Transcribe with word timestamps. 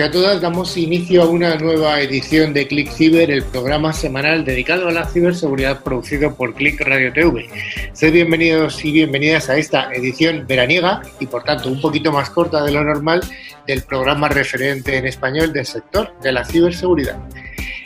Y 0.00 0.02
a 0.02 0.10
todas, 0.10 0.40
damos 0.40 0.78
inicio 0.78 1.22
a 1.22 1.26
una 1.26 1.56
nueva 1.56 2.00
edición 2.00 2.54
de 2.54 2.66
Click 2.66 2.90
Ciber, 2.90 3.30
el 3.30 3.42
programa 3.42 3.92
semanal 3.92 4.46
dedicado 4.46 4.88
a 4.88 4.92
la 4.92 5.06
ciberseguridad 5.06 5.82
producido 5.82 6.34
por 6.34 6.54
Click 6.54 6.80
Radio 6.80 7.12
TV. 7.12 7.50
Sed 7.92 8.10
bienvenidos 8.10 8.82
y 8.82 8.92
bienvenidas 8.92 9.50
a 9.50 9.58
esta 9.58 9.92
edición 9.92 10.46
veraniega 10.46 11.02
y 11.20 11.26
por 11.26 11.44
tanto 11.44 11.68
un 11.68 11.82
poquito 11.82 12.12
más 12.12 12.30
corta 12.30 12.64
de 12.64 12.72
lo 12.72 12.82
normal 12.82 13.20
del 13.66 13.82
programa 13.82 14.30
referente 14.30 14.96
en 14.96 15.06
español 15.06 15.52
del 15.52 15.66
sector 15.66 16.18
de 16.22 16.32
la 16.32 16.46
ciberseguridad. 16.46 17.18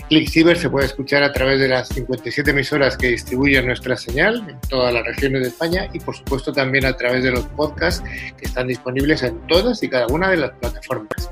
Click 0.08 0.28
Ciber 0.28 0.56
se 0.56 0.70
puede 0.70 0.86
escuchar 0.86 1.24
a 1.24 1.32
través 1.32 1.58
de 1.58 1.66
las 1.66 1.88
57 1.88 2.48
emisoras 2.48 2.96
que 2.96 3.08
distribuyen 3.08 3.66
nuestra 3.66 3.96
señal 3.96 4.46
en 4.48 4.60
todas 4.68 4.94
las 4.94 5.04
regiones 5.04 5.42
de 5.42 5.48
España 5.48 5.88
y 5.92 5.98
por 5.98 6.14
supuesto 6.14 6.52
también 6.52 6.84
a 6.84 6.96
través 6.96 7.24
de 7.24 7.32
los 7.32 7.44
podcasts 7.56 8.04
que 8.38 8.44
están 8.44 8.68
disponibles 8.68 9.24
en 9.24 9.36
todas 9.48 9.82
y 9.82 9.88
cada 9.88 10.06
una 10.06 10.30
de 10.30 10.36
las 10.36 10.52
plataformas. 10.52 11.28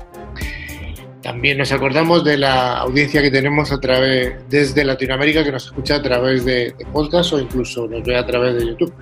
También 1.23 1.57
nos 1.57 1.71
acordamos 1.71 2.23
de 2.25 2.37
la 2.37 2.79
audiencia 2.79 3.21
que 3.21 3.31
tenemos 3.31 3.71
a 3.71 3.79
través 3.79 4.33
desde 4.49 4.83
Latinoamérica 4.83 5.43
que 5.43 5.53
nos 5.53 5.65
escucha 5.65 5.95
a 5.95 6.01
través 6.01 6.43
de, 6.43 6.73
de 6.77 6.85
podcast 6.91 7.31
o 7.31 7.39
incluso 7.39 7.87
nos 7.87 8.03
ve 8.03 8.17
a 8.17 8.25
través 8.25 8.55
de 8.55 8.67
YouTube. 8.67 8.93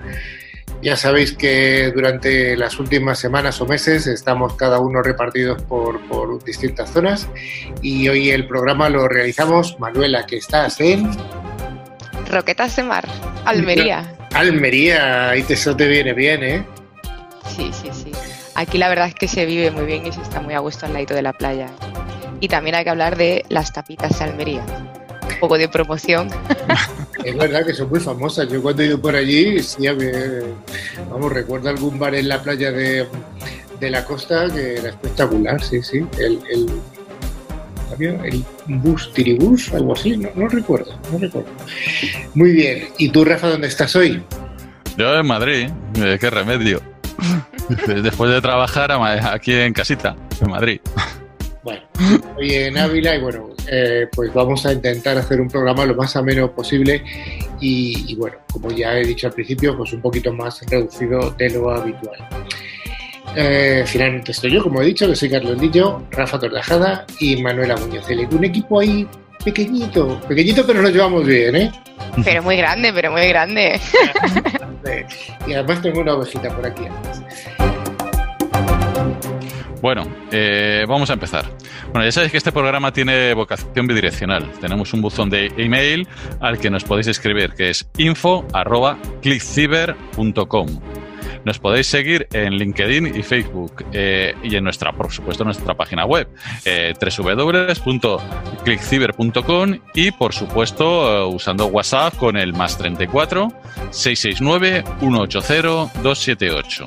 Ya 0.82 0.96
sabéis 0.96 1.32
que 1.32 1.92
durante 1.94 2.56
las 2.56 2.78
últimas 2.80 3.18
semanas 3.18 3.60
o 3.60 3.66
meses 3.66 4.06
estamos 4.06 4.54
cada 4.54 4.80
uno 4.80 5.02
repartidos 5.02 5.62
por, 5.62 6.00
por 6.08 6.42
distintas 6.44 6.90
zonas 6.90 7.28
y 7.82 8.08
hoy 8.08 8.30
el 8.30 8.46
programa 8.46 8.88
lo 8.88 9.06
realizamos, 9.08 9.78
Manuela, 9.78 10.26
que 10.26 10.36
estás 10.36 10.80
en... 10.80 11.10
Roquetas 12.28 12.74
de 12.76 12.82
Mar, 12.84 13.06
Almería. 13.44 14.16
Almería, 14.34 15.30
ahí 15.30 15.42
te, 15.42 15.54
eso 15.54 15.76
te 15.76 15.86
viene 15.86 16.14
bien, 16.14 16.42
¿eh? 16.42 16.66
Sí, 17.48 17.70
sí, 17.72 17.88
sí. 17.92 18.12
Aquí 18.54 18.78
la 18.78 18.88
verdad 18.88 19.08
es 19.08 19.14
que 19.14 19.28
se 19.28 19.46
vive 19.46 19.70
muy 19.70 19.86
bien 19.86 20.06
y 20.06 20.12
se 20.12 20.20
está 20.20 20.40
muy 20.40 20.54
a 20.54 20.58
gusto 20.58 20.86
al 20.86 20.94
lado 20.94 21.14
de 21.14 21.22
la 21.22 21.32
playa. 21.32 21.68
Y 22.42 22.48
también 22.48 22.74
hay 22.74 22.82
que 22.82 22.90
hablar 22.90 23.16
de 23.16 23.44
las 23.50 23.72
tapitas 23.72 24.18
de 24.18 24.24
Almería. 24.24 24.66
Un 24.66 25.40
poco 25.40 25.56
de 25.56 25.68
promoción. 25.68 26.28
Es 27.24 27.36
verdad 27.36 27.64
que 27.64 27.72
son 27.72 27.88
muy 27.88 28.00
famosas. 28.00 28.48
Yo 28.48 28.60
cuando 28.60 28.82
he 28.82 28.86
ido 28.86 29.00
por 29.00 29.14
allí, 29.14 29.62
sí, 29.62 29.86
vamos, 31.08 31.32
recuerdo 31.32 31.68
algún 31.68 31.96
bar 31.96 32.16
en 32.16 32.28
la 32.28 32.42
playa 32.42 32.72
de, 32.72 33.06
de 33.78 33.90
la 33.90 34.04
costa 34.04 34.48
que 34.52 34.78
era 34.78 34.88
espectacular, 34.88 35.62
sí, 35.62 35.80
sí. 35.84 36.04
El, 36.18 36.40
el, 36.50 38.24
el 38.24 38.44
bus 38.66 39.12
tiribús, 39.12 39.72
algo 39.72 39.92
así, 39.92 40.16
no, 40.16 40.30
no, 40.34 40.48
recuerdo, 40.48 40.98
no 41.12 41.18
recuerdo. 41.18 41.48
Muy 42.34 42.50
bien. 42.50 42.88
¿Y 42.98 43.10
tú, 43.10 43.24
Rafa, 43.24 43.50
dónde 43.50 43.68
estás 43.68 43.94
hoy? 43.94 44.20
Yo 44.96 45.14
en 45.14 45.26
Madrid, 45.26 45.70
¿eh? 45.94 46.18
qué 46.20 46.28
remedio. 46.28 46.82
Después 47.86 48.32
de 48.32 48.40
trabajar 48.40 48.90
aquí 48.90 49.54
en 49.54 49.72
casita, 49.72 50.16
en 50.40 50.50
Madrid. 50.50 50.80
Bueno, 51.62 51.82
hoy 52.36 52.54
en 52.54 52.76
Ávila 52.76 53.14
y 53.14 53.20
bueno, 53.20 53.50
eh, 53.70 54.08
pues 54.12 54.34
vamos 54.34 54.66
a 54.66 54.72
intentar 54.72 55.16
hacer 55.16 55.40
un 55.40 55.48
programa 55.48 55.86
lo 55.86 55.94
más 55.94 56.16
ameno 56.16 56.52
posible 56.52 57.04
y, 57.60 58.04
y, 58.08 58.16
bueno, 58.16 58.38
como 58.50 58.70
ya 58.70 58.98
he 58.98 59.04
dicho 59.04 59.28
al 59.28 59.32
principio, 59.32 59.76
pues 59.76 59.92
un 59.92 60.00
poquito 60.00 60.32
más 60.32 60.60
reducido 60.68 61.30
de 61.32 61.50
lo 61.50 61.70
habitual. 61.70 62.18
Eh, 63.36 63.84
finalmente 63.86 64.32
estoy 64.32 64.52
yo, 64.52 64.62
como 64.62 64.82
he 64.82 64.86
dicho, 64.86 65.06
que 65.08 65.16
soy 65.16 65.30
Carlos 65.30 65.58
Lillo, 65.60 66.02
Rafa 66.10 66.38
Tordajada 66.38 67.06
y 67.20 67.40
Manuela 67.40 67.76
Muñoz. 67.76 68.06
Un 68.30 68.44
equipo 68.44 68.80
ahí 68.80 69.06
pequeñito, 69.44 70.20
pequeñito 70.28 70.66
pero 70.66 70.82
nos 70.82 70.92
llevamos 70.92 71.24
bien, 71.24 71.56
¿eh? 71.56 71.72
Pero 72.24 72.42
muy 72.42 72.56
grande, 72.56 72.92
pero 72.92 73.10
muy 73.10 73.26
grande. 73.28 73.80
y 75.46 75.54
además 75.54 75.80
tengo 75.80 76.00
una 76.00 76.14
ovejita 76.14 76.54
por 76.54 76.66
aquí. 76.66 76.82
Bueno, 79.82 80.06
eh, 80.30 80.86
vamos 80.88 81.10
a 81.10 81.12
empezar. 81.14 81.44
Bueno, 81.90 82.04
ya 82.04 82.12
sabéis 82.12 82.30
que 82.30 82.38
este 82.38 82.52
programa 82.52 82.92
tiene 82.92 83.34
vocación 83.34 83.88
bidireccional. 83.88 84.48
Tenemos 84.60 84.94
un 84.94 85.02
buzón 85.02 85.28
de 85.28 85.52
email 85.56 86.06
al 86.40 86.60
que 86.60 86.70
nos 86.70 86.84
podéis 86.84 87.08
escribir, 87.08 87.54
que 87.54 87.70
es 87.70 87.88
info.clickciber.com. 87.98 90.68
Nos 91.44 91.58
podéis 91.58 91.88
seguir 91.88 92.28
en 92.32 92.54
LinkedIn 92.54 93.16
y 93.16 93.24
Facebook 93.24 93.84
eh, 93.92 94.36
y 94.44 94.54
en 94.54 94.62
nuestra, 94.62 94.92
por 94.92 95.10
supuesto, 95.10 95.42
nuestra 95.42 95.74
página 95.74 96.06
web, 96.06 96.28
eh, 96.64 96.94
www.clickciber.com 97.00 99.78
y, 99.94 100.12
por 100.12 100.32
supuesto, 100.32 101.26
uh, 101.26 101.34
usando 101.34 101.66
WhatsApp 101.66 102.16
con 102.16 102.36
el 102.36 102.52
más 102.52 102.78
34 102.78 103.48
669 103.90 104.84
180 105.00 106.02
278. 106.02 106.86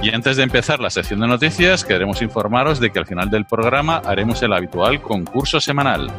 Y 0.00 0.14
antes 0.14 0.36
de 0.36 0.44
empezar 0.44 0.78
la 0.78 0.90
sección 0.90 1.20
de 1.20 1.26
noticias, 1.26 1.84
queremos 1.84 2.22
informaros 2.22 2.78
de 2.78 2.90
que 2.90 3.00
al 3.00 3.06
final 3.06 3.30
del 3.30 3.44
programa 3.46 4.00
haremos 4.04 4.40
el 4.42 4.52
habitual 4.52 5.02
concurso 5.02 5.60
semanal. 5.60 6.10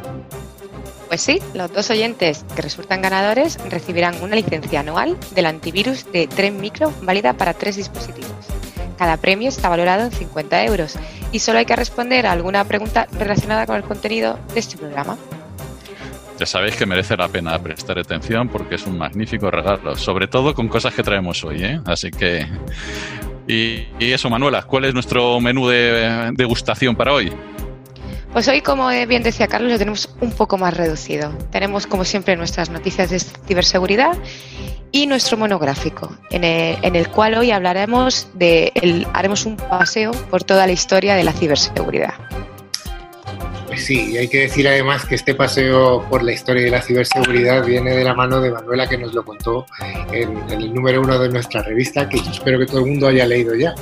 Pues 1.08 1.22
sí, 1.22 1.40
los 1.54 1.72
dos 1.72 1.90
oyentes 1.90 2.44
que 2.54 2.62
resultan 2.62 3.00
ganadores 3.00 3.58
recibirán 3.70 4.14
una 4.22 4.36
licencia 4.36 4.80
anual 4.80 5.16
del 5.34 5.46
antivirus 5.46 6.10
de 6.12 6.28
Tren 6.28 6.60
Micro 6.60 6.92
válida 7.02 7.32
para 7.32 7.54
tres 7.54 7.76
dispositivos. 7.76 8.30
Cada 8.98 9.16
premio 9.16 9.48
está 9.48 9.70
valorado 9.70 10.04
en 10.04 10.12
50 10.12 10.64
euros 10.66 10.96
y 11.32 11.38
solo 11.38 11.58
hay 11.58 11.64
que 11.64 11.74
responder 11.74 12.26
a 12.26 12.32
alguna 12.32 12.64
pregunta 12.64 13.08
relacionada 13.18 13.66
con 13.66 13.76
el 13.76 13.82
contenido 13.82 14.38
de 14.52 14.60
este 14.60 14.76
programa. 14.76 15.16
Ya 16.38 16.46
sabéis 16.46 16.76
que 16.76 16.86
merece 16.86 17.16
la 17.16 17.28
pena 17.28 17.58
prestar 17.58 17.98
atención 17.98 18.48
porque 18.48 18.74
es 18.74 18.86
un 18.86 18.96
magnífico 18.96 19.50
regalo, 19.50 19.96
sobre 19.96 20.28
todo 20.28 20.54
con 20.54 20.68
cosas 20.68 20.94
que 20.94 21.02
traemos 21.02 21.42
hoy, 21.44 21.64
¿eh? 21.64 21.80
Así 21.86 22.10
que 22.10 22.46
y, 23.50 24.12
eso, 24.12 24.30
Manuela, 24.30 24.62
¿cuál 24.62 24.84
es 24.84 24.94
nuestro 24.94 25.40
menú 25.40 25.68
de 25.68 26.32
degustación 26.34 26.94
para 26.94 27.12
hoy? 27.12 27.32
Pues 28.32 28.46
hoy, 28.46 28.60
como 28.60 28.88
bien 29.08 29.24
decía 29.24 29.48
Carlos, 29.48 29.72
lo 29.72 29.78
tenemos 29.78 30.08
un 30.20 30.30
poco 30.30 30.56
más 30.56 30.76
reducido. 30.76 31.36
Tenemos, 31.50 31.86
como 31.88 32.04
siempre, 32.04 32.36
nuestras 32.36 32.70
noticias 32.70 33.10
de 33.10 33.18
ciberseguridad 33.18 34.16
y 34.92 35.06
nuestro 35.06 35.36
monográfico, 35.36 36.16
en 36.30 36.44
el, 36.44 36.78
en 36.82 36.94
el 36.94 37.08
cual 37.08 37.34
hoy 37.34 37.50
hablaremos 37.50 38.28
de, 38.34 38.72
el, 38.76 39.06
haremos 39.12 39.46
un 39.46 39.56
paseo 39.56 40.12
por 40.30 40.44
toda 40.44 40.66
la 40.66 40.72
historia 40.72 41.16
de 41.16 41.24
la 41.24 41.32
ciberseguridad. 41.32 42.14
Sí, 43.80 44.12
y 44.12 44.18
hay 44.18 44.28
que 44.28 44.42
decir 44.42 44.68
además 44.68 45.06
que 45.06 45.14
este 45.14 45.34
paseo 45.34 46.04
por 46.08 46.22
la 46.22 46.32
historia 46.32 46.62
de 46.62 46.70
la 46.70 46.82
ciberseguridad 46.82 47.64
viene 47.64 47.96
de 47.96 48.04
la 48.04 48.14
mano 48.14 48.40
de 48.40 48.50
Manuela 48.50 48.86
que 48.86 48.98
nos 48.98 49.14
lo 49.14 49.24
contó 49.24 49.64
en, 50.12 50.36
en 50.50 50.60
el 50.60 50.74
número 50.74 51.00
uno 51.00 51.18
de 51.18 51.30
nuestra 51.30 51.62
revista, 51.62 52.08
que 52.08 52.18
yo 52.18 52.30
espero 52.30 52.58
que 52.58 52.66
todo 52.66 52.80
el 52.80 52.86
mundo 52.86 53.08
haya 53.08 53.26
leído 53.26 53.54
ya. 53.54 53.74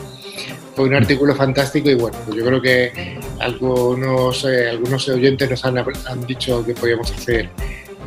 Fue 0.76 0.86
un 0.86 0.94
artículo 0.94 1.34
fantástico 1.34 1.91
y 1.91 1.94
bueno, 1.94 2.16
pues 2.25 2.38
yo 2.38 2.44
creo 2.44 2.62
que 2.62 3.19
algunos, 3.41 4.44
eh, 4.44 4.70
algunos 4.70 5.09
oyentes 5.09 5.50
nos 5.50 5.64
han, 5.64 5.78
han, 5.78 6.26
dicho 6.26 6.65
que 6.65 6.75
podíamos 6.75 7.10
hacer 7.10 7.50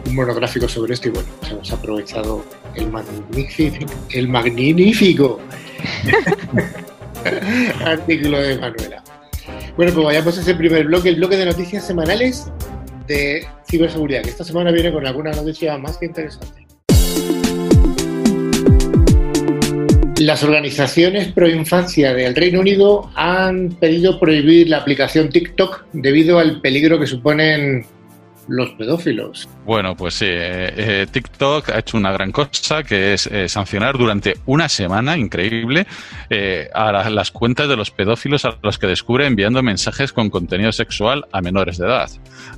un 0.07 0.15
monográfico 0.15 0.69
sobre 0.69 0.93
esto 0.93 1.09
y 1.09 1.11
bueno, 1.11 1.27
pues 1.39 1.51
hemos 1.51 1.71
aprovechado 1.71 2.45
el 2.75 2.89
magnífico, 2.89 3.85
el 4.11 4.29
magnífico 4.29 5.39
artículo 7.85 8.39
de 8.39 8.57
Manuela. 8.57 9.03
Bueno, 9.77 9.93
pues 9.93 10.05
vayamos 10.05 10.37
a 10.37 10.41
ese 10.41 10.53
primer 10.53 10.85
bloque, 10.85 11.09
el 11.09 11.15
bloque 11.15 11.37
de 11.37 11.45
noticias 11.45 11.85
semanales 11.87 12.51
de 13.07 13.45
ciberseguridad, 13.69 14.21
que 14.21 14.29
esta 14.29 14.43
semana 14.43 14.71
viene 14.71 14.91
con 14.91 15.07
alguna 15.07 15.31
noticia 15.31 15.77
más 15.77 15.97
que 15.97 16.07
interesante. 16.07 16.67
Las 20.19 20.43
organizaciones 20.43 21.31
pro 21.31 21.49
infancia 21.49 22.13
del 22.13 22.35
Reino 22.35 22.59
Unido 22.59 23.09
han 23.15 23.69
pedido 23.69 24.19
prohibir 24.19 24.69
la 24.69 24.77
aplicación 24.77 25.29
TikTok 25.29 25.85
debido 25.93 26.37
al 26.37 26.61
peligro 26.61 26.99
que 26.99 27.07
suponen 27.07 27.85
los 28.51 28.71
pedófilos. 28.71 29.47
Bueno, 29.65 29.95
pues 29.95 30.15
sí, 30.15 30.25
eh, 30.27 30.73
eh, 30.75 31.07
TikTok 31.09 31.69
ha 31.69 31.79
hecho 31.79 31.97
una 31.97 32.11
gran 32.11 32.31
cosa 32.31 32.83
que 32.83 33.13
es 33.13 33.27
eh, 33.27 33.47
sancionar 33.47 33.97
durante 33.97 34.35
una 34.45 34.67
semana, 34.67 35.17
increíble, 35.17 35.87
eh, 36.29 36.69
a 36.73 36.91
la, 36.91 37.09
las 37.09 37.31
cuentas 37.31 37.69
de 37.69 37.77
los 37.77 37.91
pedófilos 37.91 38.43
a 38.43 38.57
los 38.61 38.77
que 38.77 38.87
descubre 38.87 39.25
enviando 39.25 39.63
mensajes 39.63 40.11
con 40.11 40.29
contenido 40.29 40.73
sexual 40.73 41.25
a 41.31 41.41
menores 41.41 41.77
de 41.77 41.87
edad. 41.87 42.09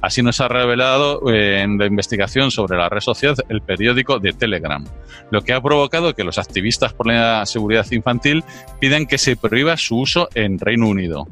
Así 0.01 0.23
nos 0.23 0.41
ha 0.41 0.47
revelado 0.47 1.21
en 1.31 1.77
la 1.77 1.85
investigación 1.85 2.49
sobre 2.49 2.77
la 2.77 2.89
red 2.89 3.01
social 3.01 3.35
el 3.47 3.61
periódico 3.61 4.19
de 4.19 4.33
Telegram, 4.33 4.83
lo 5.29 5.41
que 5.41 5.53
ha 5.53 5.61
provocado 5.61 6.15
que 6.15 6.23
los 6.23 6.39
activistas 6.39 6.93
por 6.93 7.07
la 7.07 7.45
seguridad 7.45 7.85
infantil 7.91 8.43
piden 8.79 9.05
que 9.05 9.19
se 9.19 9.35
prohíba 9.35 9.77
su 9.77 9.99
uso 9.99 10.27
en 10.33 10.57
Reino 10.57 10.87
Unido. 10.87 11.27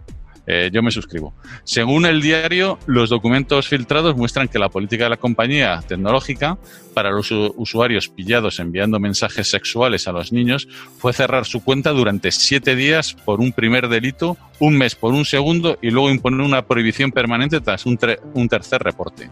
Eh, 0.47 0.69
yo 0.73 0.81
me 0.81 0.91
suscribo. 0.91 1.33
Según 1.63 2.05
el 2.05 2.21
diario, 2.21 2.79
los 2.87 3.09
documentos 3.09 3.67
filtrados 3.67 4.15
muestran 4.17 4.47
que 4.47 4.57
la 4.57 4.69
política 4.69 5.03
de 5.03 5.11
la 5.11 5.17
compañía 5.17 5.83
tecnológica 5.87 6.57
para 6.93 7.11
los 7.11 7.31
usuarios 7.31 8.09
pillados 8.09 8.59
enviando 8.59 8.99
mensajes 8.99 9.49
sexuales 9.49 10.07
a 10.07 10.11
los 10.11 10.31
niños 10.31 10.67
fue 10.97 11.13
cerrar 11.13 11.45
su 11.45 11.63
cuenta 11.63 11.91
durante 11.91 12.31
siete 12.31 12.75
días 12.75 13.13
por 13.13 13.39
un 13.39 13.51
primer 13.51 13.87
delito, 13.87 14.37
un 14.59 14.77
mes 14.77 14.95
por 14.95 15.13
un 15.13 15.25
segundo 15.25 15.77
y 15.81 15.91
luego 15.91 16.09
imponer 16.09 16.41
una 16.41 16.65
prohibición 16.65 17.11
permanente 17.11 17.61
tras 17.61 17.85
un, 17.85 17.99
un 18.33 18.49
tercer 18.49 18.81
reporte. 18.81 19.29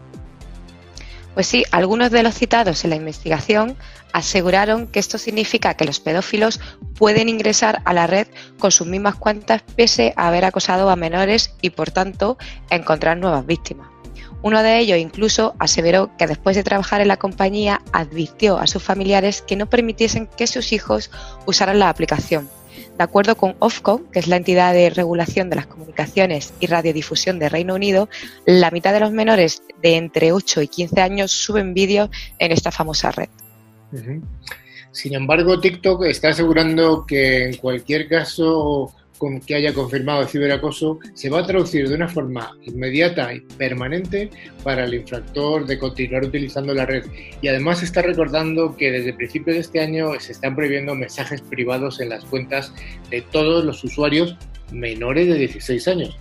Pues 1.34 1.46
sí, 1.46 1.64
algunos 1.70 2.10
de 2.10 2.22
los 2.22 2.34
citados 2.34 2.84
en 2.84 2.90
la 2.90 2.96
investigación 2.96 3.76
aseguraron 4.12 4.88
que 4.88 4.98
esto 4.98 5.18
significa 5.18 5.74
que 5.74 5.84
los 5.84 6.00
pedófilos 6.00 6.60
pueden 6.96 7.28
ingresar 7.28 7.82
a 7.84 7.92
la 7.92 8.06
red 8.06 8.26
con 8.58 8.72
sus 8.72 8.86
mismas 8.86 9.14
cuentas 9.14 9.62
pese 9.76 10.12
a 10.16 10.28
haber 10.28 10.44
acosado 10.44 10.90
a 10.90 10.96
menores 10.96 11.54
y 11.62 11.70
por 11.70 11.90
tanto 11.90 12.36
encontrar 12.70 13.16
nuevas 13.16 13.46
víctimas. 13.46 13.88
Uno 14.42 14.62
de 14.62 14.78
ellos 14.78 14.98
incluso 14.98 15.54
aseveró 15.58 16.16
que 16.16 16.26
después 16.26 16.56
de 16.56 16.62
trabajar 16.64 17.00
en 17.00 17.08
la 17.08 17.18
compañía 17.18 17.82
advirtió 17.92 18.58
a 18.58 18.66
sus 18.66 18.82
familiares 18.82 19.42
que 19.42 19.56
no 19.56 19.68
permitiesen 19.68 20.26
que 20.26 20.46
sus 20.46 20.72
hijos 20.72 21.10
usaran 21.46 21.78
la 21.78 21.90
aplicación. 21.90 22.48
De 23.00 23.04
acuerdo 23.04 23.34
con 23.34 23.56
Ofcom, 23.60 24.10
que 24.10 24.18
es 24.18 24.26
la 24.26 24.36
entidad 24.36 24.74
de 24.74 24.90
regulación 24.90 25.48
de 25.48 25.56
las 25.56 25.66
comunicaciones 25.66 26.52
y 26.60 26.66
radiodifusión 26.66 27.38
de 27.38 27.48
Reino 27.48 27.74
Unido, 27.74 28.10
la 28.44 28.70
mitad 28.70 28.92
de 28.92 29.00
los 29.00 29.10
menores 29.10 29.62
de 29.80 29.96
entre 29.96 30.32
8 30.32 30.60
y 30.60 30.68
15 30.68 31.00
años 31.00 31.30
suben 31.32 31.72
vídeos 31.72 32.10
en 32.38 32.52
esta 32.52 32.70
famosa 32.70 33.10
red. 33.10 33.30
Sin 34.92 35.14
embargo, 35.14 35.58
TikTok 35.58 36.04
está 36.04 36.28
asegurando 36.28 37.06
que 37.06 37.46
en 37.46 37.56
cualquier 37.56 38.06
caso 38.06 38.92
con 39.20 39.38
que 39.38 39.54
haya 39.54 39.74
confirmado 39.74 40.22
el 40.22 40.28
ciberacoso 40.28 40.98
se 41.12 41.28
va 41.28 41.40
a 41.40 41.46
traducir 41.46 41.86
de 41.90 41.94
una 41.94 42.08
forma 42.08 42.56
inmediata 42.62 43.34
y 43.34 43.40
permanente 43.58 44.30
para 44.64 44.84
el 44.84 44.94
infractor 44.94 45.66
de 45.66 45.78
continuar 45.78 46.24
utilizando 46.24 46.72
la 46.72 46.86
red. 46.86 47.04
Y 47.42 47.48
además 47.48 47.82
está 47.82 48.00
recordando 48.00 48.74
que 48.74 48.90
desde 48.90 49.12
principios 49.12 49.56
de 49.56 49.60
este 49.60 49.80
año 49.80 50.18
se 50.18 50.32
están 50.32 50.56
prohibiendo 50.56 50.94
mensajes 50.94 51.42
privados 51.42 52.00
en 52.00 52.08
las 52.08 52.24
cuentas 52.24 52.72
de 53.10 53.20
todos 53.20 53.62
los 53.62 53.84
usuarios 53.84 54.36
menores 54.72 55.28
de 55.28 55.34
16 55.34 55.88
años. 55.88 56.18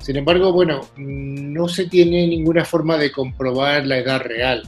Sin 0.00 0.16
embargo, 0.16 0.52
bueno, 0.52 0.80
no 0.96 1.68
se 1.68 1.86
tiene 1.86 2.26
ninguna 2.26 2.64
forma 2.64 2.98
de 2.98 3.12
comprobar 3.12 3.86
la 3.86 3.98
edad 3.98 4.20
real. 4.22 4.64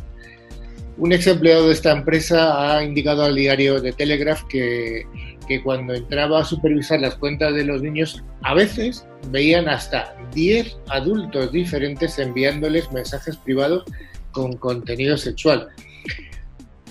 Un 0.99 1.13
ex 1.13 1.27
empleado 1.27 1.67
de 1.67 1.75
esta 1.75 1.91
empresa 1.91 2.77
ha 2.77 2.85
indicado 2.85 3.25
al 3.25 3.35
diario 3.35 3.81
de 3.81 3.93
Telegraph 3.93 4.45
que, 4.45 5.05
que, 5.47 5.63
cuando 5.63 5.95
entraba 5.95 6.41
a 6.41 6.45
supervisar 6.45 7.01
las 7.01 7.17
cuentas 7.17 7.55
de 7.55 7.65
los 7.65 7.83
niños, 7.83 8.23
a 8.43 8.55
veces 8.55 9.07
veían 9.31 9.69
hasta 9.69 10.15
10 10.35 10.77
adultos 10.89 11.53
diferentes 11.53 12.19
enviándoles 12.19 12.91
mensajes 12.93 13.37
privados 13.37 13.85
con 14.33 14.57
contenido 14.57 15.17
sexual. 15.17 15.69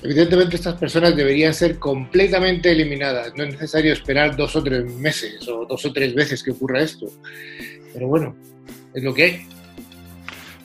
Evidentemente 0.02 0.56
estas 0.56 0.76
personas 0.76 1.16
deberían 1.16 1.54
ser 1.54 1.80
completamente 1.80 2.72
eliminadas. 2.72 3.34
No 3.36 3.44
es 3.44 3.54
necesario 3.54 3.94
esperar 3.94 4.36
dos 4.36 4.56
o 4.56 4.64
tres 4.64 4.86
meses 4.96 5.48
o 5.48 5.66
dos 5.66 5.84
o 5.86 5.94
tres 5.94 6.14
veces 6.14 6.44
que 6.44 6.52
ocurra 6.52 6.82
esto. 6.82 7.08
Pero 7.94 8.08
bueno, 8.08 8.36
es 8.94 9.04
lo 9.04 9.14
que 9.14 9.24
hay. 9.24 9.48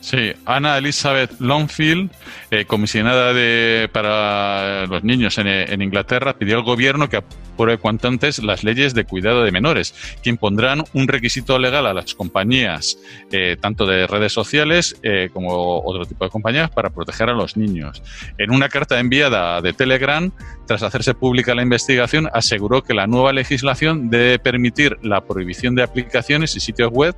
Sí, 0.00 0.32
Ana 0.46 0.78
Elizabeth 0.78 1.38
Longfield, 1.40 2.10
eh, 2.50 2.64
comisionada 2.64 3.34
de, 3.34 3.88
para 3.92 4.86
los 4.86 5.04
niños 5.04 5.36
en, 5.36 5.82
Inglaterra, 5.82 6.32
pidió 6.32 6.56
al 6.56 6.62
gobierno 6.62 7.10
que 7.10 7.18
apruebe 7.18 7.76
cuanto 7.76 8.08
antes 8.08 8.42
las 8.42 8.64
leyes 8.64 8.94
de 8.94 9.04
cuidado 9.04 9.44
de 9.44 9.52
menores, 9.52 9.94
que 10.22 10.30
impondrán 10.30 10.84
un 10.94 11.06
requisito 11.06 11.58
legal 11.58 11.86
a 11.86 11.92
las 11.92 12.14
compañías, 12.14 12.98
eh, 13.30 13.58
tanto 13.60 13.84
de 13.84 14.06
redes 14.06 14.32
sociales 14.32 14.96
eh, 15.02 15.28
como 15.34 15.82
otro 15.84 16.06
tipo 16.06 16.24
de 16.24 16.30
compañías, 16.30 16.70
para 16.70 16.88
proteger 16.88 17.28
a 17.28 17.34
los 17.34 17.58
niños. 17.58 18.02
En 18.38 18.52
una 18.52 18.70
carta 18.70 18.98
enviada 19.00 19.60
de 19.60 19.74
Telegram, 19.74 20.32
tras 20.66 20.82
hacerse 20.82 21.12
pública 21.12 21.54
la 21.54 21.62
investigación, 21.62 22.30
aseguró 22.32 22.82
que 22.82 22.94
la 22.94 23.06
nueva 23.06 23.34
legislación 23.34 24.08
debe 24.08 24.38
permitir 24.38 24.96
la 25.02 25.20
prohibición 25.20 25.74
de 25.74 25.82
aplicaciones 25.82 26.56
y 26.56 26.60
sitios 26.60 26.90
web 26.90 27.14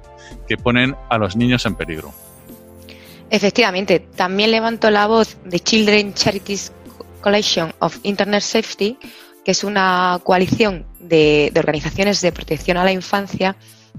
que 0.49 0.56
ponen 0.56 0.96
a 1.11 1.19
los 1.19 1.37
niños 1.37 1.64
en 1.64 1.76
peligro. 1.76 2.12
Efectivamente, 3.32 3.99
también 3.99 4.50
levantó 4.50 4.90
la 4.90 5.06
voz 5.06 5.38
de 5.46 5.58
Children 5.58 6.12
Charities 6.12 6.70
Coalition 7.23 7.73
of 7.79 7.99
Internet 8.02 8.43
Safety, 8.43 8.99
que 9.43 9.52
es 9.52 9.64
una 9.64 10.20
coalición 10.23 10.84
de, 11.00 11.50
organizaciones 11.56 12.20
de 12.20 12.31
protección 12.31 12.76
a 12.76 12.84
la 12.84 12.93
infancia 12.93 13.56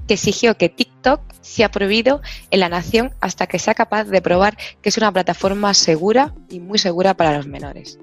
que 0.07 0.13
exigió 0.13 0.55
que 0.55 0.69
TikTok 0.69 1.21
sea 1.41 1.71
prohibido 1.71 2.21
en 2.51 2.59
la 2.59 2.69
nación 2.69 3.11
hasta 3.21 3.47
que 3.47 3.57
sea 3.57 3.73
capaz 3.73 4.03
de 4.03 4.21
probar 4.21 4.55
que 4.83 4.89
es 4.89 4.97
una 4.97 5.11
plataforma 5.11 5.73
segura 5.73 6.35
y 6.47 6.59
muy 6.59 6.77
segura 6.77 7.15
para 7.15 7.35
los 7.35 7.47
menores. 7.47 7.97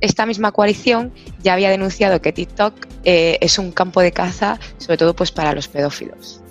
Esta 0.00 0.26
misma 0.26 0.50
coalición 0.50 1.12
ya 1.44 1.52
había 1.52 1.70
denunciado 1.70 2.20
que 2.20 2.32
TikTok 2.32 2.74
eh, 3.04 3.38
es 3.40 3.56
un 3.56 3.70
campo 3.70 4.00
de 4.00 4.10
caza, 4.10 4.58
sobre 4.78 4.96
todo 4.96 5.14
pues 5.14 5.30
para 5.30 5.52
los 5.52 5.68
pedófilos. 5.68 6.41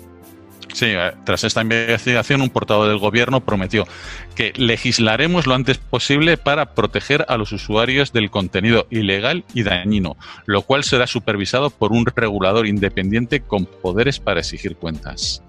Sí, 0.72 0.86
eh, 0.86 1.12
tras 1.24 1.44
esta 1.44 1.62
investigación, 1.62 2.40
un 2.40 2.50
portavoz 2.50 2.88
del 2.88 2.98
gobierno 2.98 3.40
prometió 3.40 3.86
que 4.34 4.52
legislaremos 4.56 5.46
lo 5.46 5.54
antes 5.54 5.78
posible 5.78 6.36
para 6.36 6.74
proteger 6.74 7.24
a 7.28 7.36
los 7.36 7.52
usuarios 7.52 8.12
del 8.12 8.30
contenido 8.30 8.86
ilegal 8.90 9.44
y 9.52 9.62
dañino, 9.62 10.16
lo 10.46 10.62
cual 10.62 10.84
será 10.84 11.06
supervisado 11.06 11.70
por 11.70 11.92
un 11.92 12.06
regulador 12.06 12.66
independiente 12.66 13.40
con 13.40 13.66
poderes 13.66 14.18
para 14.18 14.40
exigir 14.40 14.76
cuentas. 14.76 15.42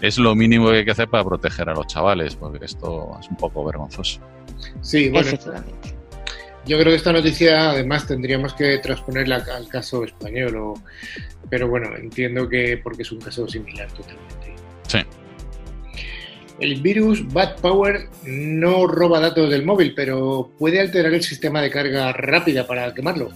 Es 0.00 0.18
lo 0.18 0.34
mínimo 0.34 0.70
que 0.70 0.78
hay 0.78 0.84
que 0.84 0.92
hacer 0.92 1.08
para 1.08 1.24
proteger 1.24 1.68
a 1.68 1.74
los 1.74 1.86
chavales, 1.86 2.34
porque 2.34 2.64
esto 2.64 3.18
es 3.20 3.28
un 3.28 3.36
poco 3.36 3.64
vergonzoso. 3.64 4.20
Sí, 4.80 5.10
bueno. 5.10 5.30
Yo 6.66 6.78
creo 6.78 6.92
que 6.92 6.96
esta 6.96 7.12
noticia 7.12 7.70
además 7.70 8.06
tendríamos 8.06 8.54
que 8.54 8.78
transponerla 8.78 9.44
al 9.56 9.66
caso 9.68 10.04
español, 10.04 10.74
pero 11.48 11.68
bueno, 11.68 11.96
entiendo 11.96 12.48
que 12.48 12.78
porque 12.82 13.02
es 13.02 13.12
un 13.12 13.20
caso 13.20 13.48
similar 13.48 13.90
totalmente. 13.92 14.49
El 16.60 16.82
virus 16.82 17.26
Bad 17.32 17.56
Power 17.60 18.08
no 18.24 18.86
roba 18.86 19.20
datos 19.20 19.48
del 19.50 19.64
móvil, 19.64 19.94
pero 19.94 20.52
puede 20.58 20.78
alterar 20.78 21.14
el 21.14 21.22
sistema 21.22 21.62
de 21.62 21.70
carga 21.70 22.12
rápida 22.12 22.66
para 22.66 22.92
quemarlo. 22.92 23.30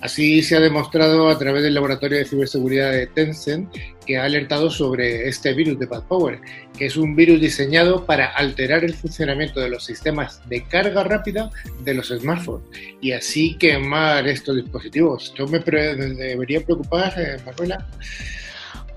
Así 0.00 0.42
se 0.42 0.54
ha 0.54 0.60
demostrado 0.60 1.28
a 1.28 1.38
través 1.38 1.64
del 1.64 1.74
laboratorio 1.74 2.18
de 2.18 2.24
ciberseguridad 2.24 2.92
de 2.92 3.08
Tencent, 3.08 3.74
que 4.06 4.16
ha 4.16 4.24
alertado 4.24 4.70
sobre 4.70 5.26
este 5.26 5.52
virus 5.54 5.78
de 5.78 5.86
Bad 5.86 6.04
Power, 6.04 6.40
que 6.76 6.86
es 6.86 6.96
un 6.96 7.16
virus 7.16 7.40
diseñado 7.40 8.06
para 8.06 8.26
alterar 8.26 8.84
el 8.84 8.94
funcionamiento 8.94 9.58
de 9.58 9.70
los 9.70 9.84
sistemas 9.84 10.40
de 10.48 10.62
carga 10.64 11.02
rápida 11.02 11.50
de 11.82 11.94
los 11.94 12.08
smartphones 12.08 12.68
y 13.00 13.10
así 13.10 13.56
quemar 13.56 14.28
estos 14.28 14.56
dispositivos. 14.56 15.24
Esto 15.30 15.48
me 15.48 15.58
debería 15.58 16.60
preocupar, 16.60 17.12
eh, 17.18 17.36
Manuela. 17.44 17.84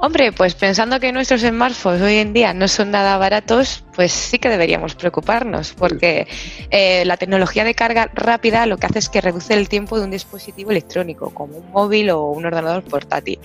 Hombre, 0.03 0.31
pues 0.31 0.55
pensando 0.55 1.00
que 1.00 1.12
nuestros 1.12 1.41
smartphones 1.41 2.01
hoy 2.01 2.15
en 2.15 2.34
día 2.34 2.55
no 2.55 2.67
son 2.67 2.89
nada 2.89 3.20
baratos, 3.20 3.84
pues 3.93 4.12
sí 4.12 4.39
que 4.39 4.50
deberíamos 4.50 4.96
preocuparnos, 4.96 5.74
porque 5.74 6.27
eh, 6.72 7.05
la 7.05 7.17
tecnología 7.17 7.63
de 7.63 7.75
carga 7.75 8.10
rápida 8.12 8.65
lo 8.65 8.77
que 8.77 8.88
hace 8.88 8.98
es 8.98 9.10
que 9.10 9.22
reduce 9.22 9.53
el 9.53 9.70
tiempo 9.70 10.00
de 10.00 10.05
un 10.05 10.10
dispositivo 10.10 10.72
electrónico, 10.72 11.29
como 11.29 11.58
un 11.58 11.72
móvil 11.72 12.10
o 12.10 12.31
un 12.31 12.43
ordenador 12.48 12.84
portátil, 12.84 13.38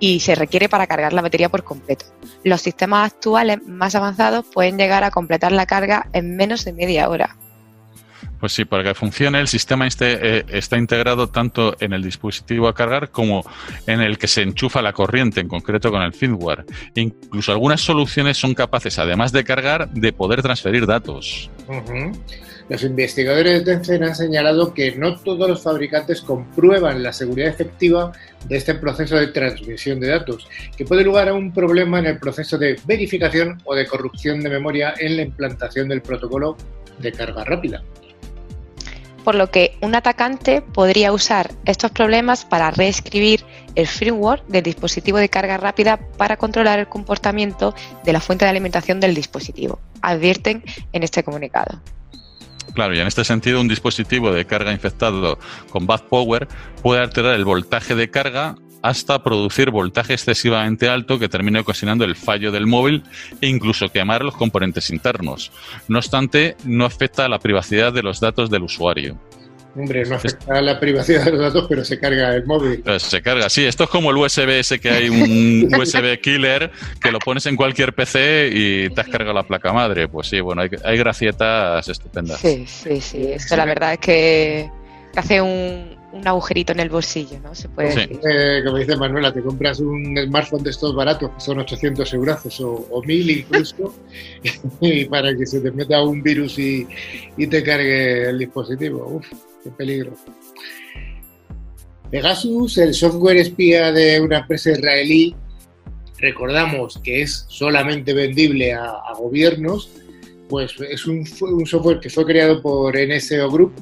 y 0.00 0.18
se 0.18 0.34
requiere 0.34 0.68
para 0.68 0.88
cargar 0.88 1.12
la 1.12 1.22
batería 1.22 1.48
por 1.48 1.62
completo. 1.62 2.06
Los 2.42 2.62
sistemas 2.62 3.12
actuales 3.12 3.64
más 3.64 3.94
avanzados 3.94 4.44
pueden 4.52 4.78
llegar 4.78 5.04
a 5.04 5.12
completar 5.12 5.52
la 5.52 5.66
carga 5.66 6.08
en 6.12 6.34
menos 6.34 6.64
de 6.64 6.72
media 6.72 7.08
hora. 7.08 7.36
Pues 8.40 8.54
sí, 8.54 8.64
para 8.64 8.82
que 8.82 8.94
funcione 8.94 9.38
el 9.38 9.48
sistema 9.48 9.86
este, 9.86 10.38
eh, 10.38 10.44
está 10.48 10.78
integrado 10.78 11.28
tanto 11.28 11.76
en 11.78 11.92
el 11.92 12.02
dispositivo 12.02 12.68
a 12.68 12.74
cargar 12.74 13.10
como 13.10 13.44
en 13.86 14.00
el 14.00 14.16
que 14.16 14.28
se 14.28 14.40
enchufa 14.40 14.80
la 14.80 14.94
corriente, 14.94 15.40
en 15.40 15.48
concreto 15.48 15.90
con 15.90 16.00
el 16.00 16.14
firmware. 16.14 16.64
Incluso 16.94 17.52
algunas 17.52 17.82
soluciones 17.82 18.38
son 18.38 18.54
capaces, 18.54 18.98
además 18.98 19.32
de 19.32 19.44
cargar, 19.44 19.90
de 19.90 20.12
poder 20.14 20.40
transferir 20.40 20.86
datos. 20.86 21.50
Los 22.70 22.82
investigadores 22.84 23.64
de 23.64 23.72
Tencent 23.72 24.04
han 24.04 24.14
señalado 24.14 24.72
que 24.72 24.92
no 24.92 25.16
todos 25.16 25.48
los 25.48 25.62
fabricantes 25.62 26.22
comprueban 26.22 27.02
la 27.02 27.12
seguridad 27.12 27.48
efectiva 27.48 28.12
de 28.48 28.56
este 28.56 28.74
proceso 28.74 29.16
de 29.16 29.26
transmisión 29.26 30.00
de 30.00 30.08
datos, 30.08 30.48
que 30.76 30.84
puede 30.86 31.04
lugar 31.04 31.28
a 31.28 31.34
un 31.34 31.52
problema 31.52 31.98
en 31.98 32.06
el 32.06 32.18
proceso 32.18 32.56
de 32.56 32.80
verificación 32.86 33.60
o 33.64 33.74
de 33.74 33.86
corrupción 33.86 34.40
de 34.40 34.48
memoria 34.48 34.94
en 34.98 35.16
la 35.16 35.22
implantación 35.22 35.88
del 35.88 36.00
protocolo 36.00 36.56
de 37.00 37.12
carga 37.12 37.44
rápida 37.44 37.82
por 39.24 39.34
lo 39.34 39.50
que 39.50 39.76
un 39.80 39.94
atacante 39.94 40.62
podría 40.62 41.12
usar 41.12 41.50
estos 41.64 41.90
problemas 41.90 42.44
para 42.44 42.70
reescribir 42.70 43.44
el 43.74 43.86
firmware 43.86 44.42
del 44.48 44.62
dispositivo 44.62 45.18
de 45.18 45.28
carga 45.28 45.56
rápida 45.56 45.98
para 46.16 46.36
controlar 46.36 46.78
el 46.78 46.88
comportamiento 46.88 47.74
de 48.04 48.12
la 48.12 48.20
fuente 48.20 48.44
de 48.44 48.50
alimentación 48.50 49.00
del 49.00 49.14
dispositivo, 49.14 49.80
advierten 50.02 50.64
en 50.92 51.02
este 51.02 51.22
comunicado. 51.22 51.80
Claro, 52.74 52.94
y 52.94 53.00
en 53.00 53.06
este 53.06 53.24
sentido, 53.24 53.60
un 53.60 53.68
dispositivo 53.68 54.32
de 54.32 54.46
carga 54.46 54.72
infectado 54.72 55.38
con 55.70 55.86
bad 55.86 56.02
power 56.02 56.46
puede 56.82 57.02
alterar 57.02 57.34
el 57.34 57.44
voltaje 57.44 57.94
de 57.94 58.10
carga 58.10 58.54
hasta 58.82 59.22
producir 59.22 59.70
voltaje 59.70 60.14
excesivamente 60.14 60.88
alto 60.88 61.18
que 61.18 61.28
termine 61.28 61.60
ocasionando 61.60 62.04
el 62.04 62.16
fallo 62.16 62.50
del 62.50 62.66
móvil 62.66 63.02
e 63.40 63.48
incluso 63.48 63.90
quemar 63.90 64.22
los 64.22 64.36
componentes 64.36 64.90
internos. 64.90 65.52
No 65.88 65.98
obstante, 65.98 66.56
no 66.64 66.84
afecta 66.84 67.24
a 67.24 67.28
la 67.28 67.38
privacidad 67.38 67.92
de 67.92 68.02
los 68.02 68.20
datos 68.20 68.50
del 68.50 68.62
usuario. 68.62 69.18
Hombre, 69.76 70.04
no 70.04 70.16
afecta 70.16 70.58
a 70.58 70.60
la 70.60 70.80
privacidad 70.80 71.24
de 71.24 71.32
los 71.32 71.40
datos, 71.40 71.66
pero 71.68 71.84
se 71.84 71.98
carga 71.98 72.34
el 72.34 72.44
móvil. 72.44 72.82
se 72.98 73.22
carga, 73.22 73.48
sí. 73.48 73.64
Esto 73.64 73.84
es 73.84 73.90
como 73.90 74.10
el 74.10 74.16
USB 74.16 74.48
ese 74.58 74.80
que 74.80 74.90
hay 74.90 75.08
un 75.08 75.72
USB 75.78 76.20
killer 76.20 76.72
que 77.00 77.12
lo 77.12 77.20
pones 77.20 77.46
en 77.46 77.54
cualquier 77.54 77.94
PC 77.94 78.50
y 78.52 78.90
te 78.90 79.00
has 79.00 79.08
cargado 79.08 79.32
la 79.32 79.44
placa 79.44 79.72
madre. 79.72 80.08
Pues 80.08 80.26
sí, 80.26 80.40
bueno, 80.40 80.62
hay, 80.62 80.70
hay 80.84 80.98
gracietas 80.98 81.88
estupendas. 81.88 82.40
Sí, 82.40 82.64
sí, 82.66 83.00
sí. 83.00 83.30
Esto 83.32 83.56
la 83.56 83.64
verdad 83.64 83.92
es 83.92 84.00
que 84.00 84.70
hace 85.14 85.40
un, 85.40 85.99
un 86.12 86.26
agujerito 86.26 86.72
en 86.72 86.80
el 86.80 86.88
bolsillo, 86.88 87.38
¿no? 87.42 87.54
Se 87.54 87.68
puede 87.68 87.94
decir. 87.94 88.20
Eh, 88.28 88.62
como 88.64 88.78
dice 88.78 88.96
Manuela, 88.96 89.32
te 89.32 89.42
compras 89.42 89.80
un 89.80 90.16
smartphone 90.16 90.62
de 90.62 90.70
estos 90.70 90.94
baratos, 90.94 91.30
que 91.30 91.40
son 91.40 91.58
800 91.58 92.12
euros 92.14 92.60
o, 92.60 92.86
o 92.90 93.02
1000 93.02 93.30
incluso, 93.30 93.94
y 94.80 95.04
para 95.06 95.34
que 95.36 95.46
se 95.46 95.60
te 95.60 95.70
meta 95.70 96.02
un 96.02 96.22
virus 96.22 96.58
y, 96.58 96.86
y 97.36 97.46
te 97.46 97.62
cargue 97.62 98.30
el 98.30 98.38
dispositivo. 98.38 99.06
Uf, 99.06 99.26
qué 99.62 99.70
peligro. 99.70 100.14
Pegasus, 102.10 102.78
el 102.78 102.92
software 102.92 103.36
espía 103.36 103.92
de 103.92 104.20
una 104.20 104.38
empresa 104.38 104.72
israelí, 104.72 105.36
recordamos 106.18 107.00
que 107.04 107.22
es 107.22 107.46
solamente 107.48 108.12
vendible 108.12 108.72
a, 108.72 108.84
a 108.84 109.14
gobiernos, 109.16 109.90
pues 110.50 110.74
es 110.80 111.06
un, 111.06 111.24
un, 111.42 111.64
software 111.64 112.00
que 112.00 112.10
fue 112.10 112.26
creado 112.26 112.60
por 112.60 112.94
NSO 112.98 113.48
Group 113.48 113.72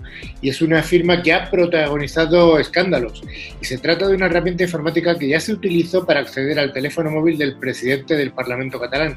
y 0.42 0.50
es 0.50 0.60
una 0.60 0.82
firma 0.82 1.22
que 1.22 1.32
ha 1.32 1.50
protagonizado 1.50 2.58
escándalos. 2.58 3.22
Y 3.60 3.64
se 3.64 3.78
trata 3.78 4.06
de 4.06 4.14
una 4.14 4.26
herramienta 4.26 4.64
informática 4.64 5.18
que 5.18 5.28
ya 5.28 5.40
se 5.40 5.54
utilizó 5.54 6.04
para 6.04 6.20
acceder 6.20 6.58
al 6.58 6.72
teléfono 6.72 7.10
móvil 7.10 7.38
del 7.38 7.58
presidente 7.58 8.14
del 8.14 8.32
Parlamento 8.32 8.78
catalán, 8.78 9.16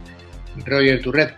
Roger 0.66 1.02
Turret. 1.02 1.36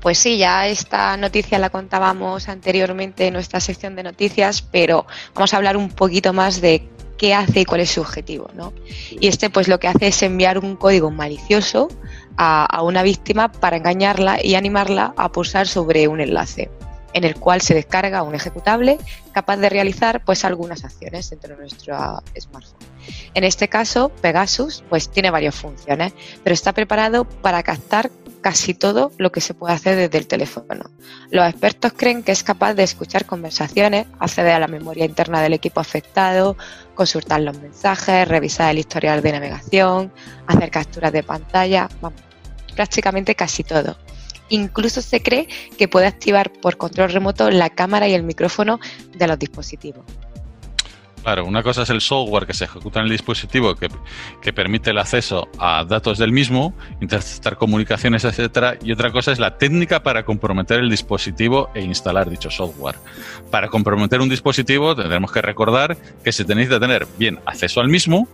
Pues 0.00 0.18
sí, 0.18 0.38
ya 0.38 0.66
esta 0.66 1.16
noticia 1.16 1.58
la 1.58 1.70
contábamos 1.70 2.48
anteriormente 2.48 3.28
en 3.28 3.34
nuestra 3.34 3.60
sección 3.60 3.94
de 3.94 4.02
noticias, 4.02 4.62
pero 4.62 5.06
vamos 5.34 5.54
a 5.54 5.58
hablar 5.58 5.76
un 5.76 5.90
poquito 5.90 6.32
más 6.32 6.60
de 6.60 6.88
qué 7.18 7.34
hace 7.34 7.60
y 7.60 7.64
cuál 7.66 7.82
es 7.82 7.90
su 7.90 8.00
objetivo. 8.00 8.50
¿no? 8.54 8.72
Y 9.10 9.28
este 9.28 9.50
pues 9.50 9.68
lo 9.68 9.78
que 9.78 9.88
hace 9.88 10.06
es 10.06 10.22
enviar 10.22 10.58
un 10.58 10.74
código 10.74 11.10
malicioso 11.10 11.88
a, 12.42 12.82
una 12.82 13.02
víctima 13.02 13.52
para 13.52 13.76
engañarla 13.76 14.38
y 14.42 14.54
animarla 14.54 15.12
a 15.18 15.30
pulsar 15.30 15.68
sobre 15.68 16.08
un 16.08 16.20
enlace 16.20 16.70
en 17.12 17.24
el 17.24 17.34
cual 17.34 17.60
se 17.60 17.74
descarga 17.74 18.22
un 18.22 18.34
ejecutable 18.34 18.98
capaz 19.32 19.58
de 19.58 19.68
realizar 19.68 20.24
pues 20.24 20.44
algunas 20.44 20.84
acciones 20.84 21.28
dentro 21.28 21.50
de 21.50 21.60
nuestro 21.60 22.22
smartphone. 22.38 22.88
En 23.34 23.44
este 23.44 23.68
caso, 23.68 24.10
Pegasus 24.22 24.84
pues 24.88 25.10
tiene 25.10 25.30
varias 25.30 25.54
funciones, 25.54 26.14
pero 26.42 26.54
está 26.54 26.72
preparado 26.72 27.24
para 27.24 27.62
captar 27.62 28.10
casi 28.40 28.72
todo 28.72 29.12
lo 29.18 29.32
que 29.32 29.42
se 29.42 29.52
puede 29.52 29.74
hacer 29.74 29.96
desde 29.96 30.16
el 30.16 30.26
teléfono. 30.26 30.84
Los 31.30 31.46
expertos 31.46 31.92
creen 31.94 32.22
que 32.22 32.32
es 32.32 32.42
capaz 32.42 32.72
de 32.72 32.84
escuchar 32.84 33.26
conversaciones, 33.26 34.06
acceder 34.18 34.52
a 34.52 34.60
la 34.60 34.68
memoria 34.68 35.04
interna 35.04 35.42
del 35.42 35.52
equipo 35.52 35.80
afectado, 35.80 36.56
consultar 36.94 37.42
los 37.42 37.58
mensajes, 37.58 38.26
revisar 38.26 38.70
el 38.70 38.78
historial 38.78 39.20
de 39.20 39.32
navegación, 39.32 40.10
hacer 40.46 40.70
capturas 40.70 41.12
de 41.12 41.22
pantalla, 41.22 41.88
vamos, 42.00 42.29
prácticamente 42.80 43.34
casi 43.34 43.62
todo. 43.62 43.98
Incluso 44.48 45.02
se 45.02 45.22
cree 45.22 45.46
que 45.76 45.86
puede 45.86 46.06
activar 46.06 46.50
por 46.50 46.78
control 46.78 47.12
remoto 47.12 47.50
la 47.50 47.68
cámara 47.68 48.08
y 48.08 48.14
el 48.14 48.22
micrófono 48.22 48.80
de 49.18 49.28
los 49.28 49.38
dispositivos. 49.38 50.02
Claro, 51.22 51.44
una 51.44 51.62
cosa 51.62 51.82
es 51.82 51.90
el 51.90 52.00
software 52.00 52.46
que 52.46 52.54
se 52.54 52.64
ejecuta 52.64 53.00
en 53.00 53.04
el 53.04 53.10
dispositivo 53.10 53.74
que, 53.74 53.90
que, 54.40 54.54
permite 54.54 54.92
el 54.92 54.98
acceso 54.98 55.46
a 55.58 55.84
datos 55.84 56.16
del 56.16 56.32
mismo, 56.32 56.72
interceptar 57.02 57.58
comunicaciones, 57.58 58.24
etcétera, 58.24 58.78
y 58.82 58.92
otra 58.92 59.12
cosa 59.12 59.30
es 59.30 59.38
la 59.38 59.58
técnica 59.58 60.02
para 60.02 60.24
comprometer 60.24 60.80
el 60.80 60.88
dispositivo 60.88 61.68
e 61.74 61.82
instalar 61.82 62.30
dicho 62.30 62.50
software. 62.50 62.96
Para 63.50 63.68
comprometer 63.68 64.22
un 64.22 64.30
dispositivo 64.30 64.96
tendremos 64.96 65.30
que 65.30 65.42
recordar 65.42 65.98
que 66.24 66.32
se 66.32 66.46
necesita 66.46 66.80
tener 66.80 67.06
bien 67.18 67.40
acceso 67.44 67.82
al 67.82 67.88
mismo, 67.88 68.26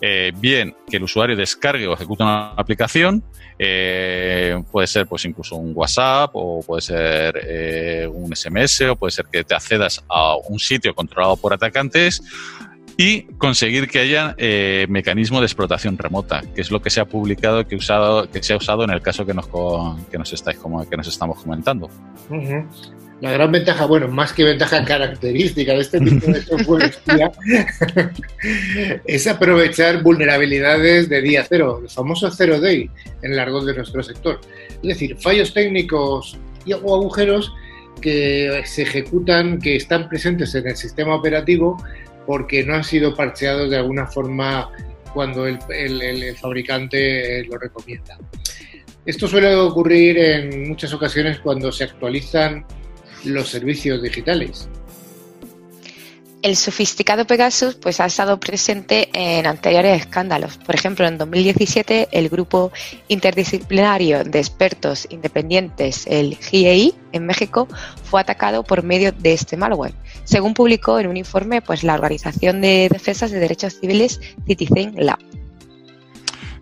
eh, 0.00 0.32
bien 0.36 0.74
que 0.88 0.96
el 0.96 1.04
usuario 1.04 1.36
descargue 1.36 1.86
o 1.86 1.94
ejecute 1.94 2.22
una 2.22 2.50
aplicación, 2.50 3.22
eh, 3.58 4.62
puede 4.70 4.86
ser 4.86 5.06
pues 5.06 5.24
incluso 5.24 5.56
un 5.56 5.72
WhatsApp 5.74 6.30
o 6.34 6.60
puede 6.60 6.82
ser 6.82 7.40
eh, 7.42 8.06
un 8.12 8.34
SMS 8.36 8.82
o 8.82 8.96
puede 8.96 9.12
ser 9.12 9.26
que 9.26 9.44
te 9.44 9.54
accedas 9.54 10.04
a 10.08 10.36
un 10.36 10.58
sitio 10.58 10.94
controlado 10.94 11.36
por 11.36 11.54
atacantes 11.54 12.22
y 12.98 13.24
conseguir 13.34 13.88
que 13.88 14.00
haya 14.00 14.34
eh, 14.38 14.86
mecanismo 14.88 15.40
de 15.40 15.46
explotación 15.46 15.98
remota, 15.98 16.42
que 16.54 16.60
es 16.60 16.70
lo 16.70 16.80
que 16.80 16.90
se 16.90 17.00
ha 17.00 17.04
publicado, 17.04 17.66
que, 17.66 17.76
usado, 17.76 18.30
que 18.30 18.42
se 18.42 18.54
ha 18.54 18.56
usado 18.56 18.84
en 18.84 18.90
el 18.90 19.02
caso 19.02 19.26
que 19.26 19.34
nos, 19.34 19.46
que 20.10 20.18
nos, 20.18 20.32
estáis, 20.32 20.58
que 20.90 20.96
nos 20.96 21.06
estamos 21.06 21.42
comentando. 21.42 21.90
La 23.20 23.32
gran 23.32 23.50
ventaja, 23.50 23.86
bueno, 23.86 24.08
más 24.08 24.34
que 24.34 24.44
ventaja 24.44 24.84
característica 24.84 25.72
de 25.72 25.80
este 25.80 26.00
tipo 26.00 26.26
de 26.30 26.42
software 26.42 26.94
es 29.06 29.26
aprovechar 29.26 30.02
vulnerabilidades 30.02 31.08
de 31.08 31.22
día 31.22 31.46
cero, 31.48 31.80
el 31.82 31.88
famoso 31.88 32.30
zero 32.30 32.60
day 32.60 32.90
en 33.22 33.32
el 33.32 33.38
argot 33.38 33.64
de 33.64 33.74
nuestro 33.74 34.02
sector. 34.02 34.38
Es 34.82 34.82
decir, 34.82 35.16
fallos 35.18 35.54
técnicos 35.54 36.36
y, 36.66 36.74
o 36.74 36.94
agujeros 36.94 37.54
que 38.02 38.62
se 38.66 38.82
ejecutan, 38.82 39.60
que 39.60 39.76
están 39.76 40.10
presentes 40.10 40.54
en 40.54 40.68
el 40.68 40.76
sistema 40.76 41.14
operativo 41.14 41.82
porque 42.26 42.64
no 42.64 42.74
han 42.74 42.84
sido 42.84 43.14
parcheados 43.14 43.70
de 43.70 43.78
alguna 43.78 44.06
forma 44.06 44.70
cuando 45.14 45.46
el, 45.46 45.58
el, 45.70 46.02
el 46.02 46.36
fabricante 46.36 47.44
lo 47.44 47.56
recomienda. 47.56 48.18
Esto 49.06 49.26
suele 49.26 49.54
ocurrir 49.54 50.18
en 50.18 50.68
muchas 50.68 50.92
ocasiones 50.92 51.38
cuando 51.38 51.72
se 51.72 51.84
actualizan 51.84 52.66
los 53.26 53.48
servicios 53.48 54.02
digitales. 54.02 54.68
El 56.42 56.54
sofisticado 56.54 57.26
Pegasus 57.26 57.74
pues, 57.74 57.98
ha 57.98 58.06
estado 58.06 58.38
presente 58.38 59.08
en 59.14 59.46
anteriores 59.46 60.00
escándalos. 60.00 60.58
Por 60.58 60.76
ejemplo, 60.76 61.04
en 61.04 61.18
2017 61.18 62.08
el 62.12 62.28
grupo 62.28 62.70
interdisciplinario 63.08 64.22
de 64.22 64.38
expertos 64.38 65.08
independientes, 65.10 66.06
el 66.06 66.36
GIEI, 66.36 66.94
en 67.10 67.26
México, 67.26 67.66
fue 68.04 68.20
atacado 68.20 68.62
por 68.62 68.84
medio 68.84 69.10
de 69.10 69.32
este 69.32 69.56
malware. 69.56 69.94
Según 70.22 70.54
publicó 70.54 71.00
en 71.00 71.08
un 71.08 71.16
informe 71.16 71.62
pues, 71.62 71.82
la 71.82 71.94
Organización 71.94 72.60
de 72.60 72.88
Defensas 72.92 73.32
de 73.32 73.40
Derechos 73.40 73.80
Civiles 73.80 74.20
Citizen 74.46 74.94
Lab. 74.96 75.18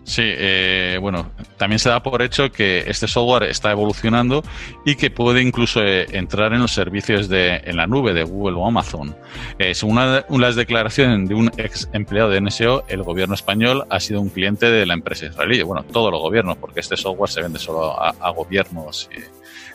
Sí, 0.04 0.22
eh, 0.22 0.98
bueno, 1.00 1.30
también 1.56 1.78
se 1.78 1.88
da 1.88 2.02
por 2.02 2.20
hecho 2.20 2.52
que 2.52 2.84
este 2.86 3.08
software 3.08 3.44
está 3.44 3.70
evolucionando 3.70 4.44
y 4.84 4.96
que 4.96 5.10
puede 5.10 5.40
incluso 5.40 5.82
eh, 5.82 6.06
entrar 6.12 6.52
en 6.52 6.60
los 6.60 6.72
servicios 6.72 7.28
de, 7.30 7.56
en 7.64 7.78
la 7.78 7.86
nube 7.86 8.12
de 8.12 8.22
Google 8.22 8.56
o 8.58 8.66
Amazon. 8.66 9.16
Eh, 9.58 9.74
según 9.74 9.96
una, 9.96 10.24
las 10.28 10.56
declaraciones 10.56 11.26
de 11.26 11.34
un 11.34 11.50
ex 11.56 11.88
empleado 11.94 12.28
de 12.28 12.42
NSO, 12.42 12.84
el 12.88 13.02
gobierno 13.02 13.34
español 13.34 13.86
ha 13.88 13.98
sido 13.98 14.20
un 14.20 14.28
cliente 14.28 14.70
de 14.70 14.84
la 14.84 14.92
empresa 14.92 15.24
israelí. 15.24 15.62
Bueno, 15.62 15.84
todos 15.84 16.12
los 16.12 16.20
gobiernos, 16.20 16.58
porque 16.58 16.80
este 16.80 16.98
software 16.98 17.30
se 17.30 17.40
vende 17.40 17.58
solo 17.58 17.98
a, 17.98 18.10
a 18.10 18.30
gobiernos. 18.30 19.08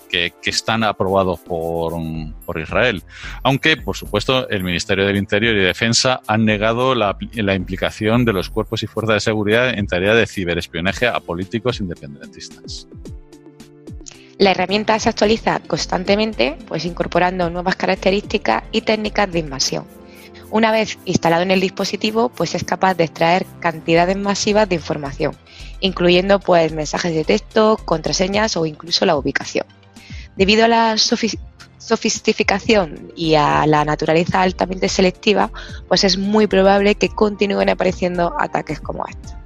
Que, 0.10 0.34
están 0.44 0.84
aprobados 0.84 1.40
por, 1.40 1.94
Israel. 2.60 3.04
Aunque, 3.44 3.78
por 3.78 3.96
supuesto, 3.96 4.50
el 4.50 4.64
Ministerio 4.64 5.06
del 5.06 5.18
Interior 5.18 5.56
y 5.56 5.60
Defensa 5.60 6.22
han 6.28 6.46
negado 6.46 6.96
la, 6.96 7.16
la, 7.34 7.54
implicación 7.54 8.26
de 8.26 8.34
los 8.34 8.50
cuerpos 8.50 8.82
y 8.82 8.88
fuerzas 8.88 9.16
de 9.16 9.20
seguridad 9.20 9.70
en 9.70 9.86
tarea 9.86 10.16
de 10.16 10.26
ciberespionaje 10.26 11.08
a 11.08 11.20
políticos 11.20 11.80
independentistas. 11.80 12.88
La 14.40 14.52
herramienta 14.52 14.98
se 15.00 15.10
actualiza 15.10 15.60
constantemente, 15.60 16.58
pues 16.68 16.86
incorporando 16.86 17.50
nuevas 17.50 17.76
características 17.76 18.64
y 18.72 18.82
técnicas 18.82 19.30
de 19.30 19.40
invasión. 19.40 19.86
Una 20.52 20.72
vez 20.72 20.98
instalado 21.06 21.44
en 21.44 21.52
el 21.52 21.60
dispositivo, 21.60 22.30
pues 22.30 22.56
es 22.56 22.64
capaz 22.64 22.96
de 22.96 23.04
extraer 23.04 23.46
cantidades 23.60 24.18
masivas 24.18 24.68
de 24.68 24.76
información, 24.76 25.36
incluyendo 25.80 26.40
pues 26.40 26.72
mensajes 26.72 27.14
de 27.14 27.24
texto, 27.24 27.78
contraseñas 27.86 28.58
o 28.58 28.66
incluso 28.66 29.06
la 29.06 29.16
ubicación. 29.16 29.66
Debido 30.40 30.64
a 30.64 30.70
la 30.70 30.98
sofisticación 30.98 33.12
y 33.14 33.36
a 33.36 33.68
la 33.68 33.84
naturaleza 33.84 34.42
altamente 34.42 34.88
selectiva, 34.88 35.52
pues 35.90 36.06
es 36.06 36.18
muy 36.18 36.48
probable 36.48 36.96
que 36.96 37.10
continúen 37.10 37.70
apareciendo 37.70 38.34
ataques 38.40 38.80
como 38.80 39.06
estos. 39.06 39.39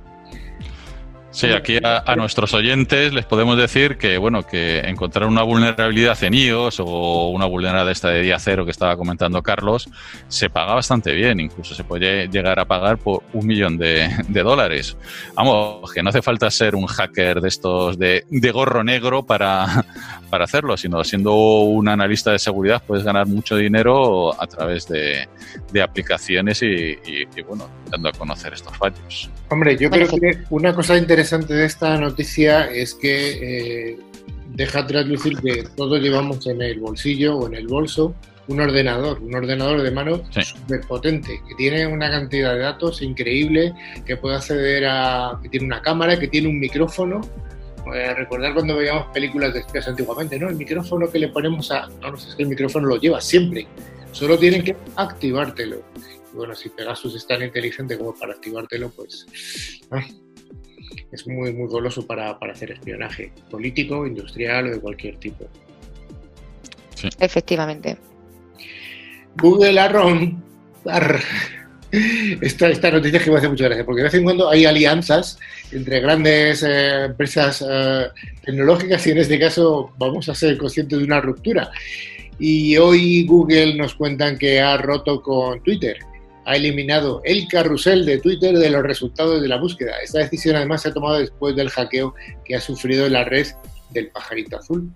Sí, 1.34 1.48
aquí 1.48 1.80
a, 1.84 2.04
a, 2.06 2.16
nuestros 2.16 2.54
oyentes 2.54 3.12
les 3.12 3.26
podemos 3.26 3.58
decir 3.58 3.98
que 3.98 4.20
bueno 4.20 4.44
que 4.44 4.82
encontrar 4.82 5.28
una 5.28 5.42
vulnerabilidad 5.42 6.24
en 6.24 6.36
iOS 6.36 6.80
o 6.80 7.30
una 7.30 7.48
vulnerabilidad 7.48 7.90
esta 7.90 8.10
de 8.10 8.22
día 8.22 8.38
cero 8.38 8.66
que 8.66 8.72
estaba 8.72 8.96
comentando 8.96 9.42
Carlos 9.42 9.90
se 10.28 10.52
paga 10.52 10.76
bastante 10.76 11.12
bien, 11.12 11.40
incluso 11.40 11.74
se 11.74 11.84
puede 11.84 12.28
llegar 12.28 12.60
a 12.60 12.66
pagar 12.66 13.00
por 13.00 13.24
un 13.34 13.48
millón 13.48 13.80
de, 13.80 14.10
de 14.28 14.44
dólares. 14.44 14.96
Vamos, 15.34 15.92
que 15.92 16.04
no 16.04 16.10
hace 16.10 16.22
falta 16.22 16.52
ser 16.52 16.76
un 16.76 16.86
hacker 16.86 17.42
de 17.42 17.48
estos 17.48 17.98
de, 17.98 18.26
de 18.30 18.52
gorro 18.52 18.84
negro 18.84 19.26
para, 19.26 19.86
para 20.30 20.44
hacerlo, 20.44 20.78
sino 20.78 21.04
siendo 21.04 21.34
un 21.34 21.90
analista 21.90 22.32
de 22.32 22.38
seguridad 22.38 22.84
puedes 22.86 23.04
ganar 23.04 23.26
mucho 23.26 23.56
dinero 23.56 24.40
a 24.40 24.46
través 24.46 24.88
de, 24.88 25.28
de 25.72 25.82
aplicaciones 25.82 26.62
y, 26.62 26.68
y, 26.68 27.28
y, 27.36 27.42
bueno, 27.42 27.68
dando 27.90 28.10
a 28.10 28.12
conocer 28.12 28.54
estos 28.54 28.78
fallos. 28.78 29.32
Hombre, 29.50 29.76
yo 29.78 29.90
creo 29.90 30.08
que 30.08 30.44
una 30.52 30.76
cosa 30.76 30.96
interesante 30.96 31.23
de 31.32 31.66
esta 31.66 31.98
noticia 31.98 32.70
es 32.72 32.94
que 32.94 33.92
eh, 33.92 34.00
deja 34.50 34.86
traslucir 34.86 35.38
que 35.38 35.64
todos 35.76 36.02
llevamos 36.02 36.46
en 36.48 36.62
el 36.62 36.80
bolsillo 36.80 37.38
o 37.38 37.48
en 37.48 37.56
el 37.56 37.68
bolso 37.68 38.14
un 38.48 38.60
ordenador, 38.60 39.22
un 39.22 39.34
ordenador 39.34 39.82
de 39.82 39.92
mano 39.92 40.22
súper 40.30 40.82
potente, 40.82 41.42
que 41.48 41.56
tiene 41.56 41.88
una 41.88 42.10
cantidad 42.10 42.54
de 42.54 42.60
datos 42.60 43.02
increíble, 43.02 43.74
que 44.06 44.18
puede 44.18 44.36
acceder 44.36 44.86
a, 44.86 45.40
que 45.42 45.50
tiene 45.50 45.66
una 45.66 45.82
cámara, 45.82 46.20
que 46.20 46.28
tiene 46.28 46.50
un 46.50 46.60
micrófono. 46.60 47.22
Eh, 47.94 48.14
recordar 48.14 48.54
cuando 48.54 48.76
veíamos 48.76 49.08
películas 49.14 49.54
de 49.54 49.60
espías 49.62 49.88
antiguamente, 49.88 50.38
¿no? 50.40 50.50
El 50.50 50.56
micrófono 50.56 51.10
que 51.10 51.20
le 51.20 51.30
ponemos 51.30 51.72
a. 51.72 51.88
No, 52.02 52.12
no 52.12 52.18
sé, 52.18 52.30
es 52.30 52.36
que 52.36 52.44
el 52.44 52.50
micrófono 52.50 52.88
lo 52.88 52.98
lleva 52.98 53.22
siempre. 53.22 53.68
Solo 54.12 54.38
tienen 54.38 54.64
que 54.64 54.76
activártelo. 54.96 55.84
Y 56.34 56.36
bueno, 56.36 56.56
si 56.56 56.70
Pegasus 56.70 57.16
es 57.16 57.28
tan 57.28 57.44
inteligente 57.44 57.98
como 57.98 58.14
para 58.14 58.34
activártelo, 58.34 58.90
pues. 58.90 59.26
Es 61.12 61.28
muy, 61.28 61.54
muy 61.54 61.68
goloso 61.68 62.06
para, 62.06 62.38
para 62.40 62.54
hacer 62.54 62.72
espionaje 62.72 63.32
político, 63.50 64.06
industrial 64.06 64.68
o 64.68 64.72
de 64.72 64.80
cualquier 64.80 65.18
tipo. 65.18 65.48
Efectivamente. 67.20 67.98
Google 69.38 69.80
Arron. 69.80 70.44
Esta, 72.42 72.70
esta 72.70 72.90
noticia 72.90 73.20
que 73.20 73.30
me 73.30 73.38
hace 73.38 73.48
mucha 73.48 73.66
gracia, 73.66 73.86
porque 73.86 74.02
de 74.02 74.06
vez 74.06 74.14
en 74.16 74.24
cuando 74.24 74.50
hay 74.50 74.66
alianzas 74.66 75.38
entre 75.72 76.00
grandes 76.00 76.64
eh, 76.64 77.06
empresas 77.06 77.64
eh, 77.70 78.08
tecnológicas 78.44 79.06
y 79.06 79.12
en 79.12 79.20
este 79.20 79.40
caso 79.40 79.94
vamos 80.00 80.28
a 80.28 80.34
ser 80.34 80.58
conscientes 80.58 80.98
de 80.98 81.06
una 81.06 81.22
ruptura. 81.22 81.70
Y 82.40 82.78
hoy 82.78 83.28
Google 83.28 83.76
nos 83.76 83.94
cuentan 83.94 84.40
que 84.40 84.60
ha 84.60 84.76
roto 84.78 85.22
con 85.22 85.62
Twitter, 85.62 86.00
ha 86.46 86.56
eliminado 86.56 87.22
el 87.24 87.48
carrusel 87.48 88.06
de 88.06 88.20
Twitter 88.20 88.58
de 88.58 88.70
los 88.70 88.84
resultados 88.84 89.42
de 89.42 89.48
la 89.48 89.58
búsqueda. 89.58 89.94
Esta 90.04 90.20
decisión 90.20 90.56
además 90.56 90.82
se 90.82 90.90
ha 90.90 90.94
tomado 90.94 91.20
después 91.20 91.56
del 91.56 91.70
hackeo 91.70 92.14
que 92.46 92.56
ha 92.56 92.62
sufrido 92.62 93.08
la 93.10 93.24
red 93.24 93.48
del 93.92 94.10
pajarito 94.10 94.58
azul. 94.58 94.92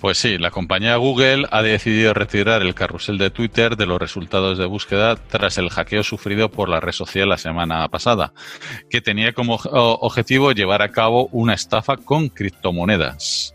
Pues 0.00 0.18
sí, 0.18 0.36
la 0.36 0.50
compañía 0.50 0.96
Google 0.96 1.46
ha 1.50 1.62
decidido 1.62 2.12
retirar 2.12 2.60
el 2.60 2.74
carrusel 2.74 3.16
de 3.16 3.30
Twitter 3.30 3.76
de 3.76 3.86
los 3.86 3.98
resultados 3.98 4.58
de 4.58 4.66
búsqueda 4.66 5.16
tras 5.16 5.56
el 5.56 5.70
hackeo 5.70 6.02
sufrido 6.02 6.50
por 6.50 6.68
la 6.68 6.78
red 6.78 6.92
social 6.92 7.30
la 7.30 7.38
semana 7.38 7.88
pasada, 7.88 8.34
que 8.90 9.00
tenía 9.00 9.32
como 9.32 9.54
objetivo 9.54 10.52
llevar 10.52 10.82
a 10.82 10.90
cabo 10.90 11.28
una 11.32 11.54
estafa 11.54 11.96
con 11.96 12.28
criptomonedas. 12.28 13.54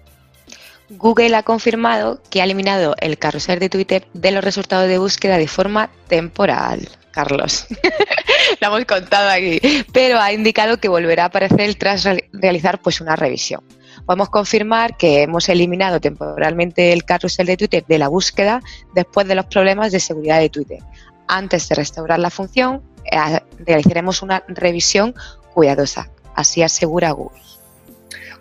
Google 0.90 1.36
ha 1.36 1.44
confirmado 1.44 2.22
que 2.30 2.42
ha 2.42 2.46
eliminado 2.46 2.96
el 3.00 3.18
carrusel 3.18 3.60
de 3.60 3.70
Twitter 3.70 4.08
de 4.14 4.32
los 4.32 4.44
resultados 4.44 4.88
de 4.88 4.98
búsqueda 4.98 5.38
de 5.38 5.48
forma 5.48 5.90
temporal. 6.08 6.88
Carlos, 7.12 7.66
lo 8.62 8.68
hemos 8.68 8.86
contado 8.86 9.30
aquí, 9.30 9.60
pero 9.92 10.20
ha 10.20 10.32
indicado 10.32 10.78
que 10.78 10.88
volverá 10.88 11.24
a 11.24 11.28
aparecer 11.28 11.74
tras 11.76 12.08
realizar 12.32 12.80
pues 12.82 13.02
una 13.02 13.16
revisión 13.16 13.64
podemos 14.10 14.30
confirmar 14.30 14.98
que 14.98 15.22
hemos 15.22 15.50
eliminado 15.50 16.00
temporalmente 16.00 16.94
el 16.94 17.06
carrusel 17.06 17.46
de 17.46 17.58
Twitter 17.58 17.86
de 17.88 18.00
la 18.00 18.08
búsqueda 18.08 18.60
después 18.96 19.28
de 19.28 19.36
los 19.36 19.46
problemas 19.46 19.92
de 19.92 20.00
seguridad 20.00 20.40
de 20.40 20.50
Twitter. 20.50 20.80
Antes 21.28 21.70
de 21.70 21.76
restaurar 21.76 22.18
la 22.18 22.32
función, 22.32 22.82
eh, 23.06 23.40
realizaremos 23.60 24.24
una 24.24 24.44
revisión 24.48 25.14
cuidadosa, 25.54 26.10
así 26.34 26.64
asegura 26.64 27.12
Google. 27.12 27.40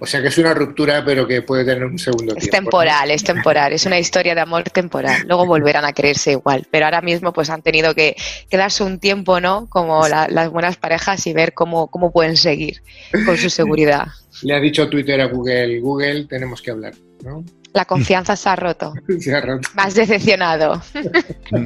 O 0.00 0.06
sea 0.06 0.22
que 0.22 0.28
es 0.28 0.38
una 0.38 0.54
ruptura, 0.54 1.04
pero 1.04 1.26
que 1.26 1.42
puede 1.42 1.64
tener 1.64 1.84
un 1.84 1.98
segundo 1.98 2.34
tiempo. 2.34 2.44
Es 2.44 2.50
temporal, 2.50 3.10
es 3.10 3.24
temporal, 3.24 3.72
es 3.72 3.86
una 3.86 3.98
historia 3.98 4.34
de 4.34 4.40
amor 4.40 4.64
temporal. 4.70 5.26
Luego 5.26 5.46
volverán 5.46 5.84
a 5.84 5.92
creerse 5.92 6.32
igual, 6.32 6.66
pero 6.70 6.86
ahora 6.86 7.00
mismo 7.00 7.32
pues 7.32 7.50
han 7.50 7.62
tenido 7.62 7.94
que 7.94 8.16
quedarse 8.48 8.84
un 8.84 8.98
tiempo, 8.98 9.40
¿no? 9.40 9.68
Como 9.68 10.06
las 10.08 10.50
buenas 10.50 10.76
parejas 10.76 11.26
y 11.26 11.32
ver 11.32 11.52
cómo, 11.54 11.88
cómo 11.88 12.12
pueden 12.12 12.36
seguir 12.36 12.82
con 13.26 13.36
su 13.36 13.50
seguridad 13.50 14.08
le 14.42 14.54
ha 14.54 14.60
dicho 14.60 14.88
Twitter 14.88 15.20
a 15.20 15.26
Google, 15.26 15.80
Google, 15.80 16.24
tenemos 16.24 16.62
que 16.62 16.70
hablar, 16.70 16.94
¿no? 17.24 17.44
La 17.72 17.84
confianza 17.84 18.34
se 18.34 18.48
ha 18.48 18.56
roto. 18.56 18.94
se 19.20 19.34
ha 19.34 19.40
roto. 19.40 19.68
Más 19.74 19.94
decepcionado. 19.94 20.82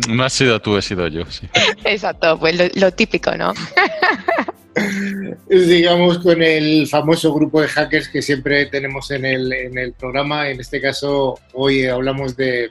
No 0.08 0.22
has 0.22 0.32
sido 0.32 0.60
tú, 0.60 0.76
he 0.76 0.82
sido 0.82 1.08
yo, 1.08 1.24
sí. 1.26 1.48
Exacto, 1.84 2.38
pues 2.38 2.76
lo, 2.76 2.92
típico, 2.92 3.34
¿no? 3.36 3.52
Digamos 5.48 6.18
con 6.18 6.42
el 6.42 6.86
famoso 6.86 7.32
grupo 7.34 7.60
de 7.60 7.68
hackers 7.68 8.08
que 8.08 8.22
siempre 8.22 8.66
tenemos 8.66 9.10
en 9.10 9.24
el, 9.24 9.52
en 9.52 9.76
el 9.76 9.92
programa. 9.92 10.48
En 10.48 10.60
este 10.60 10.80
caso, 10.80 11.38
hoy 11.52 11.86
hablamos 11.86 12.36
de 12.36 12.70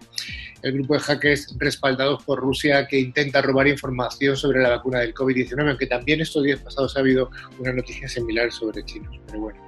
el 0.64 0.74
grupo 0.74 0.94
de 0.94 1.00
hackers 1.00 1.56
respaldados 1.58 2.24
por 2.24 2.40
Rusia 2.40 2.88
que 2.88 3.00
intenta 3.00 3.42
robar 3.42 3.68
información 3.68 4.36
sobre 4.36 4.62
la 4.62 4.70
vacuna 4.70 5.00
del 5.00 5.14
COVID-19, 5.14 5.70
aunque 5.70 5.88
también 5.88 6.22
estos 6.22 6.44
días 6.44 6.60
pasados 6.60 6.96
ha 6.96 7.00
habido 7.00 7.30
una 7.60 7.74
noticia 7.74 8.08
similar 8.08 8.52
sobre 8.52 8.84
chinos. 8.86 9.20
Pero 9.28 9.40
bueno, 9.40 9.60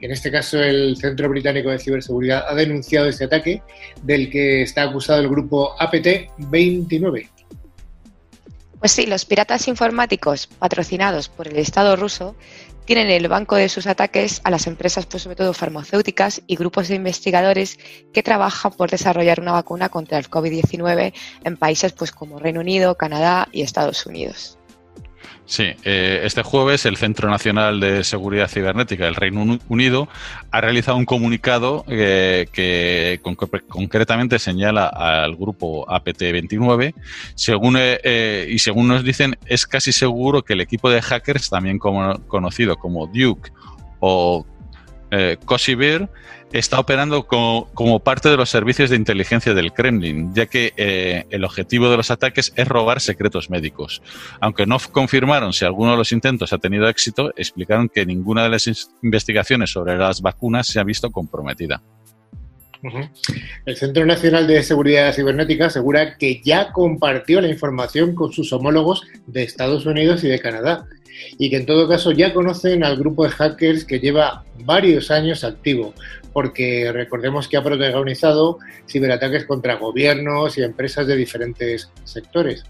en 0.00 0.10
este 0.10 0.30
caso 0.30 0.62
el 0.62 0.96
Centro 0.96 1.28
Británico 1.28 1.70
de 1.70 1.78
Ciberseguridad 1.78 2.44
ha 2.48 2.54
denunciado 2.54 3.08
este 3.08 3.24
ataque 3.24 3.62
del 4.02 4.30
que 4.30 4.62
está 4.62 4.84
acusado 4.84 5.20
el 5.20 5.28
grupo 5.28 5.76
APT-29. 5.78 7.28
Pues 8.80 8.92
sí, 8.92 9.06
los 9.06 9.24
piratas 9.24 9.66
informáticos 9.66 10.46
patrocinados 10.46 11.28
por 11.28 11.48
el 11.48 11.56
Estado 11.56 11.96
ruso 11.96 12.36
tienen 12.84 13.10
el 13.10 13.28
banco 13.28 13.56
de 13.56 13.68
sus 13.68 13.86
ataques 13.86 14.40
a 14.44 14.50
las 14.50 14.66
empresas, 14.66 15.04
pues 15.04 15.24
sobre 15.24 15.36
todo 15.36 15.52
farmacéuticas 15.52 16.42
y 16.46 16.56
grupos 16.56 16.88
de 16.88 16.94
investigadores 16.94 17.78
que 18.12 18.22
trabajan 18.22 18.72
por 18.72 18.90
desarrollar 18.90 19.40
una 19.40 19.52
vacuna 19.52 19.88
contra 19.88 20.18
el 20.18 20.30
COVID-19 20.30 21.12
en 21.44 21.56
países 21.56 21.92
pues 21.92 22.12
como 22.12 22.38
Reino 22.38 22.60
Unido, 22.60 22.96
Canadá 22.96 23.48
y 23.52 23.62
Estados 23.62 24.06
Unidos. 24.06 24.57
Sí, 25.48 25.64
eh, 25.82 26.20
este 26.24 26.42
jueves 26.42 26.84
el 26.84 26.98
Centro 26.98 27.30
Nacional 27.30 27.80
de 27.80 28.04
Seguridad 28.04 28.50
Cibernética 28.50 29.06
del 29.06 29.14
Reino 29.14 29.58
Unido 29.70 30.06
ha 30.50 30.60
realizado 30.60 30.98
un 30.98 31.06
comunicado 31.06 31.86
eh, 31.88 32.48
que 32.52 33.18
concretamente 33.66 34.38
señala 34.38 34.88
al 34.88 35.36
grupo 35.36 35.86
APT29. 35.86 36.92
Según, 37.34 37.76
eh, 37.78 38.46
y 38.50 38.58
según 38.58 38.88
nos 38.88 39.02
dicen, 39.02 39.38
es 39.46 39.66
casi 39.66 39.90
seguro 39.90 40.42
que 40.42 40.52
el 40.52 40.60
equipo 40.60 40.90
de 40.90 41.00
hackers, 41.00 41.48
también 41.48 41.78
conocido 41.78 42.76
como 42.76 43.06
Duke 43.06 43.50
o 44.00 44.44
eh, 45.10 45.38
está 46.52 46.80
operando 46.80 47.26
como, 47.26 48.00
parte 48.00 48.28
de 48.28 48.36
los 48.36 48.50
servicios 48.50 48.90
de 48.90 48.96
inteligencia 48.96 49.54
del 49.54 49.72
Kremlin, 49.72 50.34
ya 50.34 50.46
que 50.46 50.72
eh, 50.76 51.24
el 51.30 51.44
objetivo 51.44 51.90
de 51.90 51.96
los 51.96 52.10
ataques 52.10 52.52
es 52.56 52.68
robar 52.68 53.00
secretos 53.00 53.50
médicos. 53.50 54.02
Aunque 54.40 54.66
no 54.66 54.78
confirmaron 54.92 55.52
si 55.52 55.64
alguno 55.64 55.92
de 55.92 55.98
los 55.98 56.12
intentos 56.12 56.52
ha 56.52 56.58
tenido 56.58 56.88
éxito, 56.88 57.32
explicaron 57.36 57.88
que 57.88 58.06
ninguna 58.06 58.44
de 58.44 58.50
las 58.50 58.88
investigaciones 59.02 59.70
sobre 59.70 59.96
las 59.96 60.20
vacunas 60.20 60.66
se 60.66 60.80
ha 60.80 60.84
visto 60.84 61.10
comprometida. 61.10 61.82
El 63.66 63.76
Centro 63.76 64.06
Nacional 64.06 64.46
de 64.46 64.62
Seguridad 64.62 65.12
Cibernética 65.12 65.66
asegura 65.66 66.16
que 66.16 66.40
ya 66.44 66.70
compartió 66.70 67.40
la 67.40 67.48
información 67.48 68.14
con 68.14 68.32
sus 68.32 68.52
homólogos 68.52 69.02
de 69.26 69.42
Estados 69.42 69.84
Unidos 69.84 70.22
y 70.22 70.28
de 70.28 70.38
Canadá 70.38 70.86
y 71.38 71.50
que 71.50 71.56
en 71.56 71.66
todo 71.66 71.88
caso 71.88 72.12
ya 72.12 72.32
conocen 72.32 72.84
al 72.84 72.96
grupo 72.96 73.24
de 73.24 73.30
hackers 73.30 73.84
que 73.84 73.98
lleva 73.98 74.44
varios 74.64 75.10
años 75.10 75.42
activo, 75.44 75.94
porque 76.32 76.90
recordemos 76.92 77.48
que 77.48 77.56
ha 77.56 77.62
protagonizado 77.62 78.58
ciberataques 78.86 79.44
contra 79.44 79.76
gobiernos 79.76 80.58
y 80.58 80.62
empresas 80.62 81.06
de 81.06 81.16
diferentes 81.16 81.90
sectores. 82.04 82.64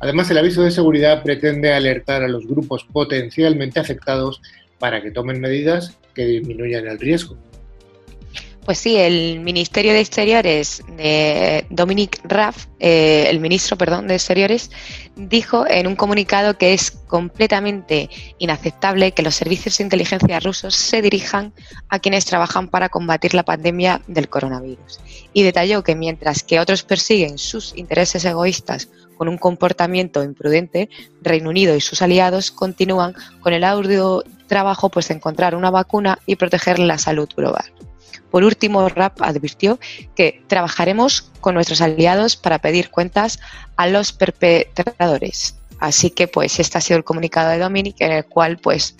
Además, 0.00 0.30
el 0.30 0.38
aviso 0.38 0.62
de 0.62 0.70
seguridad 0.70 1.22
pretende 1.22 1.72
alertar 1.72 2.22
a 2.22 2.28
los 2.28 2.46
grupos 2.46 2.84
potencialmente 2.84 3.80
afectados 3.80 4.40
para 4.78 5.00
que 5.02 5.12
tomen 5.12 5.40
medidas 5.40 5.96
que 6.14 6.26
disminuyan 6.26 6.88
el 6.88 6.98
riesgo. 6.98 7.36
Pues 8.64 8.78
sí, 8.78 8.96
el 8.96 9.40
Ministerio 9.40 9.92
de 9.92 9.98
Exteriores 9.98 10.84
de 10.96 11.66
Dominic 11.68 12.20
Raff, 12.22 12.66
eh, 12.78 13.26
el 13.28 13.40
ministro, 13.40 13.76
perdón, 13.76 14.06
de 14.06 14.14
Exteriores, 14.14 14.70
dijo 15.16 15.66
en 15.68 15.88
un 15.88 15.96
comunicado 15.96 16.56
que 16.56 16.72
es 16.72 16.92
completamente 16.92 18.08
inaceptable 18.38 19.12
que 19.12 19.22
los 19.22 19.34
servicios 19.34 19.78
de 19.78 19.84
inteligencia 19.84 20.38
rusos 20.38 20.76
se 20.76 21.02
dirijan 21.02 21.52
a 21.88 21.98
quienes 21.98 22.24
trabajan 22.24 22.68
para 22.68 22.88
combatir 22.88 23.34
la 23.34 23.42
pandemia 23.42 24.00
del 24.06 24.28
coronavirus. 24.28 25.00
Y 25.32 25.42
detalló 25.42 25.82
que 25.82 25.96
mientras 25.96 26.44
que 26.44 26.60
otros 26.60 26.84
persiguen 26.84 27.38
sus 27.38 27.76
intereses 27.76 28.24
egoístas 28.24 28.88
con 29.16 29.28
un 29.28 29.38
comportamiento 29.38 30.22
imprudente, 30.22 30.88
Reino 31.20 31.50
Unido 31.50 31.74
y 31.74 31.80
sus 31.80 32.00
aliados 32.00 32.52
continúan 32.52 33.14
con 33.40 33.54
el 33.54 33.64
audio 33.64 34.22
trabajo 34.46 34.88
pues, 34.88 35.08
de 35.08 35.14
encontrar 35.14 35.56
una 35.56 35.72
vacuna 35.72 36.20
y 36.26 36.36
proteger 36.36 36.78
la 36.78 36.98
salud 36.98 37.28
global. 37.36 37.64
Por 38.32 38.44
último, 38.44 38.88
RAP 38.88 39.20
advirtió 39.20 39.78
que 40.16 40.42
trabajaremos 40.46 41.30
con 41.42 41.54
nuestros 41.54 41.82
aliados 41.82 42.34
para 42.34 42.58
pedir 42.58 42.88
cuentas 42.88 43.38
a 43.76 43.86
los 43.86 44.14
perpetradores. 44.14 45.56
Así 45.78 46.08
que, 46.08 46.28
pues, 46.28 46.58
este 46.58 46.78
ha 46.78 46.80
sido 46.80 46.96
el 46.96 47.04
comunicado 47.04 47.50
de 47.50 47.58
Dominic, 47.58 47.96
en 48.00 48.12
el 48.12 48.24
cual, 48.24 48.56
pues, 48.56 48.96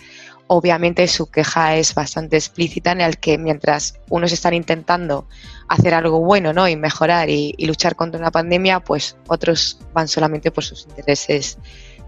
obviamente 0.49 1.09
su 1.09 1.31
queja 1.31 1.77
es 1.77 1.95
bastante 1.95 2.37
explícita, 2.37 2.93
en 2.93 3.01
el 3.01 3.17
que 3.17 3.39
mientras 3.39 3.99
unos 4.11 4.33
están 4.33 4.53
intentando 4.53 5.27
hacer 5.67 5.95
algo 5.95 6.21
bueno, 6.21 6.53
¿no? 6.53 6.69
Y 6.69 6.77
mejorar 6.77 7.31
y, 7.31 7.55
luchar 7.59 7.97
contra 7.97 8.21
una 8.21 8.31
pandemia, 8.31 8.81
pues 8.81 9.17
otros 9.29 9.79
van 9.95 10.09
solamente 10.09 10.51
por 10.51 10.63
sus 10.63 10.85
intereses 10.85 11.57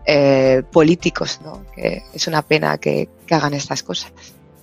eh, 0.04 0.62
políticos, 0.70 1.40
¿no? 1.42 1.64
Que 1.74 2.02
es 2.12 2.26
una 2.26 2.42
pena 2.42 2.76
que 2.76 3.08
hagan 3.30 3.54
estas 3.54 3.82
cosas. 3.82 4.12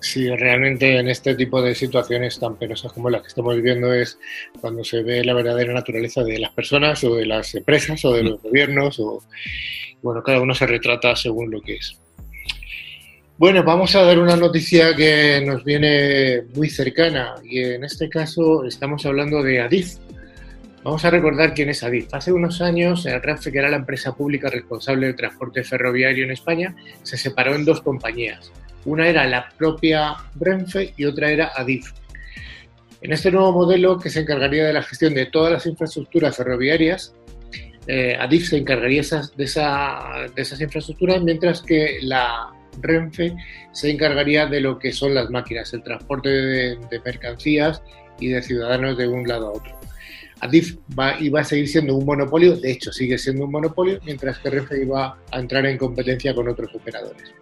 Sí, 0.02 0.28
realmente 0.36 0.98
en 0.98 1.08
este 1.10 1.36
tipo 1.36 1.62
de 1.62 1.76
situaciones 1.76 2.40
tan 2.40 2.56
penosas 2.56 2.92
como 2.92 3.12
las 3.12 3.22
que 3.22 3.28
estamos 3.28 3.56
viviendo 3.56 3.94
es 3.94 4.18
cuando 4.60 4.84
se 4.84 5.04
ve 5.04 5.24
la 5.24 5.36
verdadera 5.36 5.74
naturaleza 5.74 6.24
de 6.24 6.40
las 6.40 6.52
personas 6.54 7.04
o 7.04 7.16
de 7.16 7.28
las 7.28 7.54
empresas 7.54 8.04
o 8.04 8.14
de 8.14 8.24
los 8.24 8.42
gobiernos 8.42 9.00
o 9.00 9.24
bueno, 10.02 10.24
cada 10.24 10.42
uno 10.42 10.56
se 10.56 10.66
retrata 10.66 11.16
según 11.16 11.52
lo 11.52 11.62
que 11.62 11.76
es. 11.76 12.00
Bueno, 13.38 13.64
vamos 13.64 13.96
a 13.96 14.02
dar 14.02 14.18
una 14.18 14.36
noticia 14.36 14.96
que 14.96 15.44
nos 15.46 15.64
viene 15.64 16.46
muy 16.56 16.70
cercana 16.72 17.36
y 17.44 17.60
en 17.60 17.84
este 17.84 18.10
caso 18.10 18.66
estamos 18.66 19.06
hablando 19.06 19.44
de 19.44 19.62
Adif. 19.62 19.98
Vamos 20.84 21.06
a 21.06 21.12
recordar 21.12 21.54
quién 21.54 21.70
es 21.70 21.84
Adif. 21.84 22.12
Hace 22.12 22.32
unos 22.32 22.60
años, 22.62 23.06
el 23.06 23.22
Renfe, 23.22 23.52
que 23.52 23.60
era 23.60 23.70
la 23.70 23.78
empresa 23.78 24.16
pública 24.16 24.50
responsable 24.50 25.06
del 25.06 25.16
transporte 25.16 25.64
ferroviario 25.64 26.24
en 26.24 26.32
España, 26.32 26.76
se 27.04 27.18
separó 27.18 27.54
en 27.54 27.66
dos 27.66 27.82
compañías. 27.82 28.52
Una 28.86 29.08
era 29.08 29.28
la 29.28 29.50
propia 29.58 30.16
Renfe 30.40 30.94
y 30.98 31.06
otra 31.06 31.30
era 31.32 31.52
Adif. 31.56 31.92
En 33.02 33.12
este 33.14 33.32
nuevo 33.32 33.52
modelo, 33.52 34.00
que 34.00 34.10
se 34.10 34.22
encargaría 34.22 34.66
de 34.66 34.74
la 34.74 34.84
gestión 34.84 35.14
de 35.14 35.26
todas 35.26 35.52
las 35.52 35.66
infraestructuras 35.66 36.36
ferroviarias, 36.36 37.14
eh, 37.88 38.16
Adif 38.20 38.50
se 38.50 38.58
encargaría 38.58 39.02
de, 39.02 39.44
esas 39.44 40.62
infraestructuras, 40.62 41.22
mientras 41.24 41.62
que 41.62 41.98
la 42.02 42.52
Renfe 42.80 43.36
se 43.72 43.90
encargaría 43.90 44.46
de 44.46 44.62
lo 44.62 44.78
que 44.78 44.92
son 44.92 45.16
las 45.16 45.30
máquinas, 45.30 45.74
el 45.74 45.84
transporte 45.84 46.30
de, 46.30 47.02
mercancías 47.04 47.82
y 48.20 48.30
de 48.30 48.42
ciudadanos 48.42 48.98
de 48.98 49.08
un 49.08 49.28
lado 49.28 49.48
a 49.48 49.52
otro. 49.52 49.80
Adif 50.42 50.78
iba 51.20 51.42
a 51.42 51.44
seguir 51.44 51.68
siendo 51.68 51.96
un 51.96 52.06
monopolio, 52.06 52.56
de 52.56 52.72
hecho 52.72 52.92
sigue 52.92 53.18
siendo 53.18 53.46
un 53.46 53.52
monopolio, 53.52 54.00
mientras 54.06 54.40
que 54.40 54.50
Renfe 54.52 54.82
iba 54.82 55.18
a 55.32 55.40
entrar 55.40 55.66
en 55.66 55.78
competencia 55.78 56.34
con 56.34 56.48
otros 56.48 56.74
operadores. 56.76 57.34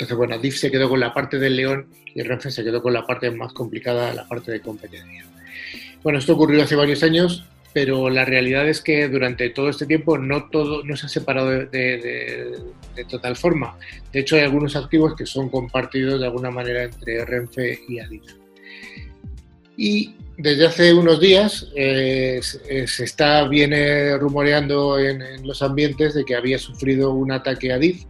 Entonces, 0.00 0.16
bueno, 0.16 0.38
DIF 0.38 0.56
se 0.56 0.70
quedó 0.70 0.88
con 0.88 0.98
la 0.98 1.12
parte 1.12 1.38
del 1.38 1.56
león 1.56 1.88
y 2.14 2.22
Renfe 2.22 2.50
se 2.50 2.64
quedó 2.64 2.80
con 2.80 2.94
la 2.94 3.06
parte 3.06 3.30
más 3.30 3.52
complicada, 3.52 4.14
la 4.14 4.26
parte 4.26 4.50
de 4.50 4.62
competencia. 4.62 5.26
Bueno, 6.02 6.18
esto 6.18 6.32
ocurrió 6.32 6.62
hace 6.62 6.74
varios 6.74 7.02
años, 7.02 7.44
pero 7.74 8.08
la 8.08 8.24
realidad 8.24 8.66
es 8.66 8.80
que 8.80 9.08
durante 9.08 9.50
todo 9.50 9.68
este 9.68 9.84
tiempo 9.84 10.16
no 10.16 10.48
todo 10.48 10.82
no 10.84 10.96
se 10.96 11.04
ha 11.04 11.08
separado 11.10 11.50
de, 11.50 12.56
total 13.10 13.36
forma. 13.36 13.76
De 14.10 14.20
hecho, 14.20 14.36
hay 14.36 14.42
algunos 14.42 14.74
activos 14.74 15.14
que 15.14 15.26
son 15.26 15.50
compartidos 15.50 16.18
de 16.18 16.24
alguna 16.24 16.50
manera 16.50 16.84
entre 16.84 17.22
Renfe 17.26 17.80
y 17.86 18.00
Adif. 18.00 18.22
Y 19.76 20.14
desde 20.38 20.66
hace 20.66 20.94
unos 20.94 21.20
días 21.20 21.68
eh, 21.76 22.40
se 22.42 23.04
está 23.04 23.46
viene 23.46 24.16
rumoreando 24.16 24.98
en, 24.98 25.20
en, 25.20 25.46
los 25.46 25.60
ambientes 25.60 26.14
de 26.14 26.24
que 26.24 26.36
había 26.36 26.58
sufrido 26.58 27.12
un 27.12 27.32
ataque 27.32 27.70
a 27.70 27.74
Adif 27.74 28.04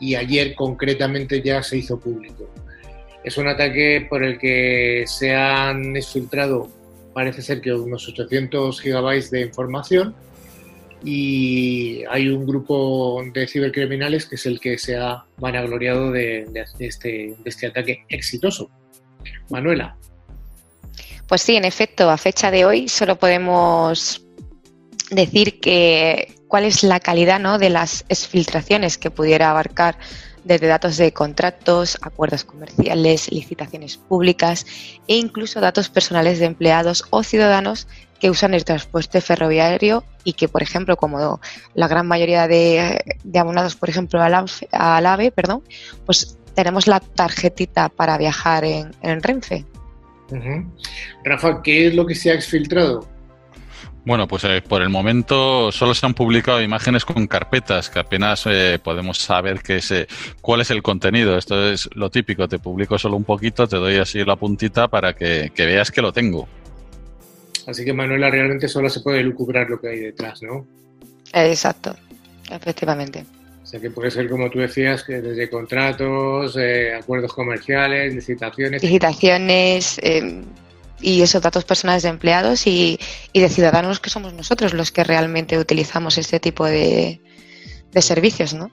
y 0.00 0.14
ayer 0.14 0.54
concretamente 0.54 1.42
ya 1.42 1.62
se 1.62 1.78
hizo 1.78 1.98
público. 1.98 2.48
Es 3.24 3.36
un 3.38 3.48
ataque 3.48 4.06
por 4.08 4.22
el 4.22 4.38
que 4.38 5.04
se 5.06 5.34
han 5.34 5.96
exfiltrado, 5.96 6.68
parece 7.12 7.42
ser 7.42 7.60
que 7.60 7.72
unos 7.72 8.08
800 8.08 8.80
gigabytes 8.80 9.30
de 9.30 9.40
información 9.40 10.14
y 11.04 12.04
hay 12.10 12.28
un 12.28 12.46
grupo 12.46 13.22
de 13.32 13.46
cibercriminales 13.46 14.26
que 14.26 14.36
es 14.36 14.46
el 14.46 14.60
que 14.60 14.78
se 14.78 14.96
ha 14.96 15.24
vanagloriado 15.38 16.10
de, 16.10 16.46
de, 16.50 16.64
este, 16.86 17.08
de 17.08 17.36
este 17.44 17.66
ataque 17.66 18.04
exitoso. 18.08 18.70
Manuela. 19.50 19.96
Pues 21.26 21.42
sí, 21.42 21.56
en 21.56 21.64
efecto, 21.64 22.10
a 22.10 22.16
fecha 22.16 22.50
de 22.50 22.64
hoy 22.64 22.88
solo 22.88 23.16
podemos 23.16 24.24
decir 25.10 25.60
que 25.60 26.35
cuál 26.48 26.64
es 26.64 26.82
la 26.82 27.00
calidad 27.00 27.40
¿no? 27.40 27.58
de 27.58 27.70
las 27.70 28.04
exfiltraciones 28.08 28.98
que 28.98 29.10
pudiera 29.10 29.50
abarcar 29.50 29.98
desde 30.44 30.68
datos 30.68 30.96
de 30.96 31.12
contratos, 31.12 31.98
acuerdos 32.02 32.44
comerciales, 32.44 33.30
licitaciones 33.32 33.96
públicas 33.96 34.64
e 35.08 35.16
incluso 35.16 35.60
datos 35.60 35.88
personales 35.88 36.38
de 36.38 36.46
empleados 36.46 37.04
o 37.10 37.24
ciudadanos 37.24 37.88
que 38.20 38.30
usan 38.30 38.54
el 38.54 38.64
transporte 38.64 39.20
ferroviario 39.20 40.04
y 40.24 40.34
que, 40.34 40.48
por 40.48 40.62
ejemplo, 40.62 40.96
como 40.96 41.40
la 41.74 41.88
gran 41.88 42.06
mayoría 42.06 42.46
de, 42.48 43.02
abonados, 43.38 43.74
por 43.76 43.90
ejemplo, 43.90 44.22
al, 44.22 45.06
AVE, 45.06 45.32
perdón, 45.32 45.62
pues 46.06 46.38
tenemos 46.54 46.86
la 46.86 47.00
tarjetita 47.00 47.88
para 47.88 48.16
viajar 48.16 48.64
en, 48.64 49.22
Renfe. 49.22 49.64
Rafa, 51.24 51.60
¿qué 51.62 51.88
es 51.88 51.94
lo 51.94 52.06
que 52.06 52.14
se 52.14 52.30
ha 52.30 52.34
exfiltrado? 52.34 53.15
Bueno, 54.06 54.28
pues 54.28 54.44
eh, 54.44 54.62
por 54.66 54.82
el 54.82 54.88
momento 54.88 55.72
solo 55.72 55.92
se 55.92 56.06
han 56.06 56.14
publicado 56.14 56.62
imágenes 56.62 57.04
con 57.04 57.26
carpetas 57.26 57.90
que 57.90 57.98
apenas 57.98 58.44
eh, 58.46 58.78
podemos 58.80 59.18
saber 59.18 59.62
qué 59.64 59.78
es, 59.78 59.90
eh, 59.90 60.06
cuál 60.40 60.60
es 60.60 60.70
el 60.70 60.80
contenido. 60.80 61.36
Esto 61.36 61.72
es 61.72 61.90
lo 61.92 62.08
típico, 62.08 62.46
te 62.46 62.60
publico 62.60 62.98
solo 62.98 63.16
un 63.16 63.24
poquito, 63.24 63.66
te 63.66 63.76
doy 63.76 63.96
así 63.96 64.24
la 64.24 64.36
puntita 64.36 64.86
para 64.86 65.16
que, 65.16 65.50
veas 65.56 65.90
que 65.90 66.02
lo 66.02 66.12
tengo. 66.12 66.46
Así 67.66 67.84
que 67.84 67.92
Manuela, 67.92 68.30
realmente 68.30 68.68
solo 68.68 68.88
se 68.88 69.00
puede 69.00 69.24
lucubrar 69.24 69.68
lo 69.68 69.80
que 69.80 69.88
hay 69.88 69.98
detrás, 69.98 70.40
¿no? 70.40 70.64
Exacto, 71.32 71.96
efectivamente. 72.48 73.26
O 73.60 73.66
sea 73.66 73.80
que 73.80 73.90
puede 73.90 74.12
ser, 74.12 74.30
como 74.30 74.48
tú 74.50 74.60
decías, 74.60 75.02
que 75.02 75.20
desde 75.20 75.50
contratos, 75.50 76.56
acuerdos 76.96 77.32
comerciales, 77.32 78.14
licitaciones. 78.14 78.80
Licitaciones, 78.80 79.98
y 81.00 81.22
esos 81.22 81.42
datos 81.42 81.64
personales 81.64 82.02
de 82.02 82.08
empleados 82.08 82.66
y, 82.66 82.98
de 83.32 83.48
ciudadanos 83.48 84.00
que 84.00 84.10
somos 84.10 84.32
nosotros 84.32 84.74
los 84.74 84.90
que 84.92 85.04
realmente 85.04 85.58
utilizamos 85.58 86.18
este 86.18 86.40
tipo 86.40 86.64
de, 86.64 87.20
servicios, 88.00 88.52
¿no? 88.52 88.70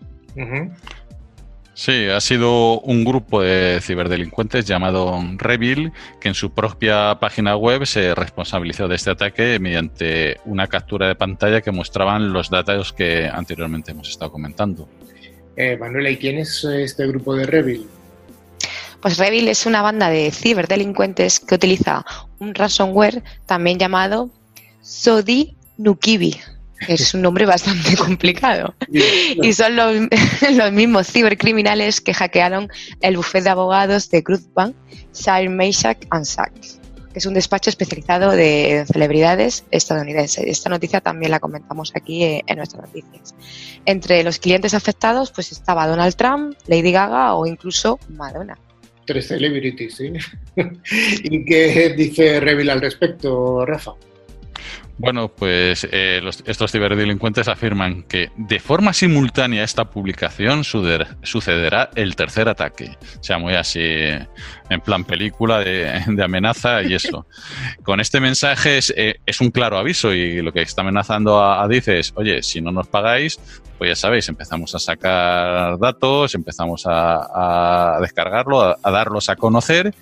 Sí, 1.76 2.08
ha 2.08 2.22
sido 2.22 2.82
un 2.82 3.04
grupo 3.04 3.42
de 3.42 3.80
ciberdelincuentes 3.82 4.66
llamado 4.66 5.20
Revil 5.38 5.92
que 6.22 6.28
en 6.28 6.36
su 6.36 6.54
propia 6.54 7.18
página 7.20 7.56
web 7.56 7.86
se 7.86 8.14
responsabilizó 8.14 8.88
de 8.88 8.96
este 8.96 9.10
ataque 9.10 9.58
mediante 9.60 10.38
una 10.46 10.68
captura 10.68 11.08
de 11.08 11.16
pantalla 11.16 11.62
que 11.62 11.72
mostraban 11.72 12.32
los 12.32 12.50
datos 12.50 12.94
que 12.94 13.28
anteriormente 13.28 13.92
hemos 13.92 14.10
estado 14.10 14.32
comentando. 14.32 14.88
Eh, 15.56 15.78
Manuela, 15.78 16.10
¿y 16.12 16.18
quién 16.18 16.38
es 16.38 16.64
este 16.64 17.08
grupo 17.08 17.36
de 17.36 17.46
Revil? 17.46 17.88
Pues 19.04 19.18
Revil 19.18 19.50
es 19.50 19.66
una 19.66 19.82
banda 19.82 20.10
de 20.10 20.32
ciberdelincuentes 20.32 21.42
que 21.42 21.56
utiliza 21.56 22.06
un 22.40 22.56
ransomware 22.56 23.22
también 23.46 23.78
llamado 23.78 24.30
Sodi 24.82 25.58
Nukibi. 25.76 26.40
Es 26.88 27.14
un 27.14 27.22
nombre 27.22 27.46
bastante 27.46 27.98
complicado. 27.98 28.76
Y 28.88 29.52
son 29.52 29.76
los, 30.56 30.72
mismos 30.72 31.08
cibercriminales 31.08 32.00
que 32.00 32.14
hackearon 32.14 32.70
el 33.02 33.18
bufete 33.18 33.44
de 33.44 33.50
abogados 33.50 34.10
de 34.10 34.22
Groupbank, 34.22 34.74
Shire 35.14 35.50
Meshach 35.50 35.98
and 36.10 36.24
Sachs, 36.24 36.80
que 37.12 37.20
es 37.20 37.26
un 37.26 37.34
despacho 37.34 37.70
especializado 37.70 38.32
de 38.32 38.86
celebridades 38.90 39.66
estadounidenses. 39.72 40.46
Esta 40.48 40.70
noticia 40.70 41.02
también 41.02 41.32
la 41.32 41.42
comentamos 41.42 41.92
aquí 41.94 42.24
eh, 42.24 42.44
en 42.48 42.56
nuestras 42.56 42.84
noticias. 42.84 43.36
Entre 43.86 44.24
los 44.24 44.40
clientes 44.40 44.74
afectados 44.74 45.30
pues 45.32 45.52
estaba 45.52 45.88
Donald 45.88 46.16
Trump, 46.16 46.56
Lady 46.68 46.94
Gaga 46.94 47.34
o 47.34 47.46
incluso 47.46 48.00
Madonna 48.08 48.58
tres 49.06 49.28
celebrities, 49.28 49.96
¿sí? 49.96 50.14
¿Y 51.24 51.46
qué 51.46 51.94
dice 51.96 52.40
Revil 52.40 52.70
al 52.70 52.82
respecto, 52.82 53.66
Rafa? 53.66 53.94
Bueno, 55.04 55.28
pues 55.28 55.86
eh, 55.92 56.22
estos 56.46 56.72
ciberdelincuentes 56.72 57.50
afirman 57.50 58.04
que 58.04 58.32
de 58.38 58.62
forma 58.62 58.94
simultánea 58.94 59.62
a 59.62 59.66
esta 59.66 59.90
publicación 59.90 60.64
sucederá 60.64 61.90
el 61.96 62.16
tercer 62.16 62.48
ataque. 62.48 62.96
O 63.20 63.22
sea, 63.22 63.38
muy 63.38 63.54
así, 63.54 63.82
en 63.82 64.82
plan 64.82 65.04
película 65.04 65.60
de, 65.60 66.24
amenaza 66.24 66.84
y 66.84 66.94
eso. 66.94 67.28
Con 67.84 68.00
este 68.00 68.22
mensaje 68.22 68.80
eh, 68.96 69.16
es, 69.26 69.42
un 69.42 69.52
claro 69.52 69.78
aviso 69.78 70.14
y 70.14 70.42
lo 70.42 70.54
que 70.54 70.62
está 70.62 70.84
amenazando 70.84 71.38
a, 71.38 71.62
a 71.62 71.68
Dice 71.68 72.00
es, 72.00 72.14
oye, 72.16 72.42
si 72.42 72.62
no 72.62 72.72
nos 72.72 72.88
pagáis, 72.88 73.38
pues 73.78 73.90
ya 73.90 73.96
sabéis, 73.98 74.30
empezamos 74.30 74.74
a 74.74 74.80
sacar 74.80 75.78
datos, 75.80 76.34
empezamos 76.34 76.84
a, 76.86 77.98
descargarlo, 78.00 78.78
a, 78.82 78.92
darlos 78.92 79.28
a 79.28 79.36
conocer, 79.36 79.94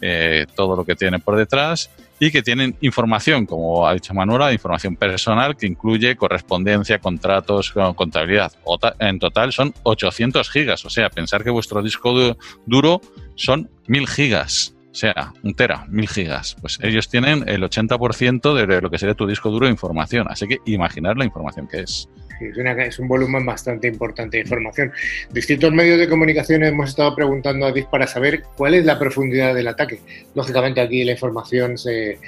eh, 0.00 0.46
todo 0.56 0.74
lo 0.74 0.84
que 0.84 0.96
tiene 0.96 1.20
por 1.20 1.36
detrás 1.36 1.88
y 2.20 2.30
que 2.30 2.42
tienen 2.42 2.76
información, 2.82 3.46
como 3.46 3.88
ha 3.88 3.94
dicho 3.94 4.12
Manuela, 4.12 4.52
información 4.52 4.94
personal 4.94 5.56
que 5.56 5.66
incluye 5.66 6.14
correspondencia, 6.16 6.98
contratos, 6.98 7.72
contabilidad. 7.96 8.52
En 8.98 9.18
total 9.18 9.52
son 9.52 9.72
800 9.82 10.48
gigas, 10.50 10.84
o 10.84 10.90
sea, 10.90 11.08
pensar 11.08 11.42
que 11.42 11.50
vuestro 11.50 11.82
disco 11.82 12.36
duro 12.66 13.00
son 13.34 13.70
1000 13.88 14.06
gigas. 14.06 14.76
O 14.92 14.94
sea, 14.94 15.32
un 15.44 15.54
tera, 15.54 15.86
1000 15.88 16.08
gigas. 16.08 16.56
Pues 16.60 16.78
ellos 16.82 17.08
tienen 17.08 17.48
el 17.48 17.62
80% 17.62 18.54
de 18.54 18.80
lo 18.80 18.90
que 18.90 18.98
sería 18.98 19.14
tu 19.14 19.26
disco 19.26 19.48
duro 19.48 19.66
de 19.66 19.72
información. 19.72 20.26
Así 20.28 20.48
que 20.48 20.58
imaginar 20.66 21.16
la 21.16 21.24
información 21.24 21.68
que 21.68 21.80
es. 21.82 22.08
Es, 22.40 22.98
un 22.98 23.08
volumen 23.08 23.44
bastante 23.44 23.88
importante 23.88 24.38
de 24.38 24.42
información. 24.42 24.92
Distintos 25.30 25.72
medios 25.72 25.98
de 25.98 26.08
comunicación 26.08 26.64
hemos 26.64 26.90
estado 26.90 27.14
preguntando 27.14 27.66
a 27.66 27.72
DIF 27.72 27.86
para 27.86 28.06
saber 28.06 28.42
cuál 28.56 28.74
es 28.74 28.84
la 28.84 28.98
profundidad 28.98 29.54
del 29.54 29.68
ataque. 29.68 30.00
Lógicamente 30.34 30.80
aquí 30.80 31.04
la 31.04 31.12
información 31.12 31.78
se, 31.78 32.18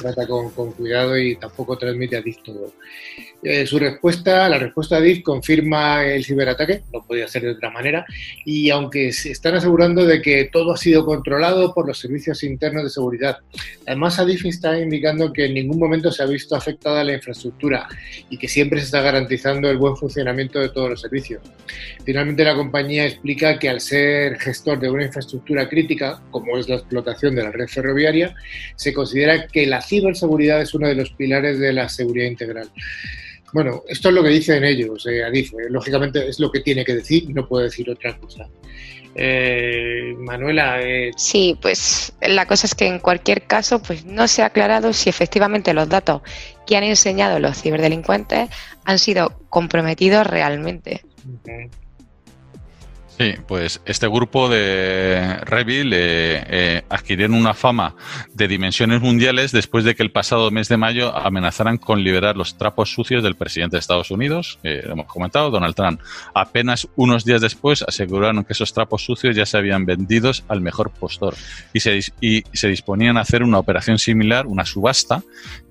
trata 0.00 0.26
con, 0.26 0.50
cuidado 0.72 1.16
y 1.18 1.36
tampoco 1.36 1.76
transmite 1.76 2.16
a 2.16 2.22
DIF 2.22 2.42
todo. 2.42 2.72
Eh, 3.44 3.66
su 3.66 3.78
respuesta, 3.78 4.48
la 4.48 4.58
respuesta 4.58 4.98
de 4.98 5.08
DIF 5.08 5.22
confirma 5.22 6.02
el 6.02 6.24
ciberataque, 6.24 6.82
no 6.94 7.04
podía 7.04 7.28
ser 7.28 7.42
de 7.42 7.50
otra 7.50 7.70
manera, 7.70 8.06
y 8.46 8.70
aunque 8.70 9.12
se 9.12 9.32
están 9.32 9.54
asegurando 9.54 10.06
de 10.06 10.22
que 10.22 10.48
todo 10.50 10.72
ha 10.72 10.78
sido 10.78 11.04
controlado 11.04 11.74
por 11.74 11.86
los 11.86 11.98
servicios 11.98 12.42
internos 12.42 12.84
de 12.84 12.90
seguridad. 12.90 13.36
Además, 13.86 14.18
ADIF 14.18 14.46
está 14.46 14.80
indicando 14.80 15.30
que 15.30 15.44
en 15.44 15.54
ningún 15.54 15.78
momento 15.78 16.10
se 16.10 16.22
ha 16.22 16.26
visto 16.26 16.56
afectada 16.56 17.04
la 17.04 17.12
infraestructura 17.12 17.86
y 18.30 18.38
que 18.38 18.48
siempre 18.48 18.78
se 18.80 18.86
está 18.86 19.02
garantizando 19.02 19.70
el 19.70 19.76
buen 19.76 19.94
funcionamiento 19.94 20.58
de 20.58 20.70
todos 20.70 20.88
los 20.88 21.00
servicios. 21.02 21.42
Finalmente, 22.02 22.44
la 22.44 22.54
compañía 22.54 23.04
explica 23.04 23.58
que 23.58 23.68
al 23.68 23.82
ser 23.82 24.38
gestor 24.38 24.80
de 24.80 24.88
una 24.88 25.04
infraestructura 25.04 25.68
crítica, 25.68 26.22
como 26.30 26.56
es 26.56 26.66
la 26.66 26.76
explotación 26.76 27.34
de 27.34 27.42
la 27.42 27.50
red 27.50 27.68
ferroviaria, 27.68 28.34
se 28.74 28.94
considera 28.94 29.46
que 29.48 29.66
la 29.66 29.82
ciberseguridad 29.82 30.62
es 30.62 30.72
uno 30.72 30.88
de 30.88 30.94
los 30.94 31.10
pilares 31.10 31.58
de 31.58 31.74
la 31.74 31.90
seguridad 31.90 32.26
integral. 32.26 32.70
Bueno, 33.54 33.84
esto 33.86 34.08
es 34.08 34.14
lo 34.16 34.24
que 34.24 34.30
dicen 34.30 34.64
ellos, 34.64 35.06
eh, 35.06 35.22
lógicamente 35.70 36.28
es 36.28 36.40
lo 36.40 36.50
que 36.50 36.58
tiene 36.58 36.84
que 36.84 36.96
decir 36.96 37.22
y 37.30 37.32
no 37.32 37.46
puede 37.46 37.66
decir 37.66 37.88
otra 37.88 38.18
cosa. 38.18 38.48
Eh, 39.14 40.12
Manuela. 40.18 40.82
Eh... 40.82 41.12
Sí, 41.16 41.56
pues 41.62 42.12
la 42.20 42.46
cosa 42.46 42.66
es 42.66 42.74
que 42.74 42.88
en 42.88 42.98
cualquier 42.98 43.46
caso, 43.46 43.80
pues 43.80 44.04
no 44.04 44.26
se 44.26 44.42
ha 44.42 44.46
aclarado 44.46 44.92
si 44.92 45.08
efectivamente 45.08 45.72
los 45.72 45.88
datos 45.88 46.22
que 46.66 46.76
han 46.76 46.82
enseñado 46.82 47.38
los 47.38 47.62
ciberdelincuentes 47.62 48.50
han 48.84 48.98
sido 48.98 49.38
comprometidos 49.50 50.26
realmente. 50.26 51.02
Sí, 53.18 53.34
pues 53.46 53.80
este 53.84 54.08
grupo 54.08 54.48
de 54.48 55.38
Revil 55.44 55.92
eh, 55.92 56.44
eh, 56.48 56.82
adquirieron 56.88 57.36
una 57.36 57.54
fama 57.54 57.94
de 58.32 58.48
dimensiones 58.48 59.00
mundiales 59.00 59.52
después 59.52 59.84
de 59.84 59.94
que 59.94 60.02
el 60.02 60.10
pasado 60.10 60.50
mes 60.50 60.68
de 60.68 60.76
mayo 60.76 61.16
amenazaran 61.16 61.78
con 61.78 62.02
liberar 62.02 62.36
los 62.36 62.58
trapos 62.58 62.90
sucios 62.90 63.22
del 63.22 63.36
presidente 63.36 63.76
de 63.76 63.80
Estados 63.80 64.10
Unidos, 64.10 64.58
que 64.64 64.82
lo 64.82 64.94
hemos 64.94 65.06
comentado, 65.06 65.50
Donald 65.50 65.76
Trump. 65.76 66.00
Apenas 66.34 66.88
unos 66.96 67.24
días 67.24 67.40
después 67.40 67.84
aseguraron 67.86 68.42
que 68.42 68.52
esos 68.52 68.72
trapos 68.72 69.04
sucios 69.04 69.36
ya 69.36 69.46
se 69.46 69.58
habían 69.58 69.86
vendidos 69.86 70.42
al 70.48 70.60
mejor 70.60 70.90
postor 70.90 71.36
y 71.72 71.80
se, 71.80 72.00
y 72.20 72.42
se 72.52 72.68
disponían 72.68 73.16
a 73.16 73.20
hacer 73.20 73.44
una 73.44 73.58
operación 73.58 73.98
similar, 73.98 74.48
una 74.48 74.64
subasta, 74.64 75.22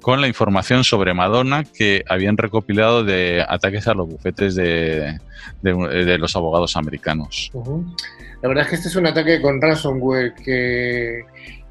con 0.04 0.22
la 0.22 0.28
información 0.28 0.84
sobre 0.84 1.14
Madonna 1.16 1.64
que 1.64 2.04
habían 2.08 2.38
recopilado 2.38 3.04
de 3.04 3.44
ataques 3.48 3.88
a 3.88 3.94
los 3.96 4.08
bufetes 4.08 4.54
de, 4.54 5.18
de, 5.62 6.18
los 6.20 6.36
abogados 6.36 6.76
americanos. 6.76 7.50
La 8.42 8.50
verdad 8.50 8.66
es 8.66 8.70
que 8.70 8.76
este 8.76 8.90
es 8.90 8.96
un 8.98 9.08
ataque 9.08 9.42
con 9.42 9.62
ransomware 9.62 10.36
que, 10.36 11.24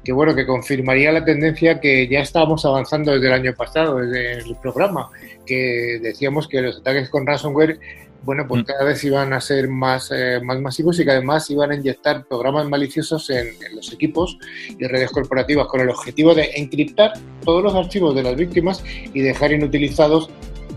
que, 0.03 0.11
bueno, 0.11 0.35
que 0.35 0.47
confirmaría 0.47 1.11
la 1.11 1.23
tendencia 1.23 1.79
que 1.79 2.07
ya 2.07 2.21
estábamos 2.21 2.65
avanzando 2.65 3.13
desde 3.13 3.27
el 3.27 3.33
año 3.33 3.53
pasado, 3.53 3.99
desde 3.99 4.39
el 4.39 4.55
programa, 4.55 5.09
que 5.45 5.99
decíamos 6.01 6.47
que 6.47 6.61
los 6.61 6.79
ataques 6.79 7.09
con 7.09 7.27
ransomware 7.27 7.79
bueno, 8.23 8.47
pues 8.47 8.61
mm. 8.61 8.65
cada 8.65 8.83
vez 8.85 9.03
iban 9.03 9.33
a 9.33 9.41
ser 9.41 9.67
más, 9.67 10.11
eh, 10.11 10.39
más 10.43 10.59
masivos 10.59 10.99
y 10.99 11.05
que 11.05 11.11
además 11.11 11.49
iban 11.49 11.71
a 11.71 11.75
inyectar 11.75 12.25
programas 12.25 12.67
maliciosos 12.67 13.29
en, 13.29 13.47
los 13.75 13.91
equipos 13.91 14.37
y 14.77 14.85
redes 14.85 15.11
corporativas 15.11 15.67
con 15.67 15.81
el 15.81 15.89
objetivo 15.89 16.33
de 16.33 16.51
encriptar 16.55 17.13
todos 17.43 17.63
los 17.63 17.75
archivos 17.75 18.15
de 18.15 18.23
las 18.23 18.35
víctimas 18.35 18.83
y 19.13 19.19
dejar 19.21 19.51
inutilizados, 19.51 20.29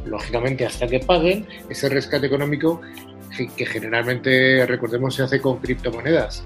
lógicamente 0.05 0.67
hasta 0.67 0.87
que 0.87 1.01
paguen 1.01 1.47
ese 1.69 1.89
rescate 1.89 2.27
económico 2.27 2.81
que 3.57 3.67
generalmente, 3.67 4.65
recordemos, 4.67 5.15
se 5.15 5.23
hace 5.23 5.41
con 5.41 5.59
criptomonedas. 5.59 6.43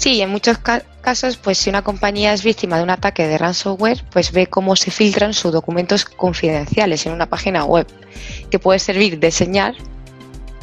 Sí, 0.00 0.22
en 0.22 0.30
muchos 0.30 0.56
casos, 1.02 1.36
pues 1.36 1.58
si 1.58 1.68
una 1.68 1.82
compañía 1.82 2.32
es 2.32 2.42
víctima 2.42 2.78
de 2.78 2.84
un 2.84 2.88
ataque 2.88 3.28
de 3.28 3.36
ransomware, 3.36 4.02
pues 4.10 4.32
ve 4.32 4.46
cómo 4.46 4.74
se 4.74 4.90
filtran 4.90 5.34
sus 5.34 5.52
documentos 5.52 6.06
confidenciales 6.06 7.04
en 7.04 7.12
una 7.12 7.26
página 7.26 7.66
web, 7.66 7.86
que 8.50 8.58
puede 8.58 8.78
servir 8.78 9.18
de 9.18 9.30
señal 9.30 9.76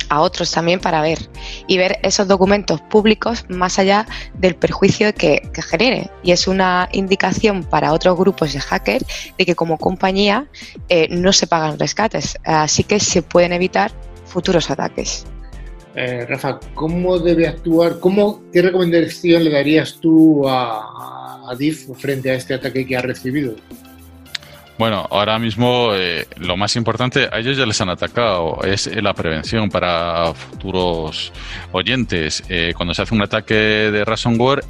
a 0.10 0.22
otros 0.22 0.50
también 0.50 0.80
para 0.80 1.04
ver 1.04 1.20
y 1.68 1.78
ver 1.78 2.00
esos 2.02 2.28
documentos 2.28 2.82
públicos 2.82 3.46
más 3.48 3.78
allá 3.78 4.08
del 4.34 4.56
perjuicio 4.56 5.14
que, 5.14 5.48
genere. 5.54 6.10
Y 6.24 6.32
es 6.32 6.48
una 6.48 6.90
indicación 6.92 7.64
para 7.64 7.94
otros 7.94 8.18
grupos 8.18 8.54
de 8.54 8.60
hackers 8.60 9.06
de 9.38 9.46
que 9.46 9.54
como 9.54 9.78
compañía 9.78 10.48
eh, 10.90 11.10
no 11.12 11.32
se 11.32 11.46
pagan 11.46 11.78
rescates, 11.78 12.40
así 12.44 12.84
que 12.84 13.00
se 13.00 13.22
pueden 13.22 13.54
evitar 13.54 13.92
futuros 14.26 14.72
ataques. 14.72 15.28
Eh, 16.00 16.28
Rafa, 16.30 16.60
¿cómo 16.76 17.18
debe 17.18 17.48
actuar? 17.48 18.00
¿Cómo, 18.00 18.44
¿Qué 18.54 18.62
recomendación 18.62 19.44
le 19.44 19.50
darías 19.50 19.98
tú 20.00 20.48
a, 20.48 21.52
DIF 21.58 21.90
frente 21.98 22.30
a 22.30 22.36
este 22.36 22.54
ataque 22.54 22.86
que 22.86 22.96
ha 22.96 23.02
recibido? 23.02 23.56
Bueno, 24.78 25.08
ahora 25.10 25.40
mismo 25.40 25.90
eh, 25.96 26.28
lo 26.36 26.56
más 26.56 26.76
importante, 26.76 27.28
a 27.32 27.40
ellos 27.40 27.58
ya 27.58 27.66
les 27.66 27.82
han 27.82 27.90
atacado, 27.90 28.60
es 28.64 28.86
la 29.02 29.16
prevención 29.16 29.70
para 29.70 30.36
futuros 30.36 31.34
oyentes. 31.72 32.44
Eh, 32.48 32.74
cuando 32.78 32.94
se 32.94 33.02
hace 33.02 33.16
un 33.16 33.24
ataque 33.24 33.56
de 33.56 34.06
ransomware, 34.06 34.66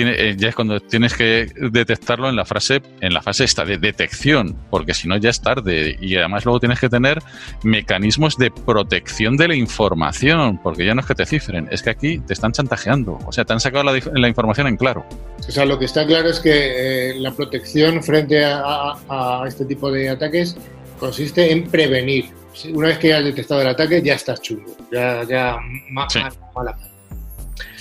tiene, 0.00 0.30
eh, 0.30 0.34
ya 0.38 0.48
es 0.48 0.54
cuando 0.54 0.80
tienes 0.80 1.14
que 1.14 1.46
detectarlo 1.70 2.30
en 2.30 2.36
la 2.36 2.46
frase, 2.46 2.80
en 3.00 3.12
la 3.12 3.20
fase 3.20 3.44
esta 3.44 3.66
de 3.66 3.76
detección, 3.76 4.56
porque 4.70 4.94
si 4.94 5.08
no 5.08 5.16
ya 5.18 5.28
es 5.28 5.42
tarde. 5.42 5.98
Y 6.00 6.16
además 6.16 6.46
luego 6.46 6.58
tienes 6.58 6.80
que 6.80 6.88
tener 6.88 7.18
mecanismos 7.62 8.38
de 8.38 8.50
protección 8.50 9.36
de 9.36 9.48
la 9.48 9.54
información, 9.54 10.58
porque 10.62 10.86
ya 10.86 10.94
no 10.94 11.02
es 11.02 11.06
que 11.06 11.14
te 11.14 11.26
cifren, 11.26 11.68
es 11.70 11.82
que 11.82 11.90
aquí 11.90 12.18
te 12.18 12.32
están 12.32 12.52
chantajeando. 12.52 13.18
O 13.26 13.32
sea, 13.32 13.44
te 13.44 13.52
han 13.52 13.60
sacado 13.60 13.84
la, 13.84 14.28
información 14.28 14.68
en 14.68 14.78
claro. 14.78 15.04
O 15.46 15.52
sea, 15.52 15.66
lo 15.66 15.78
que 15.78 15.84
está 15.84 16.06
claro 16.06 16.30
es 16.30 16.40
que 16.40 17.10
eh, 17.10 17.14
la 17.18 17.32
protección 17.32 18.02
frente 18.02 18.42
a, 18.42 19.44
este 19.46 19.66
tipo 19.66 19.92
de 19.92 20.08
ataques 20.08 20.56
consiste 20.98 21.52
en 21.52 21.68
prevenir. 21.68 22.30
Una 22.72 22.88
vez 22.88 22.98
que 22.98 23.12
has 23.12 23.24
detectado 23.24 23.60
el 23.60 23.68
ataque, 23.68 24.00
ya 24.02 24.14
estás 24.14 24.40
chungo. 24.40 24.74
Ya, 24.90 25.24
ya 25.24 25.58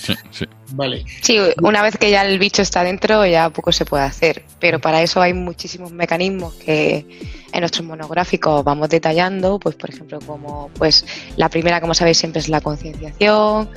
Sí, 0.10 0.15
sí. 0.32 0.45
Vale. 0.72 1.06
Sí, 1.22 1.38
una 1.62 1.82
vez 1.82 1.98
que 1.98 2.10
ya 2.10 2.24
el 2.26 2.39
bicho 2.39 2.62
está 2.62 2.84
dentro, 2.84 3.26
ya 3.26 3.50
poco 3.50 3.72
se 3.72 3.86
puede 3.86 4.04
hacer. 4.04 4.43
Pero 4.60 4.80
para 4.80 5.02
eso 5.02 5.22
hay 5.22 5.34
muchísimos 5.34 5.91
mecanismos 5.91 6.54
que 6.56 7.06
en 7.52 7.60
nuestros 7.60 7.86
monográficos 7.86 8.63
vamos 8.63 8.89
detallando. 8.89 9.60
Pues, 9.60 9.76
por 9.76 9.89
ejemplo, 9.89 10.19
como 10.26 10.69
pues 10.78 11.06
la 11.38 11.50
primera, 11.50 11.80
como 11.82 11.93
sabéis, 11.93 12.17
siempre 12.17 12.39
es 12.39 12.50
la 12.50 12.62
concienciación, 12.62 13.69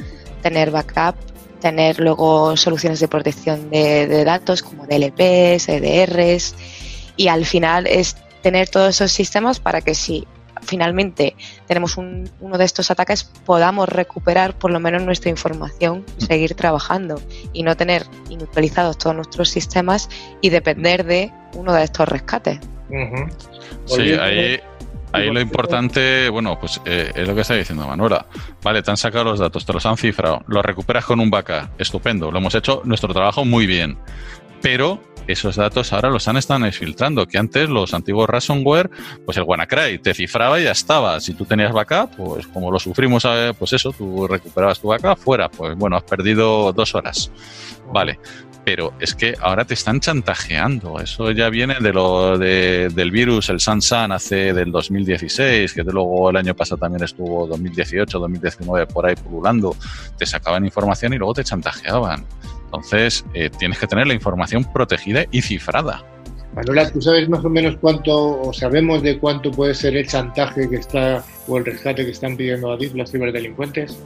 tener 0.42 0.71
backup, 0.71 1.16
tener 1.61 2.01
luego 2.01 2.57
soluciones 2.57 3.01
de 3.01 3.09
protección 3.09 3.71
de, 3.71 4.07
de 4.07 4.25
datos 4.25 4.62
como 4.62 4.87
DLPs, 4.87 5.68
EDRs. 5.68 6.55
Y 7.16 7.29
al 7.29 7.45
final 7.45 7.87
es 7.87 8.16
tener 8.42 8.68
todos 8.68 8.97
esos 8.97 9.12
sistemas 9.12 9.61
para 9.61 9.81
que 9.83 9.95
si 9.95 10.27
finalmente 10.62 11.37
tenemos 11.66 11.96
uno 11.96 12.59
de 12.59 12.64
estos 12.64 12.90
ataques, 12.90 13.25
podamos 13.25 13.88
recuperar 13.88 14.57
por 14.57 14.70
lo 14.70 14.81
menos 14.81 15.03
nuestra 15.03 15.31
información 15.31 16.05
y 16.18 16.25
seguir 16.25 16.55
trabajando 16.55 17.20
y 17.53 17.62
no 17.62 17.77
tener 17.77 18.05
inutilizados 18.31 18.98
todos 18.98 19.16
nuestros 19.16 19.48
sistemas 19.48 20.09
y 20.40 20.51
depender 20.51 21.05
de 21.05 21.33
uno 21.55 21.72
de 21.72 21.85
estos 21.85 22.09
rescates. 22.09 22.59
Sí, 23.87 24.12
ahí, 24.12 24.61
ahí 25.12 25.31
lo 25.31 25.40
importante, 25.40 26.29
bueno, 26.29 26.59
pues 26.59 26.81
eh, 26.85 27.11
es 27.14 27.27
lo 27.27 27.35
que 27.35 27.40
está 27.42 27.55
diciendo 27.55 27.87
Manuela. 27.87 28.27
Vale, 28.62 28.83
te 28.83 28.90
han 28.90 28.96
sacado 28.96 29.25
los 29.25 29.38
datos, 29.38 29.64
te 29.64 29.72
los 29.72 29.85
han 29.87 29.96
cifrado, 29.96 30.42
los 30.46 30.64
recuperas 30.64 31.05
con 31.05 31.20
un 31.20 31.31
backup, 31.31 31.68
estupendo, 31.79 32.31
lo 32.31 32.38
hemos 32.38 32.55
hecho 32.55 32.83
nuestro 32.85 33.12
trabajo 33.12 33.44
muy 33.44 33.66
bien. 33.66 33.98
Pero 34.62 35.03
esos 35.27 35.57
datos 35.57 35.92
ahora 35.92 36.11
los 36.11 36.27
han 36.29 36.37
estado 36.37 36.70
filtrando, 36.72 37.27
que 37.27 37.38
antes 37.38 37.68
los 37.68 37.94
antiguos 37.94 38.29
ransomware, 38.29 38.90
pues 39.25 39.37
el 39.37 39.44
WannaCry 39.44 39.98
te 39.98 40.14
cifraba 40.14 40.61
y 40.61 40.64
ya 40.64 40.72
estaba. 40.72 41.20
Si 41.20 41.35
tú 41.35 41.44
tenías 41.44 41.72
backup, 41.72 42.16
pues 42.16 42.46
como 42.46 42.70
lo 42.70 42.79
sufrimos, 42.79 43.25
eh, 43.25 43.53
pues 43.59 43.72
eso, 43.72 43.92
tú 43.92 44.27
recuperabas 44.27 44.81
tu 44.81 44.88
backup, 44.88 45.18
fuera, 45.18 45.51
pues 45.51 45.77
bueno, 45.77 45.96
has 45.96 46.05
perdido 46.05 46.72
dos 46.72 46.94
horas. 46.94 47.31
Vale, 47.92 48.18
pero 48.64 48.94
es 49.01 49.14
que 49.14 49.35
ahora 49.40 49.64
te 49.64 49.75
están 49.75 50.01
chantajeando. 50.01 51.01
Eso 51.01 51.31
ya 51.33 51.48
viene 51.51 51.77
de 51.81 51.92
lo 51.92 52.38
del 52.38 53.11
virus, 53.11 53.48
el 53.48 53.61
Sansan 53.61 54.12
hace 54.12 54.53
del 54.53 54.70
2016, 54.70 55.72
que 55.72 55.83
luego 55.83 56.31
el 56.31 56.37
año 56.37 56.55
pasado 56.55 56.79
también 56.79 57.03
estuvo 57.03 57.46
2018, 57.46 58.18
2019 58.18 58.87
por 58.87 59.07
ahí 59.07 59.16
pululando. 59.16 59.77
Te 60.16 60.27
sacaban 60.27 60.64
información 60.64 61.12
y 61.12 61.18
luego 61.18 61.35
te 61.35 61.44
chantajeaban. 61.44 62.25
Entonces, 62.72 63.24
eh, 63.35 63.50
tienes 63.50 63.78
que 63.78 63.87
tener 63.87 64.06
la 64.06 64.14
información 64.14 64.64
protegida 64.72 65.26
y 65.30 65.42
cifrada. 65.42 66.02
Manuela, 66.54 66.90
¿tú 66.90 67.02
sabes 67.02 67.28
más 67.28 67.44
o 67.44 67.50
menos 67.50 67.76
cuánto, 67.80 68.40
o 68.40 68.52
sabemos 68.52 69.02
de 69.02 69.18
cuánto 69.18 69.50
puede 69.50 69.74
ser 69.74 69.94
el 69.96 70.06
chantaje 70.06 70.68
que 70.68 70.76
está, 70.76 71.22
o 71.46 71.58
el 71.58 71.66
rescate 71.66 72.04
que 72.04 72.12
están 72.12 72.37
pidiendo 72.37 72.72
a 72.72 72.76
DIF 72.78 72.94
los 72.94 73.11
ciberdelincuentes? 73.11 73.98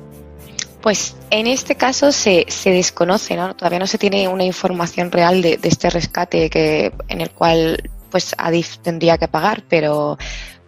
Pues 0.80 1.16
en 1.30 1.46
este 1.46 1.76
caso 1.76 2.10
se, 2.10 2.44
se 2.48 2.70
desconoce, 2.70 3.36
¿no? 3.36 3.54
Todavía 3.54 3.78
no 3.78 3.86
se 3.86 3.98
tiene 3.98 4.26
una 4.26 4.44
información 4.44 5.12
real 5.12 5.42
de, 5.42 5.58
este 5.62 5.88
rescate 5.90 6.50
que, 6.50 6.92
en 7.08 7.20
el 7.20 7.30
cual 7.30 7.90
pues 8.10 8.34
Adif 8.38 8.78
tendría 8.78 9.18
que 9.18 9.28
pagar, 9.28 9.62
pero 9.68 10.16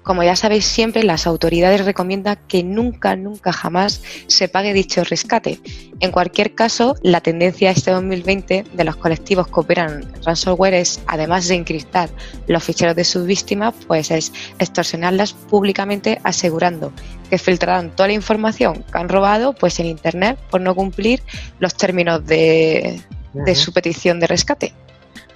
Como 0.08 0.22
ya 0.22 0.36
sabéis 0.36 0.64
siempre, 0.64 1.02
las 1.02 1.26
autoridades 1.26 1.84
recomiendan 1.84 2.38
que 2.48 2.62
nunca, 2.62 3.14
nunca 3.14 3.52
jamás 3.52 4.02
se 4.26 4.48
pague 4.48 4.72
dicho 4.72 5.04
rescate. 5.04 5.60
En 6.00 6.12
cualquier 6.12 6.54
caso, 6.54 6.94
la 7.02 7.20
tendencia 7.20 7.70
este 7.70 7.90
2020 7.90 8.64
de 8.72 8.84
los 8.84 8.96
colectivos 8.96 9.48
que 9.48 9.60
operan 9.60 10.10
ransomware 10.24 10.72
es, 10.72 11.02
además 11.06 11.46
de 11.46 11.56
encriptar 11.56 12.08
los 12.46 12.64
ficheros 12.64 12.96
de 12.96 13.04
sus 13.04 13.26
víctimas, 13.26 13.74
pues 13.86 14.10
es 14.10 14.32
extorsionarlas 14.58 15.34
públicamente 15.34 16.18
asegurando 16.24 16.90
que 17.28 17.36
filtrarán 17.36 17.94
toda 17.94 18.06
la 18.06 18.14
información 18.14 18.86
que 18.90 18.98
han 18.98 19.10
robado 19.10 19.52
pues 19.52 19.78
en 19.78 19.84
Internet 19.84 20.38
por 20.50 20.62
no 20.62 20.74
cumplir 20.74 21.22
los 21.58 21.74
términos 21.74 22.24
de, 22.24 22.98
de 23.34 23.54
su 23.54 23.74
petición 23.74 24.20
de 24.20 24.26
rescate. 24.26 24.72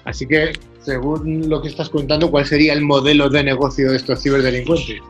Así 0.07 0.27
que 0.27 0.55
según 0.83 1.49
lo 1.49 1.63
que 1.63 1.69
estás 1.69 1.89
contando, 1.89 2.31
¿cuál 2.31 2.47
sería 2.47 2.73
el 2.73 2.83
modelo 2.83 3.29
de 3.29 3.45
negocio 3.45 3.91
de 3.91 3.97
estos 3.97 4.23
ciberdelincuentes? 4.23 5.01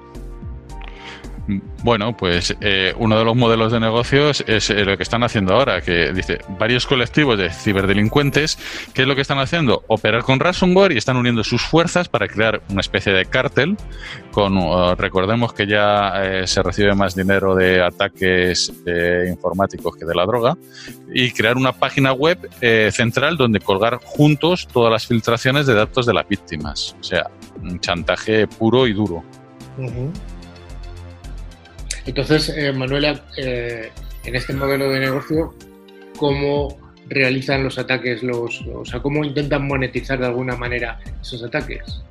Bueno, 1.82 2.16
pues 2.16 2.56
eh, 2.60 2.94
uno 2.98 3.18
de 3.18 3.24
los 3.24 3.34
modelos 3.34 3.72
de 3.72 3.80
negocios 3.80 4.44
es 4.46 4.70
eh, 4.70 4.84
lo 4.84 4.96
que 4.96 5.02
están 5.02 5.24
haciendo 5.24 5.54
ahora, 5.54 5.80
que 5.80 6.12
dice 6.12 6.38
varios 6.58 6.86
colectivos 6.86 7.36
de 7.36 7.50
ciberdelincuentes, 7.50 8.58
¿qué 8.94 9.02
es 9.02 9.08
lo 9.08 9.16
que 9.16 9.22
están 9.22 9.40
haciendo? 9.40 9.82
Operar 9.88 10.22
con 10.22 10.38
ransomware 10.38 10.92
y 10.92 10.98
están 10.98 11.16
uniendo 11.16 11.42
sus 11.42 11.62
fuerzas 11.62 12.08
para 12.08 12.28
crear 12.28 12.62
una 12.70 12.80
especie 12.80 13.12
de 13.12 13.26
cártel. 13.26 13.76
Con, 14.30 14.56
uh, 14.56 14.94
recordemos 14.94 15.52
que 15.52 15.66
ya 15.66 16.12
eh, 16.22 16.46
se 16.46 16.62
recibe 16.62 16.94
más 16.94 17.16
dinero 17.16 17.56
de 17.56 17.82
ataques 17.82 18.72
informáticos 19.28 19.96
que 19.96 20.04
de 20.04 20.14
la 20.14 20.24
droga 20.24 20.56
y 21.12 21.32
crear 21.32 21.56
una 21.56 21.72
página 21.72 22.12
web 22.12 22.38
central 22.90 23.36
donde 23.36 23.60
colgar 23.60 23.98
juntos 24.02 24.68
todas 24.72 24.92
las 24.92 25.06
filtraciones 25.06 25.66
de 25.66 25.74
datos 25.74 26.06
de 26.06 26.14
las 26.14 26.28
víctimas. 26.28 26.96
O 27.00 27.02
sea, 27.02 27.30
un 27.60 27.80
chantaje 27.80 28.46
puro 28.46 28.86
y 28.86 28.92
duro. 28.92 29.22
Entonces, 32.06 32.48
eh, 32.56 32.72
Manuela, 32.72 33.22
eh, 33.36 33.90
en 34.24 34.34
este 34.34 34.52
modelo 34.52 34.90
de 34.90 35.00
negocio, 35.00 35.54
¿cómo 36.16 36.76
realizan 37.08 37.64
los 37.64 37.78
ataques? 37.78 38.22
Los, 38.22 38.62
o 38.74 38.84
sea, 38.84 39.00
¿cómo 39.00 39.24
intentan 39.24 39.66
monetizar 39.66 40.18
de 40.18 40.26
alguna 40.26 40.56
manera 40.56 40.98
esos 41.20 41.42
ataques? 41.42 42.02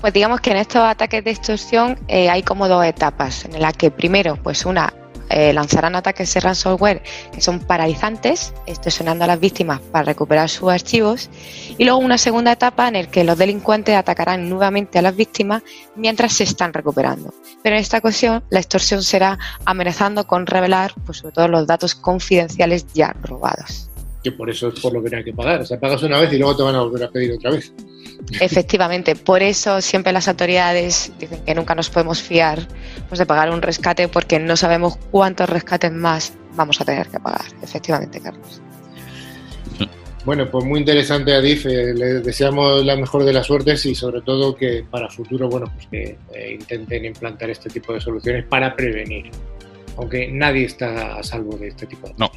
Pues 0.00 0.12
digamos 0.12 0.40
que 0.40 0.50
en 0.50 0.56
estos 0.56 0.82
ataques 0.82 1.24
de 1.24 1.30
extorsión 1.30 1.98
eh, 2.08 2.28
hay 2.28 2.42
como 2.42 2.68
dos 2.68 2.84
etapas, 2.84 3.44
en 3.44 3.60
la 3.60 3.72
que 3.72 3.90
primero, 3.90 4.36
pues 4.42 4.66
una 4.66 4.92
eh, 5.28 5.52
lanzarán 5.52 5.94
ataques 5.94 6.32
de 6.34 6.40
ransomware 6.40 7.02
que 7.32 7.40
son 7.40 7.60
paralizantes, 7.60 8.52
extorsionando 8.66 9.24
a 9.24 9.26
las 9.26 9.40
víctimas 9.40 9.80
para 9.80 10.04
recuperar 10.04 10.48
sus 10.48 10.70
archivos, 10.70 11.30
y 11.78 11.84
luego 11.84 11.98
una 11.98 12.18
segunda 12.18 12.52
etapa 12.52 12.88
en 12.88 12.94
la 12.94 13.06
que 13.06 13.24
los 13.24 13.38
delincuentes 13.38 13.94
atacarán 13.96 14.48
nuevamente 14.48 14.98
a 14.98 15.02
las 15.02 15.16
víctimas 15.16 15.62
mientras 15.96 16.32
se 16.32 16.44
están 16.44 16.72
recuperando. 16.72 17.32
Pero 17.62 17.76
en 17.76 17.82
esta 17.82 17.98
ocasión 17.98 18.42
la 18.50 18.60
extorsión 18.60 19.02
será 19.02 19.38
amenazando 19.64 20.26
con 20.26 20.46
revelar, 20.46 20.92
pues 21.06 21.18
sobre 21.18 21.34
todo 21.34 21.48
los 21.48 21.66
datos 21.66 21.94
confidenciales 21.94 22.86
ya 22.92 23.14
robados 23.22 23.91
que 24.22 24.32
por 24.32 24.48
eso 24.50 24.68
es 24.68 24.80
por 24.80 24.92
lo 24.92 25.02
que 25.02 25.10
no 25.10 25.16
hay 25.18 25.24
que 25.24 25.32
pagar. 25.32 25.60
O 25.60 25.66
sea, 25.66 25.78
pagas 25.78 26.02
una 26.02 26.20
vez 26.20 26.32
y 26.32 26.38
luego 26.38 26.56
te 26.56 26.62
van 26.62 26.74
a 26.74 26.80
volver 26.82 27.04
a 27.04 27.10
pedir 27.10 27.32
otra 27.32 27.50
vez. 27.50 27.72
Efectivamente, 28.40 29.16
por 29.16 29.42
eso 29.42 29.80
siempre 29.80 30.12
las 30.12 30.28
autoridades 30.28 31.12
dicen 31.18 31.44
que 31.44 31.54
nunca 31.54 31.74
nos 31.74 31.90
podemos 31.90 32.22
fiar 32.22 32.66
pues, 33.08 33.18
de 33.18 33.26
pagar 33.26 33.50
un 33.50 33.62
rescate 33.62 34.08
porque 34.08 34.38
no 34.38 34.56
sabemos 34.56 34.96
cuántos 35.10 35.48
rescates 35.48 35.92
más 35.92 36.32
vamos 36.54 36.80
a 36.80 36.84
tener 36.84 37.08
que 37.08 37.18
pagar. 37.18 37.44
Efectivamente, 37.62 38.20
Carlos. 38.20 38.60
Bueno, 40.24 40.48
pues 40.48 40.64
muy 40.64 40.78
interesante, 40.78 41.34
Adif. 41.34 41.66
Eh, 41.66 41.94
le 41.94 42.20
deseamos 42.20 42.84
la 42.84 42.94
mejor 42.94 43.24
de 43.24 43.32
las 43.32 43.46
suertes 43.46 43.84
y 43.86 43.94
sobre 43.94 44.20
todo 44.20 44.54
que 44.54 44.84
para 44.88 45.08
futuro, 45.08 45.48
bueno, 45.48 45.66
pues 45.74 45.86
que 45.88 46.18
eh, 46.32 46.52
intenten 46.52 47.06
implantar 47.06 47.50
este 47.50 47.68
tipo 47.68 47.92
de 47.92 48.00
soluciones 48.00 48.44
para 48.44 48.76
prevenir. 48.76 49.30
Aunque 49.96 50.30
nadie 50.30 50.66
está 50.66 51.16
a 51.16 51.22
salvo 51.22 51.56
de 51.56 51.68
este 51.68 51.86
tipo 51.86 52.06
de 52.06 52.14
No. 52.18 52.30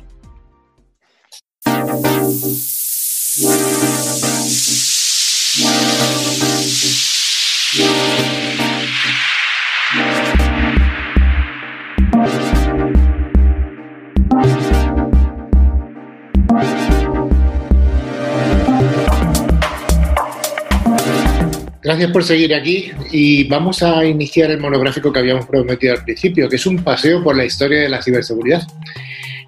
Gracias 21.85 22.11
por 22.11 22.23
seguir 22.23 22.53
aquí 22.55 22.91
y 23.11 23.43
vamos 23.43 23.83
a 23.83 24.03
iniciar 24.05 24.49
el 24.49 24.59
monográfico 24.59 25.13
que 25.13 25.19
habíamos 25.19 25.45
prometido 25.45 25.93
al 25.93 26.03
principio, 26.03 26.49
que 26.49 26.55
es 26.55 26.65
un 26.65 26.83
paseo 26.83 27.23
por 27.23 27.37
la 27.37 27.45
historia 27.45 27.81
de 27.81 27.89
la 27.89 28.01
ciberseguridad. 28.01 28.63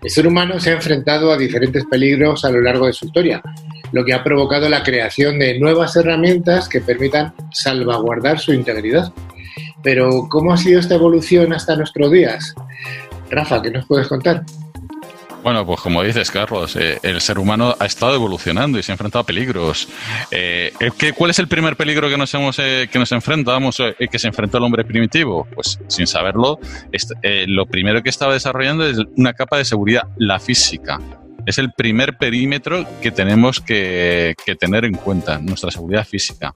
El 0.02 0.10
ser 0.10 0.28
humano 0.28 0.60
se 0.60 0.70
ha 0.70 0.74
enfrentado 0.74 1.32
a 1.32 1.38
diferentes 1.38 1.86
peligros 1.86 2.46
a 2.46 2.52
lo 2.52 2.62
largo 2.62 2.86
de 2.86 2.94
su 2.94 3.06
historia, 3.06 3.42
lo 3.92 4.06
que 4.06 4.14
ha 4.14 4.24
provocado 4.24 4.70
la 4.70 4.84
creación 4.84 5.40
de 5.40 5.60
nuevas 5.60 5.96
herramientas 5.96 6.70
que 6.70 6.82
permitan 6.82 7.34
salvaguardar 7.52 8.40
su 8.40 8.54
integridad. 8.54 9.12
Pero, 9.84 10.28
¿cómo 10.30 10.54
ha 10.54 10.58
sido 10.58 10.80
esta 10.80 10.96
evolución 10.96 11.54
hasta 11.54 11.76
nuestros 11.76 12.12
días? 12.12 12.54
Rafa, 13.30 13.62
¿qué 13.62 13.72
nos 13.72 13.86
puedes 13.86 14.08
contar? 14.08 14.44
Bueno, 15.44 15.66
pues 15.66 15.80
como 15.80 16.04
dices, 16.04 16.30
Carlos, 16.32 16.76
eh, 16.76 17.00
el 17.04 17.22
ser 17.22 17.40
humano 17.40 17.76
ha 17.80 17.86
estado 17.86 18.16
evolucionando 18.16 18.78
y 18.78 18.84
se 18.84 18.92
ha 18.92 18.94
enfrentado 18.94 19.22
a 19.22 19.26
peligros. 19.26 19.88
Eh, 20.32 20.74
¿Cuál 21.16 21.32
es 21.32 21.40
el 21.40 21.48
primer 21.48 21.78
peligro 21.78 22.10
que 22.10 22.18
nos 22.18 22.34
hemos 22.34 22.60
eh, 22.60 22.90
que 22.92 23.00
nos 23.00 23.12
enfrentamos, 23.12 23.82
que 24.12 24.20
se 24.20 24.28
enfrentó 24.28 24.58
el 24.58 24.64
hombre 24.64 24.84
primitivo? 24.84 25.48
Pues 25.54 25.80
sin 25.88 26.08
saberlo, 26.08 26.60
lo 27.48 27.66
primero 27.66 28.02
que 28.04 28.10
estaba 28.10 28.34
desarrollando 28.34 28.86
es 28.86 28.98
una 29.16 29.34
capa 29.34 29.58
de 29.58 29.66
seguridad, 29.66 30.04
la 30.18 30.40
física 30.40 31.00
es 31.48 31.58
el 31.58 31.72
primer 31.72 32.18
perímetro 32.18 32.86
que 33.02 33.10
tenemos 33.10 33.62
que, 33.62 34.36
tener 34.60 34.84
en 34.84 34.96
cuenta, 34.96 35.40
nuestra 35.40 35.72
seguridad 35.72 36.06
física. 36.06 36.54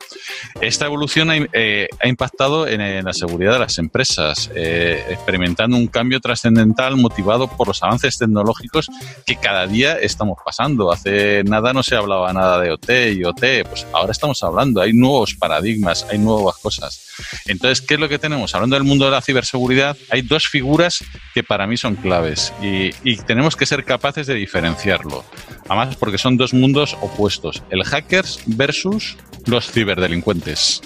Esta 0.60 0.86
evolución 0.86 1.32
ha, 1.32 1.38
eh, 1.38 1.88
impactado 2.04 2.68
en, 2.68 2.82
la 3.04 3.14
seguridad 3.14 3.54
de 3.54 3.60
las 3.60 3.78
empresas, 3.78 4.52
eh, 4.54 5.04
experimentando 5.10 5.78
un 5.78 5.88
cambio 5.88 6.20
trascendental 6.20 6.98
motivado 6.98 7.48
por 7.48 7.70
los 7.70 7.82
avances 7.82 8.18
tecnológicos 8.18 8.90
que 9.26 9.38
cada 9.38 9.66
día 9.66 9.98
estamos 9.98 10.38
pasando. 10.44 10.92
Hace 10.92 11.44
nada 11.46 11.72
no 11.72 11.84
se 11.84 11.96
hablaba 11.96 12.34
nada 12.34 12.60
de 12.60 12.72
OT 12.72 13.14
y 13.14 13.24
OT, 13.24 13.64
pues 13.70 13.88
ahora 13.94 14.12
estamos 14.12 14.44
hablando, 14.44 14.82
hay 14.82 14.92
nuevos 14.92 15.36
paradigmas, 15.36 16.06
hay 16.12 16.18
nuevas 16.18 16.58
cosas. 16.58 17.08
Entonces, 17.46 17.82
¿qué 17.82 17.94
es 17.94 18.00
lo 18.00 18.10
que 18.10 18.20
tenemos? 18.20 18.54
Hablando 18.56 18.76
del 18.76 18.84
mundo 18.84 19.06
de 19.06 19.12
la 19.12 19.22
ciberseguridad, 19.22 19.96
hay 20.10 20.22
dos 20.22 20.48
figuras 20.48 21.04
que 21.34 21.44
para 21.44 21.66
mí 21.66 21.78
son 21.78 21.96
claves 21.96 22.54
y, 22.62 22.92
tenemos 23.28 23.56
que 23.56 23.66
ser 23.66 23.86
capaces 23.86 24.26
de 24.28 24.34
diferenciarlo. 24.82 25.24
Además, 25.68 25.96
porque 25.96 26.18
son 26.18 26.38
dos 26.38 26.54
mundos 26.54 26.98
opuestos, 27.02 27.64
el 27.70 27.84
hackers 27.84 28.42
versus 28.46 29.18
los 29.46 29.72
ciberdelincuentes. 29.72 30.82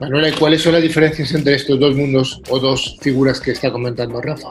Manuela, 0.00 0.28
¿y 0.28 0.32
cuáles 0.32 0.62
son 0.62 0.72
las 0.72 0.82
diferencias 0.82 1.32
entre 1.34 1.54
estos 1.54 1.78
dos 1.78 1.94
mundos 1.94 2.40
o 2.48 2.58
dos 2.58 2.96
figuras 3.00 3.40
que 3.40 3.52
está 3.52 3.70
comentando 3.70 4.20
Rafa? 4.20 4.48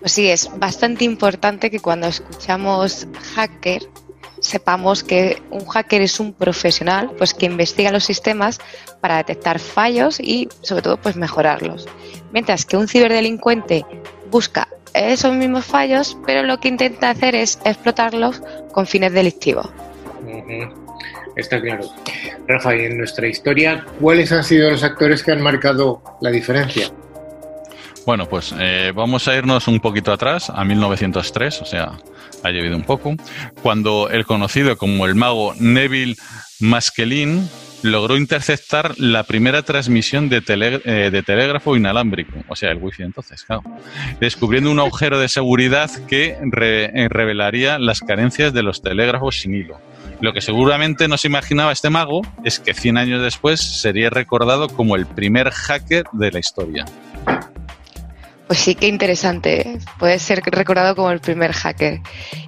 Pues 0.00 0.12
sí, 0.12 0.28
es 0.28 0.48
bastante 0.56 1.04
importante 1.04 1.70
que 1.70 1.80
cuando 1.80 2.06
escuchamos 2.06 3.06
hacker 3.34 3.82
sepamos 4.40 5.02
que 5.02 5.42
un 5.50 5.66
hacker 5.66 6.00
es 6.00 6.20
un 6.20 6.32
profesional 6.32 7.10
pues 7.18 7.34
que 7.34 7.46
investiga 7.46 7.90
los 7.90 8.04
sistemas 8.04 8.60
para 9.00 9.16
detectar 9.16 9.58
fallos 9.58 10.20
y 10.20 10.48
sobre 10.62 10.82
todo 10.82 10.96
pues 10.96 11.16
mejorarlos. 11.16 11.86
Mientras 12.32 12.64
que 12.64 12.76
un 12.76 12.86
ciberdelincuente 12.86 13.84
busca 14.30 14.68
esos 14.94 15.32
mismos 15.34 15.64
fallos, 15.64 16.16
pero 16.26 16.42
lo 16.42 16.58
que 16.60 16.68
intenta 16.68 17.10
hacer 17.10 17.34
es 17.34 17.58
explotarlos 17.64 18.42
con 18.72 18.86
fines 18.86 19.12
delictivos. 19.12 19.68
Está 21.36 21.60
claro. 21.60 21.88
Rafa, 22.48 22.74
y 22.74 22.86
en 22.86 22.98
nuestra 22.98 23.28
historia, 23.28 23.84
¿cuáles 24.00 24.32
han 24.32 24.42
sido 24.42 24.70
los 24.70 24.82
actores 24.82 25.22
que 25.22 25.32
han 25.32 25.40
marcado 25.40 26.02
la 26.20 26.30
diferencia? 26.30 26.90
Bueno, 28.04 28.26
pues 28.28 28.54
eh, 28.58 28.92
vamos 28.94 29.28
a 29.28 29.36
irnos 29.36 29.68
un 29.68 29.80
poquito 29.80 30.12
atrás, 30.12 30.50
a 30.50 30.64
1903, 30.64 31.62
o 31.62 31.64
sea, 31.66 31.92
ha 32.42 32.50
llovido 32.50 32.74
un 32.74 32.82
poco, 32.82 33.14
cuando 33.62 34.08
el 34.10 34.24
conocido 34.24 34.76
como 34.78 35.06
el 35.06 35.14
mago 35.14 35.54
Neville 35.58 36.16
Maskelin 36.58 37.48
logró 37.82 38.16
interceptar 38.16 38.98
la 38.98 39.24
primera 39.24 39.62
transmisión 39.62 40.28
de, 40.28 40.42
eh, 40.46 41.10
de, 41.10 41.22
telégrafo 41.22 41.76
inalámbrico, 41.76 42.32
o 42.48 42.56
sea, 42.56 42.70
el 42.70 42.78
wifi 42.78 43.02
entonces, 43.02 43.44
claro, 43.44 43.62
descubriendo 44.20 44.70
un 44.70 44.78
agujero 44.78 45.18
de 45.18 45.28
seguridad 45.28 45.90
que 46.06 46.36
eh, 46.40 47.08
revelaría 47.08 47.78
las 47.78 48.00
carencias 48.00 48.52
de 48.52 48.62
los 48.62 48.82
telégrafos 48.82 49.40
sin 49.40 49.54
hilo. 49.54 49.80
Lo 50.20 50.32
que 50.32 50.40
seguramente 50.40 51.06
no 51.06 51.16
se 51.16 51.28
imaginaba 51.28 51.70
este 51.70 51.90
mago 51.90 52.22
es 52.42 52.58
que 52.58 52.74
100 52.74 52.98
años 52.98 53.22
después 53.22 53.60
sería 53.60 54.10
recordado 54.10 54.68
como 54.68 54.96
el 54.96 55.06
primer 55.06 55.50
hacker 55.50 56.04
de 56.12 56.32
la 56.32 56.40
historia. 56.40 56.84
Pues 58.48 58.60
sí, 58.60 58.74
qué 58.74 58.88
interesante. 58.88 59.78
Puede 59.98 60.18
ser 60.18 60.40
recordado 60.40 60.96
como 60.96 61.10
el 61.10 61.20
primer 61.20 61.52
hacker. 61.52 62.00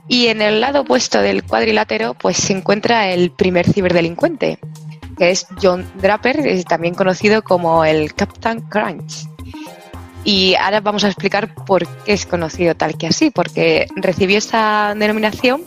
Y 0.09 0.29
en 0.29 0.41
el 0.41 0.61
lado 0.61 0.81
opuesto 0.81 1.21
del 1.21 1.45
cuadrilátero, 1.45 2.15
pues 2.15 2.39
se 2.39 2.55
encuentra 2.55 3.11
el 3.11 3.31
primer 3.31 3.71
ciberdelincuente. 3.71 4.59
Que 5.21 5.33
es 5.33 5.47
John 5.63 5.87
Draper, 5.97 6.65
también 6.65 6.95
conocido 6.95 7.43
como 7.43 7.85
el 7.85 8.15
Captain 8.15 8.63
Crunch. 8.63 9.29
Y 10.25 10.55
ahora 10.55 10.81
vamos 10.81 11.05
a 11.05 11.09
explicar 11.09 11.55
por 11.67 11.87
qué 12.05 12.15
es 12.15 12.25
conocido 12.25 12.75
tal 12.75 12.97
que 12.97 13.09
así, 13.09 13.29
porque 13.29 13.87
recibió 13.97 14.39
esta 14.39 14.95
denominación 14.95 15.63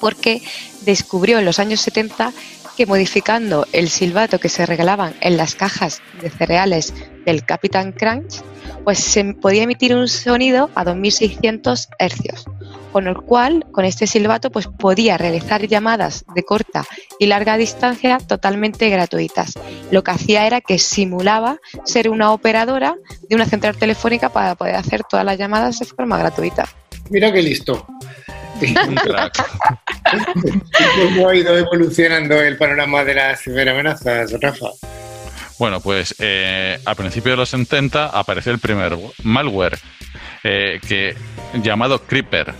porque 0.00 0.40
descubrió 0.80 1.38
en 1.38 1.44
los 1.44 1.58
años 1.58 1.82
70 1.82 2.32
que 2.76 2.86
modificando 2.86 3.66
el 3.72 3.88
silbato 3.88 4.38
que 4.38 4.48
se 4.48 4.66
regalaban 4.66 5.14
en 5.20 5.36
las 5.36 5.54
cajas 5.54 6.02
de 6.20 6.30
cereales 6.30 6.94
del 7.24 7.44
Capitán 7.44 7.92
Crunch, 7.92 8.42
pues 8.84 8.98
se 8.98 9.24
podía 9.34 9.62
emitir 9.62 9.94
un 9.94 10.08
sonido 10.08 10.70
a 10.74 10.84
2600 10.84 11.88
hercios, 11.98 12.44
con 12.92 13.06
el 13.06 13.16
cual, 13.16 13.66
con 13.72 13.84
este 13.84 14.06
silbato, 14.06 14.50
pues 14.50 14.66
podía 14.66 15.16
realizar 15.16 15.66
llamadas 15.66 16.24
de 16.34 16.42
corta 16.42 16.84
y 17.18 17.26
larga 17.26 17.56
distancia 17.56 18.18
totalmente 18.18 18.90
gratuitas. 18.90 19.54
Lo 19.90 20.04
que 20.04 20.10
hacía 20.10 20.46
era 20.46 20.60
que 20.60 20.78
simulaba 20.78 21.58
ser 21.84 22.10
una 22.10 22.32
operadora 22.32 22.96
de 23.28 23.36
una 23.36 23.46
central 23.46 23.76
telefónica 23.76 24.28
para 24.28 24.54
poder 24.54 24.76
hacer 24.76 25.02
todas 25.08 25.24
las 25.24 25.38
llamadas 25.38 25.78
de 25.78 25.86
forma 25.86 26.18
gratuita. 26.18 26.68
Mira 27.10 27.32
qué 27.32 27.42
listo. 27.42 27.86
¿Cómo 31.02 31.28
ha 31.28 31.36
ido 31.36 31.56
evolucionando 31.56 32.40
el 32.40 32.56
panorama 32.56 33.04
de 33.04 33.14
las 33.14 33.42
ciberamenazas, 33.42 34.32
Rafa? 34.40 34.68
Bueno, 35.58 35.80
pues 35.80 36.14
eh, 36.18 36.78
a 36.84 36.94
principios 36.94 37.34
de 37.34 37.36
los 37.36 37.48
70 37.50 38.06
apareció 38.06 38.52
el 38.52 38.58
primer 38.58 38.96
malware 39.22 39.78
eh, 40.42 40.80
que, 40.86 41.14
llamado 41.62 42.02
Creeper. 42.02 42.52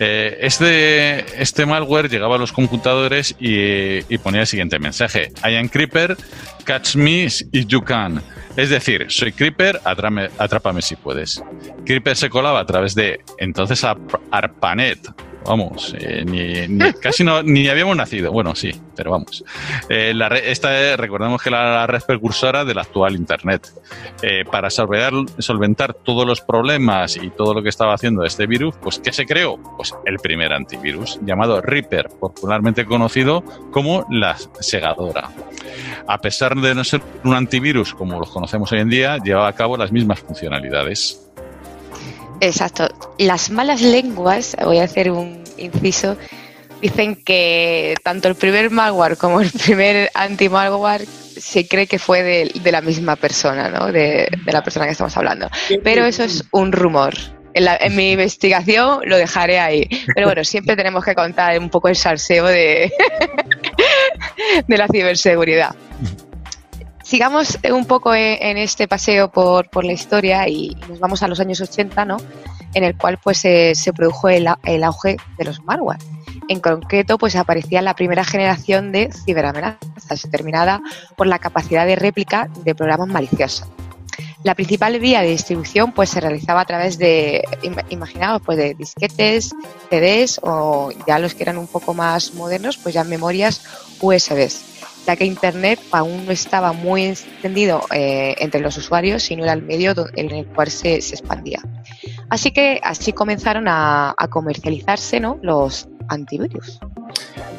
Eh, 0.00 0.38
este, 0.40 1.40
este 1.40 1.66
malware 1.66 2.10
llegaba 2.10 2.34
a 2.34 2.38
los 2.38 2.52
computadores 2.52 3.34
y, 3.38 4.18
ponía 4.18 4.42
el 4.42 4.46
siguiente 4.46 4.78
mensaje: 4.78 5.32
I 5.44 5.56
am 5.56 5.68
Creeper, 5.68 6.16
catch 6.64 6.96
me 6.96 7.24
if 7.24 7.66
you 7.66 7.82
can. 7.82 8.20
Es 8.56 8.70
decir, 8.70 9.06
soy 9.08 9.32
Creeper, 9.32 9.80
atrápame 9.84 10.82
si 10.82 10.96
puedes. 10.96 11.42
Creeper 11.86 12.16
se 12.16 12.28
colaba 12.28 12.60
a 12.60 12.66
través 12.66 12.94
de 12.94 13.20
entonces 13.38 13.84
ARPANET, 14.30 14.98
vamos, 15.46 15.94
eh, 15.98 16.24
ni, 16.24 16.92
casi 16.94 17.24
no, 17.24 17.42
ni 17.42 17.68
habíamos 17.68 17.96
nacido. 17.96 18.32
Bueno, 18.32 18.54
sí, 18.54 18.72
pero 18.96 19.12
vamos. 19.12 19.44
Eh, 19.88 20.12
la 20.14 20.28
esta 20.28 20.96
recordemos 20.96 21.42
que 21.42 21.48
era 21.48 21.74
la 21.76 21.86
red 21.86 22.02
precursora 22.06 22.64
del 22.64 22.78
actual 22.78 23.14
Internet. 23.14 23.72
Eh, 24.22 24.44
para 24.50 24.70
solventar, 24.70 25.12
solventar 25.38 25.94
todos 25.94 26.26
los 26.26 26.40
problemas 26.40 27.16
y 27.16 27.30
todo 27.30 27.54
lo 27.54 27.62
que 27.62 27.68
estaba 27.68 27.94
haciendo 27.94 28.24
este 28.24 28.46
virus, 28.46 28.74
pues 28.80 28.98
¿qué 28.98 29.12
se 29.12 29.26
creó? 29.26 29.58
Pues 29.76 29.94
el 30.04 30.18
primer 30.18 30.52
antivirus, 30.52 31.18
llamado 31.24 31.60
Reaper, 31.60 32.08
popularmente 32.20 32.84
conocido 32.84 33.42
como 33.70 34.06
la 34.10 34.36
segadora. 34.60 35.30
A 36.06 36.18
pesar 36.18 36.56
de 36.56 36.74
no 36.74 36.84
ser 36.84 37.02
un 37.24 37.34
antivirus 37.34 37.94
como 37.94 38.18
los 38.18 38.30
conocemos 38.30 38.70
hoy 38.72 38.80
en 38.80 38.88
día, 38.88 39.18
llevaba 39.18 39.48
a 39.48 39.54
cabo 39.54 39.76
las 39.76 39.92
mismas 39.92 40.20
funcionalidades. 40.20 41.20
Exacto. 42.44 42.88
Las 43.18 43.50
malas 43.50 43.80
lenguas, 43.80 44.54
voy 44.62 44.78
a 44.78 44.84
hacer 44.84 45.10
un 45.10 45.42
inciso, 45.56 46.16
dicen 46.82 47.16
que 47.16 47.94
tanto 48.02 48.28
el 48.28 48.34
primer 48.34 48.70
malware 48.70 49.16
como 49.16 49.40
el 49.40 49.50
primer 49.50 50.10
anti-malware 50.14 51.06
se 51.06 51.66
cree 51.66 51.86
que 51.86 51.98
fue 51.98 52.22
de, 52.22 52.70
la 52.70 52.82
misma 52.82 53.16
persona, 53.16 53.70
¿no? 53.70 53.90
De, 53.90 54.28
la 54.44 54.62
persona 54.62 54.84
que 54.84 54.92
estamos 54.92 55.16
hablando. 55.16 55.48
Pero 55.82 56.04
eso 56.04 56.22
es 56.24 56.44
un 56.50 56.72
rumor. 56.72 57.14
En, 57.54 57.96
mi 57.96 58.12
investigación 58.12 59.00
lo 59.04 59.16
dejaré 59.16 59.58
ahí. 59.58 59.88
Pero 60.14 60.26
bueno, 60.26 60.44
siempre 60.44 60.76
tenemos 60.76 61.02
que 61.02 61.14
contar 61.14 61.58
un 61.58 61.70
poco 61.70 61.88
el 61.88 61.96
salseo 61.96 62.44
de, 62.46 62.92
de 64.68 64.76
la 64.76 64.86
ciberseguridad 64.88 65.74
sigamos 67.14 67.56
un 67.72 67.84
poco 67.84 68.12
en, 68.12 68.56
este 68.58 68.88
paseo 68.88 69.30
por, 69.30 69.70
por, 69.70 69.84
la 69.84 69.92
historia 69.92 70.48
y 70.48 70.76
nos 70.88 70.98
vamos 70.98 71.22
a 71.22 71.28
los 71.28 71.38
años 71.38 71.60
80, 71.60 72.04
¿no? 72.04 72.16
En 72.74 72.82
el 72.82 72.96
cual 72.96 73.20
pues 73.22 73.38
se 73.38 73.92
produjo 73.94 74.28
el, 74.28 74.48
el, 74.64 74.82
auge 74.82 75.16
de 75.38 75.44
los 75.44 75.62
malware. 75.62 76.00
En 76.48 76.58
concreto, 76.58 77.16
pues 77.16 77.36
aparecía 77.36 77.82
la 77.82 77.94
primera 77.94 78.24
generación 78.24 78.90
de 78.90 79.10
ciberamenazas, 79.12 80.22
determinada 80.24 80.80
por 81.16 81.28
la 81.28 81.38
capacidad 81.38 81.86
de 81.86 81.94
réplica 81.94 82.48
de 82.64 82.74
programas 82.74 83.06
maliciosos. 83.06 83.68
La 84.42 84.56
principal 84.56 84.98
vía 84.98 85.22
de 85.22 85.28
distribución 85.28 85.92
pues 85.92 86.10
se 86.10 86.20
realizaba 86.20 86.62
a 86.62 86.64
través 86.64 86.98
de, 86.98 87.44
imaginaos, 87.90 88.42
pues 88.44 88.58
de 88.58 88.74
disquetes, 88.74 89.54
CDs 89.88 90.40
o 90.42 90.90
ya 91.06 91.20
los 91.20 91.36
que 91.36 91.44
eran 91.44 91.58
un 91.58 91.68
poco 91.68 91.94
más 91.94 92.34
modernos, 92.34 92.76
pues 92.76 92.92
ya 92.92 93.04
memorias 93.04 93.62
USBs 94.00 94.73
ya 95.06 95.16
que 95.16 95.24
Internet 95.24 95.78
aún 95.92 96.26
no 96.26 96.32
estaba 96.32 96.72
muy 96.72 97.04
extendido 97.04 97.82
eh, 97.92 98.34
entre 98.38 98.60
los 98.60 98.76
usuarios, 98.76 99.22
sino 99.22 99.44
era 99.44 99.52
el 99.52 99.62
medio 99.62 99.94
en 100.14 100.30
el 100.30 100.46
cual 100.46 100.70
se, 100.70 100.96
expandía. 100.96 101.60
Así 102.30 102.50
que 102.50 102.80
así 102.82 103.12
comenzaron 103.12 103.66
a, 103.68 104.14
comercializarse 104.30 105.20
¿no? 105.20 105.38
los 105.42 105.88
antivirus. 106.08 106.80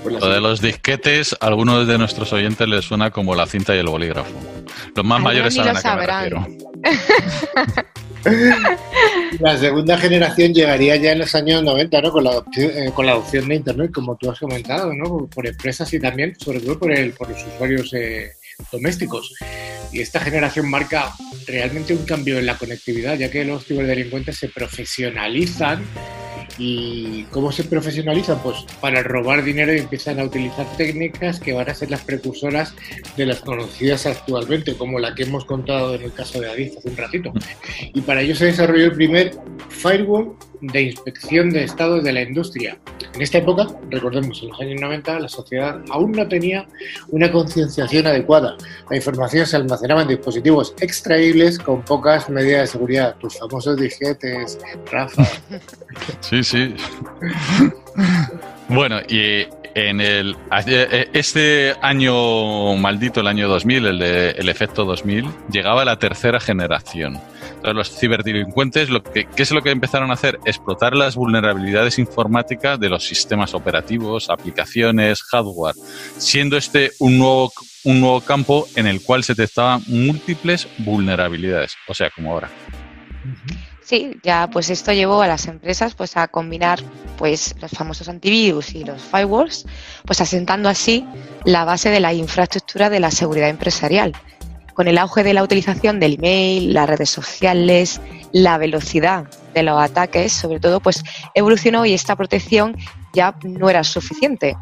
Lo 0.06 0.30
de 0.30 0.42
los 0.42 0.62
disquetes, 0.62 1.36
a 1.40 1.48
algunos 1.48 1.88
de 1.88 1.98
nuestros 1.98 2.32
oyentes 2.34 2.68
les 2.68 2.86
suena 2.86 3.12
como 3.12 3.36
la 3.36 3.46
cinta 3.48 3.76
y 3.76 3.80
el 3.80 3.88
bolígrafo. 3.88 4.32
Los 4.96 5.06
más 5.06 5.22
mayores 5.22 5.56
saben 5.56 5.78
a 5.78 5.82
qué 5.82 5.90
me 5.90 6.06
refiero. 6.06 6.48
La 9.40 9.58
segunda 9.58 9.98
generación 9.98 10.54
llegaría 10.54 10.96
ya 10.96 11.12
en 11.12 11.20
los 11.20 11.36
años 11.36 11.64
90, 11.64 12.02
¿no? 12.02 12.12
Con 12.12 12.24
la, 12.24 12.44
eh, 12.58 12.92
con 12.94 13.06
la 13.06 13.14
adopción 13.14 13.48
de 13.48 13.56
Internet, 13.56 13.92
como 13.94 14.16
tú 14.16 14.32
has 14.32 14.40
comentado, 14.40 14.94
¿no? 14.94 15.28
Por 15.28 15.48
empresas 15.48 15.94
y 15.94 16.00
también, 16.00 16.36
sobre 16.40 16.60
todo, 16.60 16.80
por, 16.80 16.92
el, 16.92 17.12
por 17.12 17.30
los 17.30 17.46
usuarios 17.46 17.94
eh, 17.94 18.32
domésticos. 18.72 19.34
Y 19.92 20.02
esta 20.02 20.20
generación 20.20 20.70
marca 20.70 21.14
realmente 21.48 21.94
un 21.94 22.06
cambio 22.06 22.40
en 22.40 22.46
la 22.46 22.58
conectividad, 22.58 23.18
ya 23.18 23.30
que 23.30 23.46
los 23.46 23.66
ciberdelincuentes 23.66 24.38
se 24.38 24.50
profesionalizan 24.50 25.84
¿Y 26.58 27.24
cómo 27.26 27.52
se 27.52 27.66
profesionalizan? 27.66 28.40
Pues 28.42 28.66
para 28.80 29.04
robar 29.04 29.44
dinero 29.44 29.74
y 29.74 29.80
empiezan 29.80 30.20
a 30.20 30.24
utilizar 30.24 30.66
técnicas 30.78 31.40
que 31.40 31.54
van 31.54 31.70
a 31.70 31.74
ser 31.74 31.92
las 31.92 32.02
precursoras 32.02 32.74
de 33.18 33.26
las 33.26 33.42
conocidas 33.42 34.06
actualmente, 34.06 34.76
como 34.76 35.00
la 35.00 35.14
que 35.14 35.24
hemos 35.24 35.46
contado 35.46 35.96
en 35.96 36.04
el 36.04 36.14
caso 36.14 36.40
de 36.40 36.50
Adif 36.50 36.78
hace 36.78 36.90
un 36.90 36.98
ratito. 36.98 37.34
Y 37.94 38.02
para 38.02 38.22
ello 38.22 38.36
se 38.36 38.46
desarrolló 38.46 38.86
el 38.86 38.94
primer 38.94 39.32
firewall 39.70 40.36
de 40.62 40.82
inspección 40.82 41.50
de 41.50 41.64
estados 41.64 42.04
de 42.04 42.14
la 42.14 42.22
industria. 42.22 42.78
En 43.14 43.22
esta 43.22 43.40
época, 43.40 43.68
recordemos, 43.90 44.42
en 44.42 44.50
los 44.50 44.60
años 44.60 44.82
90, 44.82 45.20
la 45.20 45.30
sociedad 45.30 45.82
aún 45.90 46.12
no 46.12 46.28
tenía 46.28 46.68
una 47.10 47.32
concienciación 47.32 48.08
adecuada. 48.08 48.58
La 48.90 48.96
información 48.96 49.46
se 49.46 49.56
almacenaba 49.56 50.02
en 50.02 50.10
dispositivos 50.10 50.74
extraíbles 50.80 51.60
con 51.60 51.82
pocas 51.84 52.30
medidas 52.30 52.62
de 52.62 52.68
seguridad. 52.68 53.16
Tus 53.18 53.38
famosos 53.40 53.78
disquetes, 53.78 54.60
Rafa. 54.92 55.24
Sí, 56.20 56.44
sí. 56.44 56.76
bueno, 58.68 59.00
y 59.08 59.46
en 59.76 60.02
el 60.02 60.36
eh, 60.68 61.10
este 61.14 61.74
año 61.82 62.76
maldito, 62.76 63.22
el 63.22 63.28
año 63.28 63.48
2000, 63.48 63.86
el 63.86 64.00
de 64.00 64.30
el 64.32 64.50
efecto 64.50 64.84
2000, 64.84 65.26
llegaba 65.52 65.86
la 65.86 65.98
tercera 65.98 66.40
generación 66.40 67.20
los 67.74 67.90
ciberdelincuentes, 67.98 68.90
lo 68.90 69.04
que, 69.04 69.26
¿qué 69.26 69.44
es 69.44 69.52
lo 69.52 69.62
que 69.62 69.72
empezaron 69.72 70.12
a 70.12 70.16
hacer? 70.16 70.40
Explotar 70.46 70.96
las 70.96 71.16
vulnerabilidades 71.16 72.00
informáticas 72.00 72.80
de 72.80 72.90
los 72.90 73.06
sistemas 73.06 73.54
operativos, 73.54 74.30
aplicaciones, 74.30 75.24
hardware, 75.24 75.76
siendo 76.18 76.58
este 76.58 76.92
un 77.00 77.18
nuevo, 77.18 77.52
un 77.84 78.00
nuevo 78.00 78.22
campo 78.22 78.68
en 78.76 78.88
el 78.88 79.02
cual 79.02 79.24
se 79.24 79.34
detectaban 79.34 79.82
múltiples 79.88 80.68
vulnerabilidades, 80.80 81.76
o 81.88 81.94
sea, 81.94 82.10
como 82.10 82.32
ahora. 82.32 82.50
Sí, 83.86 84.18
ya 84.24 84.50
pues 84.50 84.72
esto 84.72 84.94
llevó 84.94 85.22
a 85.22 85.28
las 85.28 85.46
empresas 85.46 85.94
pues 85.94 86.18
a 86.18 86.28
combinar 86.28 86.80
pues 87.18 87.54
los 87.62 87.70
famosos 87.70 88.10
antivirus 88.10 88.74
y 88.74 88.84
los 88.84 89.00
firewalls, 89.00 89.66
pues 90.06 90.22
asentando 90.22 90.70
así 90.70 91.06
la 91.44 91.66
base 91.66 91.90
de 91.90 92.00
la 92.00 92.12
infraestructura 92.12 92.90
de 92.90 93.00
la 93.00 93.12
seguridad 93.12 93.50
empresarial 93.50 94.14
con 94.76 94.88
el 94.88 95.00
auge 95.00 95.24
de 95.24 95.34
la 95.34 95.42
utilización 95.42 96.00
del 96.00 96.16
email, 96.16 96.74
las 96.74 96.88
redes 96.88 97.10
sociales, 97.10 98.00
la 98.32 98.60
velocidad 98.60 99.26
de 99.56 99.64
los 99.64 99.82
ataques, 99.82 100.34
sobre 100.34 100.60
todo, 100.60 100.82
pues 100.82 101.04
evolucionó 101.34 101.86
y 101.86 101.94
esta 101.94 102.16
protección 102.16 102.76
ya 103.14 103.36
no 103.44 103.70
era 103.70 103.84
suficiente 103.84 104.56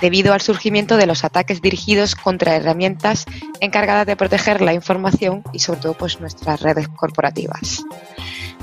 debido 0.00 0.32
al 0.32 0.40
surgimiento 0.40 0.96
de 0.96 1.06
los 1.06 1.24
ataques 1.24 1.62
dirigidos 1.62 2.16
contra 2.16 2.56
herramientas 2.56 3.26
encargadas 3.60 4.06
de 4.06 4.16
proteger 4.16 4.60
la 4.60 4.74
información 4.74 5.44
y 5.52 5.60
sobre 5.60 5.80
todo 5.80 5.94
pues 5.94 6.20
nuestras 6.20 6.60
redes 6.60 6.88
corporativas. 6.88 7.84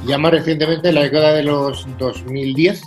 Ya 0.06 0.18
más 0.18 0.32
recientemente, 0.32 0.90
en 0.90 0.96
la 0.96 1.04
década 1.04 1.34
de 1.34 1.44
los 1.44 1.88
2010, 1.98 2.82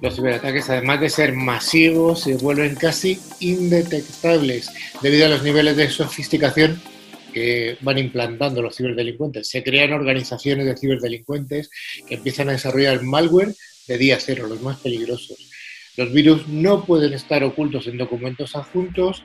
los 0.00 0.14
ciberataques, 0.14 0.70
además 0.70 1.00
de 1.00 1.08
ser 1.08 1.32
masivos, 1.32 2.20
se 2.20 2.36
vuelven 2.36 2.74
casi 2.74 3.20
indetectables 3.40 4.70
debido 5.02 5.26
a 5.26 5.30
los 5.30 5.42
niveles 5.42 5.76
de 5.76 5.90
sofisticación 5.90 6.80
que 7.34 7.76
van 7.80 7.98
implantando 7.98 8.62
los 8.62 8.76
ciberdelincuentes. 8.76 9.48
Se 9.48 9.62
crean 9.62 9.92
organizaciones 9.92 10.64
de 10.64 10.76
ciberdelincuentes 10.76 11.68
que 12.08 12.14
empiezan 12.14 12.48
a 12.48 12.52
desarrollar 12.52 13.02
malware 13.02 13.54
de 13.88 13.98
día 13.98 14.18
cero, 14.20 14.46
los 14.48 14.62
más 14.62 14.78
peligrosos. 14.78 15.50
Los 15.96 16.12
virus 16.12 16.48
no 16.48 16.84
pueden 16.84 17.12
estar 17.12 17.44
ocultos 17.44 17.86
en 17.86 17.98
documentos 17.98 18.56
adjuntos, 18.56 19.24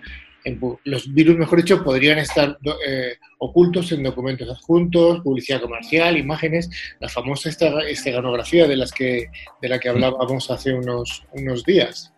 los 0.85 1.13
virus, 1.13 1.37
mejor 1.37 1.59
dicho, 1.59 1.83
podrían 1.83 2.17
estar 2.17 2.57
eh, 2.87 3.17
ocultos 3.39 3.91
en 3.91 4.03
documentos 4.03 4.49
adjuntos, 4.49 5.21
publicidad 5.21 5.61
comercial, 5.61 6.17
imágenes, 6.17 6.69
la 6.99 7.09
famosa 7.09 7.49
esteganografía 7.49 8.67
de, 8.67 8.77
las 8.77 8.91
que, 8.91 9.27
de 9.61 9.69
la 9.69 9.79
que 9.79 9.89
hablábamos 9.89 10.49
hace 10.49 10.73
unos, 10.73 11.23
unos 11.33 11.63
días. 11.65 12.08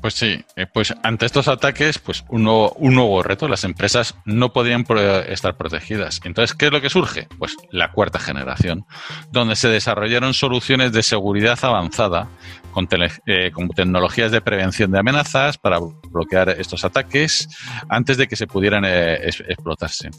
Pues 0.00 0.14
sí, 0.14 0.44
eh, 0.54 0.66
pues 0.72 0.94
ante 1.02 1.26
estos 1.26 1.48
ataques, 1.48 1.98
pues 1.98 2.24
un 2.28 2.44
nuevo, 2.44 3.22
reto, 3.22 3.48
las 3.48 3.64
empresas 3.64 4.14
no 4.24 4.52
podrían 4.52 4.84
estar 5.28 5.56
protegidas. 5.56 6.20
Entonces, 6.24 6.56
¿qué 6.56 6.66
es 6.66 6.72
lo 6.72 6.80
que 6.80 6.88
surge? 6.88 7.26
Pues 7.38 7.56
la 7.72 7.90
cuarta 7.90 8.20
generación, 8.20 8.86
donde 9.32 9.56
se 9.56 9.68
desarrollaron 9.68 10.34
soluciones 10.34 10.92
de 10.92 11.02
seguridad 11.02 11.58
avanzada 11.62 12.28
con, 12.70 12.86
eh, 13.26 13.50
tecnologías 13.74 14.30
de 14.30 14.40
prevención 14.40 14.92
de 14.92 15.00
amenazas 15.00 15.58
para 15.58 15.78
bloquear 16.10 16.50
estos 16.50 16.84
ataques 16.84 17.48
antes 17.88 18.16
de 18.16 18.28
que 18.28 18.36
se 18.36 18.46
pudieran 18.46 18.84
eh, 18.86 19.28
explotarse. 19.48 20.10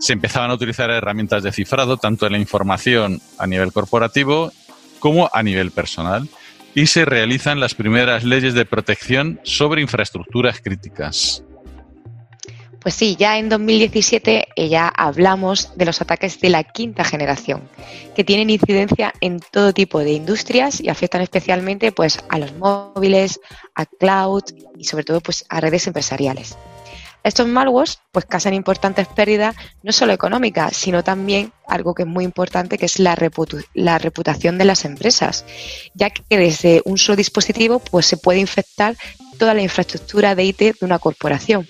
Se 0.00 0.14
empezaban 0.14 0.50
a 0.50 0.54
utilizar 0.54 0.90
herramientas 0.90 1.42
de 1.42 1.52
cifrado, 1.52 1.98
tanto 1.98 2.26
en 2.26 2.32
la 2.32 2.38
información 2.38 3.20
a 3.38 3.46
nivel 3.46 3.72
corporativo 3.72 4.50
como 4.98 5.28
a 5.32 5.42
nivel 5.42 5.72
personal 5.72 6.26
y 6.76 6.86
se 6.88 7.06
realizan 7.06 7.58
las 7.58 7.74
primeras 7.74 8.22
leyes 8.22 8.52
de 8.52 8.66
protección 8.66 9.40
sobre 9.44 9.80
infraestructuras 9.80 10.60
críticas. 10.60 11.42
Pues 12.80 12.94
sí, 12.94 13.16
ya 13.18 13.38
en 13.38 13.48
2017 13.48 14.48
eh, 14.54 14.68
ya 14.68 14.86
hablamos 14.86 15.72
de 15.74 15.86
los 15.86 16.02
ataques 16.02 16.38
de 16.38 16.50
la 16.50 16.64
quinta 16.64 17.02
generación, 17.02 17.62
que 18.14 18.24
tienen 18.24 18.50
incidencia 18.50 19.14
en 19.22 19.40
todo 19.40 19.72
tipo 19.72 20.00
de 20.00 20.12
industrias 20.12 20.82
y 20.82 20.90
afectan 20.90 21.22
especialmente 21.22 21.92
pues, 21.92 22.20
a 22.28 22.38
los 22.38 22.54
móviles, 22.54 23.40
a 23.74 23.86
cloud 23.86 24.42
y 24.78 24.84
sobre 24.84 25.04
todo 25.04 25.22
pues, 25.22 25.46
a 25.48 25.60
redes 25.60 25.86
empresariales. 25.86 26.58
Estos 27.26 27.48
malwares 27.48 27.98
pues 28.12 28.24
causan 28.24 28.54
importantes 28.54 29.08
pérdidas 29.08 29.56
no 29.82 29.90
solo 29.90 30.12
económicas, 30.12 30.76
sino 30.76 31.02
también 31.02 31.52
algo 31.66 31.92
que 31.92 32.04
es 32.04 32.08
muy 32.08 32.22
importante, 32.22 32.78
que 32.78 32.86
es 32.86 33.00
la, 33.00 33.16
reputación 33.16 34.58
de 34.58 34.64
las 34.64 34.84
empresas, 34.84 35.44
ya 35.92 36.10
que 36.10 36.38
desde 36.38 36.82
un 36.84 36.98
solo 36.98 37.16
dispositivo 37.16 37.80
pues 37.80 38.06
se 38.06 38.16
puede 38.16 38.38
infectar 38.38 38.96
toda 39.40 39.54
la 39.54 39.62
infraestructura 39.62 40.36
de 40.36 40.44
IT 40.44 40.58
de 40.60 40.76
una 40.82 41.00
corporación. 41.00 41.66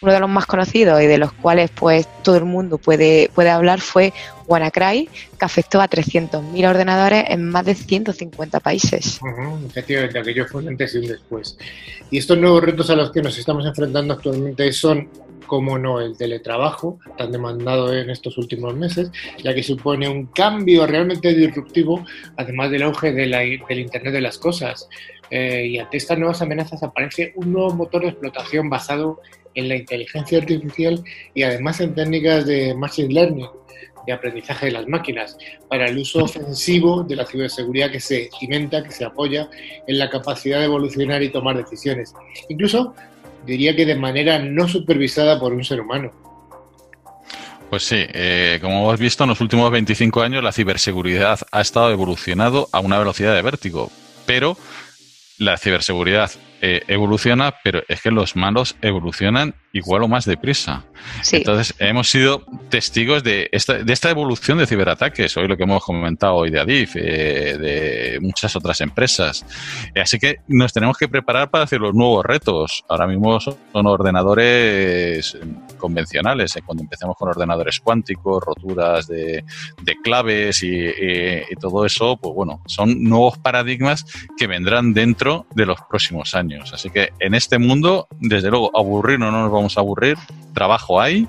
Uno 0.00 0.12
de 0.12 0.20
los 0.20 0.28
más 0.28 0.46
conocidos 0.46 1.00
y 1.02 1.06
de 1.06 1.18
los 1.18 1.32
cuales 1.32 1.70
pues 1.70 2.08
todo 2.22 2.36
el 2.36 2.44
mundo 2.44 2.78
puede, 2.78 3.30
puede 3.34 3.50
hablar 3.50 3.80
fue 3.80 4.12
WannaCry, 4.46 5.08
que 5.38 5.44
afectó 5.44 5.80
a 5.80 5.88
300.000 5.88 6.68
ordenadores 6.68 7.24
en 7.28 7.48
más 7.48 7.64
de 7.64 7.74
150 7.74 8.60
países. 8.60 9.20
efectivamente, 9.66 10.18
aquello 10.18 10.46
fue 10.46 10.62
un 10.62 10.68
antes 10.68 10.94
y 10.94 10.98
un 10.98 11.06
después. 11.06 11.58
Y 12.10 12.18
estos 12.18 12.38
nuevos 12.38 12.62
retos 12.62 12.88
a 12.90 12.96
los 12.96 13.12
que 13.12 13.22
nos 13.22 13.38
estamos 13.38 13.66
enfrentando 13.66 14.14
actualmente 14.14 14.72
son 14.72 15.08
como 15.48 15.78
no 15.78 16.00
el 16.00 16.16
teletrabajo, 16.16 17.00
tan 17.16 17.32
demandado 17.32 17.92
en 17.92 18.10
estos 18.10 18.38
últimos 18.38 18.76
meses, 18.76 19.10
ya 19.42 19.52
que 19.52 19.64
supone 19.64 20.08
un 20.08 20.26
cambio 20.26 20.86
realmente 20.86 21.34
disruptivo, 21.34 22.04
además 22.36 22.70
del 22.70 22.82
auge 22.82 23.12
de 23.12 23.26
del 23.68 23.80
Internet 23.80 24.12
de 24.12 24.20
las 24.20 24.38
Cosas. 24.38 24.88
Eh, 25.30 25.66
y 25.66 25.78
ante 25.78 25.96
estas 25.96 26.18
nuevas 26.18 26.40
amenazas 26.40 26.82
aparece 26.82 27.32
un 27.36 27.52
nuevo 27.52 27.74
motor 27.74 28.02
de 28.02 28.08
explotación 28.08 28.70
basado 28.70 29.20
en 29.54 29.68
la 29.68 29.76
inteligencia 29.76 30.38
artificial 30.38 31.02
y 31.34 31.42
además 31.42 31.80
en 31.80 31.94
técnicas 31.94 32.46
de 32.46 32.74
machine 32.74 33.12
learning, 33.12 33.48
de 34.06 34.12
aprendizaje 34.12 34.66
de 34.66 34.72
las 34.72 34.88
máquinas, 34.88 35.36
para 35.68 35.88
el 35.88 35.98
uso 35.98 36.24
ofensivo 36.24 37.02
de 37.02 37.16
la 37.16 37.26
ciberseguridad 37.26 37.90
que 37.90 38.00
se 38.00 38.30
cimenta, 38.38 38.82
que 38.82 38.90
se 38.90 39.04
apoya 39.04 39.50
en 39.86 39.98
la 39.98 40.08
capacidad 40.08 40.58
de 40.60 40.64
evolucionar 40.64 41.22
y 41.22 41.30
tomar 41.30 41.56
decisiones. 41.56 42.14
Incluso 42.48 42.94
diría 43.46 43.76
que 43.76 43.86
de 43.86 43.94
manera 43.94 44.38
no 44.38 44.68
supervisada 44.68 45.38
por 45.38 45.52
un 45.52 45.64
ser 45.64 45.80
humano. 45.80 46.12
Pues 47.70 47.82
sí, 47.82 47.96
eh, 47.98 48.58
como 48.62 48.78
hemos 48.78 48.98
visto 48.98 49.24
en 49.24 49.30
los 49.30 49.42
últimos 49.42 49.70
25 49.70 50.22
años 50.22 50.42
la 50.42 50.52
ciberseguridad 50.52 51.40
ha 51.52 51.60
estado 51.60 51.90
evolucionando 51.90 52.68
a 52.72 52.80
una 52.80 52.98
velocidad 52.98 53.34
de 53.34 53.42
vértigo, 53.42 53.90
pero 54.24 54.56
la 55.36 55.58
ciberseguridad 55.58 56.30
eh, 56.60 56.82
evoluciona, 56.88 57.54
pero 57.62 57.82
es 57.86 58.02
que 58.02 58.10
los 58.10 58.34
malos 58.34 58.74
evolucionan 58.82 59.54
igual 59.72 60.02
o 60.02 60.08
más 60.08 60.24
deprisa. 60.24 60.84
Entonces, 61.30 61.72
hemos 61.78 62.10
sido 62.10 62.44
testigos 62.68 63.22
de 63.22 63.48
esta, 63.52 63.74
de 63.74 63.92
esta 63.92 64.10
evolución 64.10 64.58
de 64.58 64.66
ciberataques, 64.66 65.36
hoy 65.36 65.46
lo 65.46 65.56
que 65.56 65.62
hemos 65.62 65.84
comentado 65.84 66.34
hoy 66.34 66.50
de 66.50 66.58
Adif, 66.58 66.96
eh, 66.96 67.56
de 67.58 68.18
muchas 68.20 68.56
otras 68.56 68.80
empresas. 68.80 69.46
Así 69.94 70.18
que 70.18 70.38
nos 70.48 70.72
tenemos 70.72 70.98
que 70.98 71.06
preparar 71.06 71.48
para 71.48 71.64
hacer 71.64 71.80
los 71.80 71.94
nuevos 71.94 72.24
retos. 72.24 72.84
Ahora 72.88 73.06
mismo 73.06 73.38
son 73.38 73.86
ordenadores 73.86 75.38
convencionales, 75.76 76.56
¿eh? 76.56 76.62
cuando 76.66 76.82
empecemos 76.82 77.16
con 77.16 77.28
ordenadores 77.28 77.78
cuánticos, 77.78 78.42
roturas 78.42 79.06
de, 79.06 79.44
claves 80.02 80.62
y, 80.62 80.70
y 80.70 81.54
todo 81.60 81.84
eso, 81.84 82.16
pues 82.16 82.34
bueno, 82.34 82.62
son 82.66 83.04
nuevos 83.04 83.38
paradigmas 83.38 84.04
que 84.36 84.46
vendrán 84.46 84.92
dentro 84.92 85.46
de 85.54 85.66
los 85.66 85.78
próximos 85.88 86.34
años. 86.34 86.47
Así 86.72 86.90
que 86.90 87.10
en 87.20 87.34
este 87.34 87.58
mundo, 87.58 88.08
desde 88.20 88.50
luego, 88.50 88.70
aburrirnos 88.76 89.32
no 89.32 89.42
nos 89.42 89.52
vamos 89.52 89.76
a 89.76 89.80
aburrir, 89.80 90.16
trabajo 90.54 91.00
hay, 91.00 91.26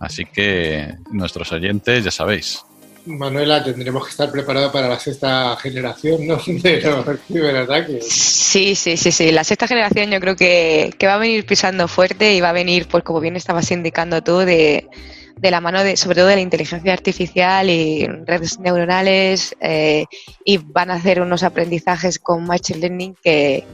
así 0.00 0.24
que 0.24 0.94
nuestros 1.10 1.52
oyentes 1.52 2.04
ya 2.04 2.10
sabéis. 2.10 2.64
Manuela, 3.04 3.64
tendremos 3.64 4.04
que 4.04 4.10
estar 4.10 4.30
preparados 4.30 4.72
para 4.72 4.88
la 4.88 4.98
sexta 4.98 5.56
generación 5.56 6.26
¿no? 6.26 6.36
de 6.46 6.80
los 6.80 7.20
ciberataques. 7.26 8.08
Sí, 8.08 8.74
sí, 8.74 8.96
sí, 8.96 9.10
sí. 9.10 9.32
La 9.32 9.44
sexta 9.44 9.66
generación 9.66 10.10
yo 10.10 10.20
creo 10.20 10.36
que, 10.36 10.94
va 11.04 11.14
a 11.14 11.18
venir 11.18 11.44
pisando 11.44 11.88
fuerte 11.88 12.34
y 12.34 12.40
va 12.40 12.50
a 12.50 12.52
venir, 12.52 12.86
pues 12.88 13.02
como 13.02 13.20
bien 13.20 13.34
estabas 13.34 13.70
indicando 13.72 14.22
tú, 14.22 14.38
de, 14.38 14.88
de 15.36 15.50
la 15.50 15.60
mano 15.60 15.82
de, 15.82 15.96
sobre 15.96 16.16
todo 16.16 16.28
de 16.28 16.36
la 16.36 16.42
inteligencia 16.42 16.92
artificial 16.92 17.68
y 17.70 18.06
redes 18.06 18.60
neuronales 18.60 19.56
eh, 19.60 20.04
y 20.44 20.58
van 20.58 20.90
a 20.90 20.94
hacer 20.94 21.20
unos 21.20 21.42
aprendizajes 21.42 22.20
con 22.20 22.44
Machine 22.44 22.78
Learning 22.78 23.16
que, 23.22 23.64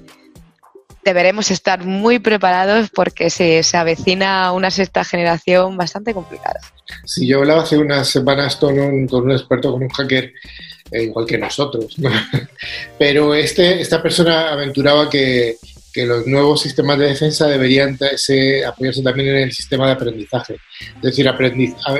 deberemos 1.04 1.50
estar 1.50 1.84
muy 1.84 2.18
preparados 2.18 2.90
porque 2.94 3.30
se, 3.30 3.62
se 3.62 3.76
avecina 3.76 4.52
una 4.52 4.70
sexta 4.70 5.04
generación 5.04 5.76
bastante 5.76 6.14
complicada. 6.14 6.60
Sí, 7.04 7.26
yo 7.26 7.38
hablaba 7.38 7.62
hace 7.62 7.78
unas 7.78 8.08
semanas 8.08 8.56
con 8.56 8.78
un, 8.78 9.06
con 9.06 9.24
un 9.24 9.32
experto, 9.32 9.72
con 9.72 9.82
un 9.82 9.88
hacker, 9.88 10.32
eh, 10.90 11.02
igual 11.04 11.26
que 11.26 11.38
nosotros, 11.38 11.96
pero 12.98 13.34
este, 13.34 13.80
esta 13.80 14.02
persona 14.02 14.52
aventuraba 14.52 15.10
que, 15.10 15.56
que 15.92 16.06
los 16.06 16.26
nuevos 16.26 16.62
sistemas 16.62 16.98
de 16.98 17.08
defensa 17.08 17.46
deberían 17.46 17.98
apoyarse 18.66 19.02
también 19.02 19.28
en 19.28 19.36
el 19.36 19.52
sistema 19.52 19.86
de 19.86 19.92
aprendizaje, 19.92 20.56
es 20.96 21.02
decir, 21.02 21.30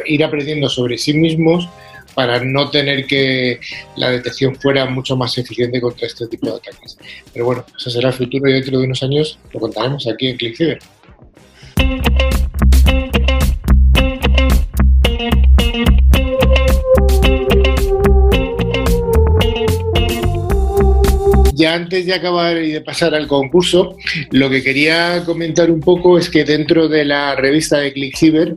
ir 0.07 0.25
aprendiendo 0.25 0.69
sobre 0.69 0.97
sí 0.97 1.13
mismos 1.15 1.69
para 2.15 2.43
no 2.43 2.71
tener 2.71 3.07
que 3.07 3.61
la 3.97 4.11
detección 4.11 4.57
fuera 4.57 4.87
mucho 4.87 5.17
más 5.17 5.37
eficiente 5.39 5.81
contra 5.81 6.07
este 6.07 6.27
tipo 6.27 6.47
de 6.47 6.57
ataques. 6.57 6.99
Pero 7.33 7.45
bueno, 7.45 7.65
eso 7.77 7.91
será 7.91 8.09
el 8.09 8.15
futuro 8.15 8.49
y 8.49 8.55
dentro 8.55 8.79
de 8.79 8.85
unos 8.85 9.03
años 9.03 9.39
lo 9.53 9.61
contaremos 9.61 10.07
aquí 10.07 10.29
en 10.29 10.37
ClickCiber. 10.37 10.79
Ya 21.59 21.75
antes 21.75 22.07
de 22.07 22.15
acabar 22.15 22.57
y 22.63 22.71
de 22.71 22.81
pasar 22.81 23.15
al 23.17 23.27
concurso, 23.27 23.97
lo 24.31 24.49
que 24.49 24.63
quería 24.63 25.25
comentar 25.27 25.71
un 25.73 25.81
poco 25.81 26.17
es 26.17 26.31
que 26.31 26.45
dentro 26.45 26.89
de 26.89 27.05
la 27.05 27.35
revista 27.35 27.79
de 27.79 27.93
ClickCiber 27.93 28.57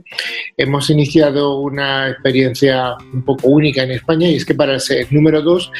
hemos 0.55 0.89
iniciado 0.91 1.59
una 1.59 2.09
experiencia 2.09 2.95
un 3.11 3.23
poco 3.23 3.47
única 3.47 3.81
en 3.81 3.91
España 3.91 4.29
y 4.29 4.35
es 4.35 4.45
que 4.45 4.53
para 4.53 4.75
el 4.75 5.07
número 5.09 5.41
2 5.41 5.71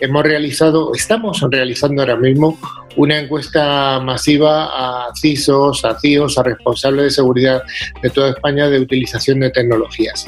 hemos 0.00 0.22
realizado, 0.22 0.94
estamos 0.94 1.44
realizando 1.50 2.00
ahora 2.00 2.16
mismo 2.16 2.58
una 2.96 3.18
encuesta 3.18 4.00
masiva 4.00 4.66
a 4.66 5.10
CISOs, 5.14 5.84
a 5.84 5.98
CIOs, 5.98 6.38
a 6.38 6.42
responsables 6.42 7.04
de 7.04 7.10
seguridad 7.10 7.62
de 8.02 8.10
toda 8.10 8.30
España 8.30 8.68
de 8.68 8.80
utilización 8.80 9.40
de 9.40 9.50
tecnologías. 9.50 10.26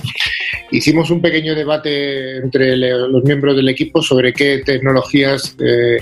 Hicimos 0.70 1.10
un 1.10 1.20
pequeño 1.20 1.54
debate 1.54 2.38
entre 2.38 2.76
los 2.76 3.24
miembros 3.24 3.56
del 3.56 3.68
equipo 3.68 4.00
sobre 4.02 4.32
qué 4.32 4.62
tecnologías 4.64 5.54
eh, 5.60 5.98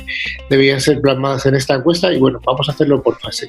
debían 0.49 0.81
ser 0.81 1.01
plasmadas 1.01 1.47
en 1.47 1.57
esta 1.57 1.75
encuesta 1.75 2.13
y 2.13 2.19
bueno, 2.19 2.41
vamos 2.45 2.69
a 2.69 2.73
hacerlo 2.73 3.03
por 3.03 3.19
fases. 3.19 3.49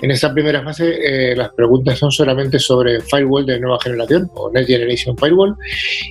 En 0.00 0.10
esta 0.10 0.32
primera 0.32 0.62
fase 0.62 1.32
eh, 1.32 1.36
las 1.36 1.52
preguntas 1.52 1.98
son 1.98 2.10
solamente 2.10 2.58
sobre 2.58 3.00
firewall 3.02 3.46
de 3.46 3.60
nueva 3.60 3.78
generación 3.82 4.30
o 4.34 4.50
Next 4.50 4.68
Generation 4.68 5.16
Firewall 5.18 5.54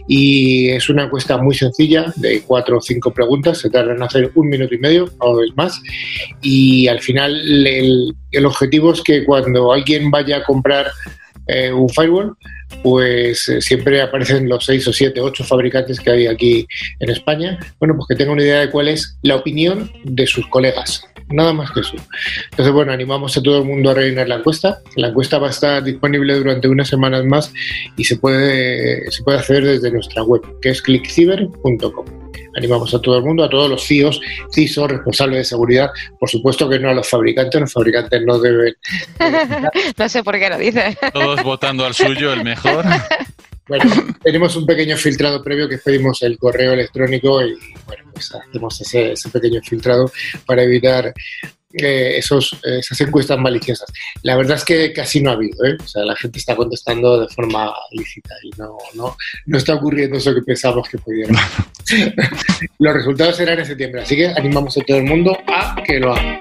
y 0.07 0.69
es 0.69 0.89
una 0.89 1.05
encuesta 1.05 1.37
muy 1.37 1.55
sencilla 1.55 2.13
de 2.15 2.41
cuatro 2.41 2.77
o 2.77 2.81
cinco 2.81 3.11
preguntas, 3.11 3.57
se 3.57 3.69
tardan 3.69 3.97
en 3.97 4.03
hacer 4.03 4.31
un 4.35 4.49
minuto 4.49 4.73
y 4.75 4.77
medio 4.77 5.09
o 5.19 5.41
más 5.55 5.81
y 6.43 6.87
al 6.87 6.99
final 6.99 7.65
el, 7.65 8.45
objetivo 8.45 8.93
es 8.93 9.01
que 9.01 9.23
cuando 9.25 9.71
alguien 9.71 10.11
vaya 10.11 10.37
a 10.37 10.43
comprar 10.43 10.91
eh, 11.47 11.71
un 11.71 11.89
firewall 11.89 12.35
pues 12.81 13.47
eh, 13.49 13.61
siempre 13.61 14.01
aparecen 14.01 14.49
los 14.49 14.65
seis 14.65 14.87
o 14.87 14.93
siete, 14.93 15.21
ocho 15.21 15.43
fabricantes 15.43 15.99
que 15.99 16.11
hay 16.11 16.27
aquí 16.27 16.67
en 16.99 17.09
España. 17.09 17.59
Bueno, 17.79 17.95
pues 17.95 18.07
que 18.07 18.15
tengan 18.15 18.33
una 18.33 18.43
idea 18.43 18.59
de 18.61 18.69
cuál 18.69 18.87
es 18.87 19.17
la 19.21 19.35
opinión 19.35 19.91
de 20.03 20.25
sus 20.25 20.47
colegas. 20.47 21.05
Nada 21.29 21.53
más 21.53 21.71
que 21.71 21.81
eso. 21.81 21.95
Entonces, 22.51 22.73
bueno, 22.73 22.91
animamos 22.91 23.37
a 23.37 23.41
todo 23.41 23.59
el 23.59 23.65
mundo 23.65 23.89
a 23.89 23.93
rellenar 23.93 24.27
la 24.27 24.35
encuesta. 24.35 24.79
La 24.95 25.09
encuesta 25.09 25.39
va 25.39 25.47
a 25.47 25.51
estar 25.51 25.83
disponible 25.83 26.35
durante 26.35 26.67
unas 26.67 26.87
semanas 26.87 27.23
más 27.25 27.53
y 27.97 28.03
se 28.03 28.17
puede, 28.17 29.09
se 29.11 29.23
puede 29.23 29.39
hacer 29.39 29.63
desde 29.65 29.91
nuestra 29.91 30.23
web, 30.23 30.41
que 30.61 30.69
es 30.69 30.81
clickciber.com 30.81 32.22
animamos 32.55 32.93
a 32.93 33.01
todo 33.01 33.17
el 33.17 33.23
mundo, 33.23 33.43
a 33.43 33.49
todos 33.49 33.69
los 33.69 33.85
CIOs, 33.85 34.19
CISO, 34.51 34.87
responsables 34.87 35.37
de 35.39 35.43
seguridad, 35.43 35.89
por 36.19 36.29
supuesto 36.29 36.69
que 36.69 36.79
no 36.79 36.89
a 36.89 36.93
los 36.93 37.07
fabricantes, 37.07 37.61
los 37.61 37.73
fabricantes 37.73 38.21
no 38.25 38.39
deben... 38.39 38.75
no 39.97 40.09
sé 40.09 40.23
por 40.23 40.39
qué 40.39 40.49
lo 40.49 40.57
dice. 40.57 40.97
Todos 41.13 41.43
votando 41.43 41.85
al 41.85 41.93
suyo, 41.93 42.33
el 42.33 42.43
mejor. 42.43 42.85
Bueno, 43.65 43.89
tenemos 44.21 44.57
un 44.57 44.65
pequeño 44.65 44.97
filtrado 44.97 45.41
previo 45.41 45.69
que 45.69 45.77
pedimos 45.77 46.21
el 46.21 46.37
correo 46.37 46.73
electrónico 46.73 47.41
y 47.41 47.57
bueno, 47.85 48.03
pues 48.11 48.35
hacemos 48.35 48.81
ese, 48.81 49.13
ese 49.13 49.29
pequeño 49.29 49.61
filtrado 49.61 50.11
para 50.45 50.63
evitar 50.63 51.13
eh, 51.73 52.17
esos, 52.17 52.57
esas 52.63 52.99
encuestas 53.01 53.39
maliciosas. 53.39 53.91
La 54.21 54.35
verdad 54.35 54.57
es 54.57 54.65
que 54.65 54.93
casi 54.93 55.21
no 55.21 55.31
ha 55.31 55.33
habido, 55.33 55.63
¿eh? 55.65 55.77
o 55.83 55.87
sea, 55.87 56.03
la 56.03 56.15
gente 56.15 56.39
está 56.39 56.55
contestando 56.55 57.21
de 57.21 57.27
forma 57.33 57.73
lícita 57.91 58.35
y 58.43 58.49
no, 58.57 58.77
no, 58.93 59.15
no 59.45 59.57
está 59.57 59.73
ocurriendo 59.73 60.17
eso 60.17 60.33
que 60.33 60.41
pensamos 60.41 60.87
que 60.87 60.97
pudiera. 60.97 61.33
Los 62.79 62.93
resultados 62.93 63.37
serán 63.37 63.59
en 63.59 63.65
septiembre, 63.65 64.01
así 64.01 64.15
que 64.15 64.27
animamos 64.27 64.77
a 64.77 64.81
todo 64.81 64.97
el 64.97 65.03
mundo 65.03 65.37
a 65.47 65.75
que 65.85 65.99
lo 65.99 66.13
haga. 66.13 66.39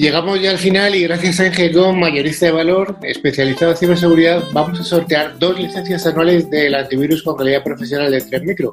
Llegamos 0.00 0.40
ya 0.40 0.50
al 0.50 0.56
final 0.56 0.94
y 0.94 1.02
gracias 1.02 1.40
a 1.40 1.46
Engecom, 1.48 2.00
mayorista 2.00 2.46
de 2.46 2.52
valor, 2.52 2.96
especializado 3.02 3.72
en 3.72 3.76
ciberseguridad, 3.76 4.42
vamos 4.50 4.80
a 4.80 4.82
sortear 4.82 5.38
dos 5.38 5.60
licencias 5.60 6.06
anuales 6.06 6.48
del 6.48 6.74
antivirus 6.74 7.22
con 7.22 7.36
calidad 7.36 7.62
profesional 7.62 8.10
de 8.10 8.22
3 8.22 8.42
micro. 8.44 8.72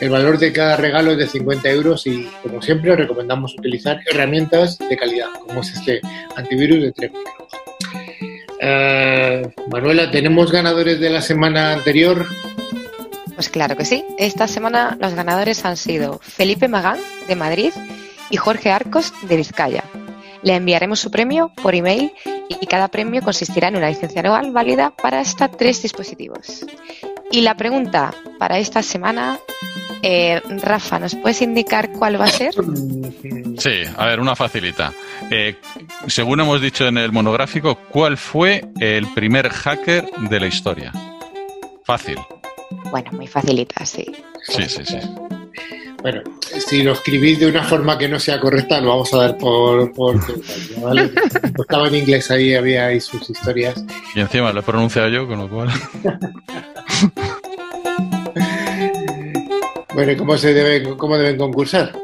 El 0.00 0.10
valor 0.10 0.36
de 0.36 0.52
cada 0.52 0.76
regalo 0.76 1.12
es 1.12 1.18
de 1.18 1.28
50 1.28 1.70
euros 1.70 2.04
y, 2.08 2.28
como 2.42 2.60
siempre, 2.60 2.96
recomendamos 2.96 3.54
utilizar 3.56 4.00
herramientas 4.10 4.76
de 4.76 4.96
calidad, 4.96 5.28
como 5.46 5.60
es 5.60 5.74
este 5.74 6.00
antivirus 6.34 6.82
de 6.82 6.90
3 6.90 7.12
micro. 7.12 7.48
Eh, 8.60 9.48
Manuela, 9.70 10.10
¿tenemos 10.10 10.50
ganadores 10.50 10.98
de 10.98 11.08
la 11.08 11.22
semana 11.22 11.74
anterior? 11.74 12.26
Pues 13.36 13.48
claro 13.48 13.76
que 13.76 13.84
sí. 13.84 14.04
Esta 14.18 14.48
semana 14.48 14.98
los 15.00 15.14
ganadores 15.14 15.64
han 15.64 15.76
sido 15.76 16.18
Felipe 16.20 16.66
Magán, 16.66 16.98
de 17.28 17.36
Madrid, 17.36 17.70
y 18.28 18.38
Jorge 18.38 18.72
Arcos, 18.72 19.12
de 19.22 19.36
Vizcaya. 19.36 19.84
Le 20.44 20.54
enviaremos 20.54 21.00
su 21.00 21.10
premio 21.10 21.50
por 21.62 21.74
email 21.74 22.12
y 22.48 22.66
cada 22.66 22.88
premio 22.88 23.22
consistirá 23.22 23.68
en 23.68 23.76
una 23.76 23.88
licencia 23.88 24.20
anual 24.20 24.52
válida 24.52 24.90
para 24.90 25.20
hasta 25.20 25.48
tres 25.48 25.82
dispositivos. 25.82 26.64
Y 27.30 27.40
la 27.40 27.56
pregunta 27.56 28.14
para 28.38 28.58
esta 28.58 28.82
semana, 28.82 29.38
eh, 30.02 30.40
Rafa, 30.62 30.98
¿nos 30.98 31.14
puedes 31.16 31.40
indicar 31.42 31.90
cuál 31.92 32.20
va 32.20 32.26
a 32.26 32.28
ser? 32.28 32.54
Sí, 33.56 33.82
a 33.96 34.06
ver, 34.06 34.20
una 34.20 34.34
facilita. 34.34 34.92
Eh, 35.30 35.56
según 36.08 36.40
hemos 36.40 36.60
dicho 36.60 36.86
en 36.86 36.98
el 36.98 37.12
monográfico, 37.12 37.76
¿cuál 37.88 38.16
fue 38.16 38.64
el 38.80 39.06
primer 39.14 39.48
hacker 39.48 40.10
de 40.28 40.40
la 40.40 40.46
historia? 40.46 40.92
Fácil. 41.84 42.18
Bueno, 42.90 43.12
muy 43.12 43.28
facilita, 43.28 43.86
sí. 43.86 44.04
Sí, 44.42 44.64
sí, 44.68 44.84
sí. 44.84 44.98
Bueno, 46.04 46.22
si 46.42 46.82
lo 46.82 46.92
escribís 46.92 47.40
de 47.40 47.46
una 47.46 47.64
forma 47.64 47.96
que 47.96 48.10
no 48.10 48.20
sea 48.20 48.38
correcta, 48.38 48.78
lo 48.78 48.90
vamos 48.90 49.14
a 49.14 49.20
dar 49.20 49.38
por... 49.38 49.90
por 49.94 50.20
¿vale? 50.82 51.10
Estaba 51.58 51.88
en 51.88 51.94
inglés 51.94 52.30
ahí, 52.30 52.54
había 52.54 52.84
ahí 52.84 53.00
sus 53.00 53.30
historias. 53.30 53.82
Y 54.14 54.20
encima 54.20 54.52
lo 54.52 54.60
he 54.60 54.62
pronunciado 54.62 55.08
yo, 55.08 55.26
con 55.26 55.38
lo 55.38 55.48
cual... 55.48 55.70
bueno, 59.94 60.12
¿y 60.12 60.16
cómo, 60.16 60.36
se 60.36 60.52
debe, 60.52 60.94
cómo 60.98 61.16
deben 61.16 61.38
concursar? 61.38 62.03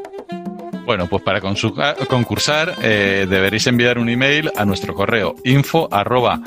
Bueno, 0.85 1.07
pues 1.07 1.23
para 1.23 1.39
concursar 1.41 2.75
eh, 2.81 3.27
deberéis 3.29 3.67
enviar 3.67 3.99
un 3.99 4.09
email 4.09 4.51
a 4.55 4.65
nuestro 4.65 4.93
correo 4.93 5.35
info 5.43 5.87
arroba 5.91 6.41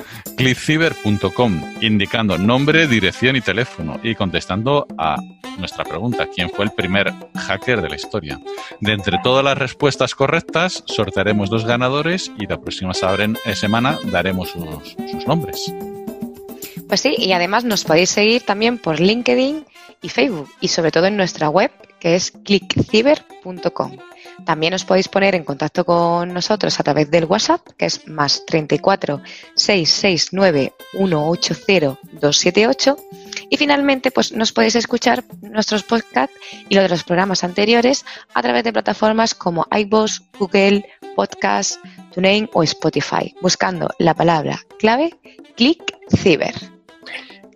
indicando 1.80 2.37
nombre, 2.39 2.87
dirección 2.87 3.37
y 3.37 3.41
teléfono 3.41 4.01
y 4.03 4.14
contestando 4.14 4.87
a 4.99 5.16
nuestra 5.59 5.85
pregunta, 5.85 6.28
¿quién 6.35 6.51
fue 6.51 6.64
el 6.64 6.72
primer 6.72 7.12
hacker 7.35 7.80
de 7.80 7.89
la 7.89 7.97
historia? 7.97 8.41
De 8.80 8.93
entre 8.93 9.18
todas 9.22 9.45
las 9.45 9.57
respuestas 9.57 10.14
correctas, 10.14 10.82
sortearemos 10.87 11.49
dos 11.49 11.64
ganadores 11.64 12.32
y 12.39 12.47
la 12.47 12.61
próxima 12.61 12.93
eh, 12.93 13.55
semana 13.55 13.99
daremos 14.07 14.51
sus, 14.51 14.97
sus 15.11 15.26
nombres. 15.26 15.72
Pues 16.89 17.01
sí, 17.01 17.14
y 17.16 17.32
además 17.32 17.64
nos 17.64 17.85
podéis 17.85 18.11
seguir 18.11 18.43
también 18.43 18.78
por 18.78 19.01
LinkedIn 19.01 19.64
y 20.03 20.09
Facebook 20.09 20.51
y 20.61 20.68
sobre 20.68 20.91
todo 20.91 21.07
en 21.07 21.16
nuestra 21.16 21.49
web 21.49 21.70
que 21.99 22.16
es 22.16 22.30
clickciber.com. 22.30 23.93
También 24.45 24.74
os 24.74 24.85
podéis 24.85 25.09
poner 25.09 25.35
en 25.35 25.45
contacto 25.45 25.85
con 25.85 26.32
nosotros 26.32 26.78
a 26.78 26.82
través 26.82 27.11
del 27.11 27.24
WhatsApp, 27.24 27.61
que 27.76 27.87
es 27.87 28.07
más 28.09 28.45
34 28.47 29.20
669 29.55 30.72
180 30.93 31.99
278. 32.12 32.97
Y 33.51 33.57
finalmente, 33.57 34.11
pues 34.11 34.32
nos 34.32 34.53
podéis 34.53 34.76
escuchar 34.76 35.24
nuestros 35.43 35.82
podcasts 35.82 36.35
y 36.68 36.74
los 36.74 36.85
de 36.85 36.89
los 36.89 37.05
programas 37.05 37.45
anteriores 37.45 38.05
a 38.35 38.43
través 38.43 38.64
de 38.64 38.72
plataformas 38.72 39.35
como 39.35 39.66
iVoox, 39.70 40.22
Google, 40.39 40.85
Podcast, 41.14 41.78
TuneIn 42.12 42.49
o 42.53 42.62
Spotify, 42.62 43.35
buscando 43.41 43.91
la 43.99 44.14
palabra 44.14 44.61
clave 44.78 45.16
Click 45.57 45.82
Ciber. 46.16 46.55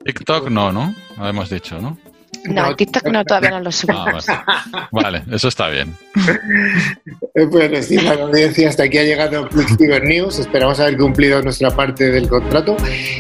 TikTok 0.05 0.49
no, 0.49 0.73
¿no? 0.73 0.95
Lo 1.17 1.29
hemos 1.29 1.51
dicho, 1.51 1.81
¿no? 1.81 1.99
No, 2.45 2.75
TikTok 2.75 3.05
no, 3.09 3.25
todavía 3.25 3.51
no 3.51 3.61
lo 3.61 3.73
subimos. 3.73 4.29
Ah, 4.29 4.89
vale. 4.91 5.23
eso 5.31 5.49
está 5.49 5.69
bien. 5.69 5.95
Bueno, 7.51 7.81
sí, 7.83 7.97
la 7.97 8.15
audiencia, 8.15 8.69
hasta 8.69 8.83
aquí 8.83 8.99
ha 8.99 9.05
llegado 9.05 9.49
Clickciber 9.49 10.03
News. 10.03 10.41
Esperamos 10.41 10.81
haber 10.81 10.97
cumplido 10.97 11.41
nuestra 11.41 11.71
parte 11.71 12.11
del 12.11 12.29
contrato 12.29 12.77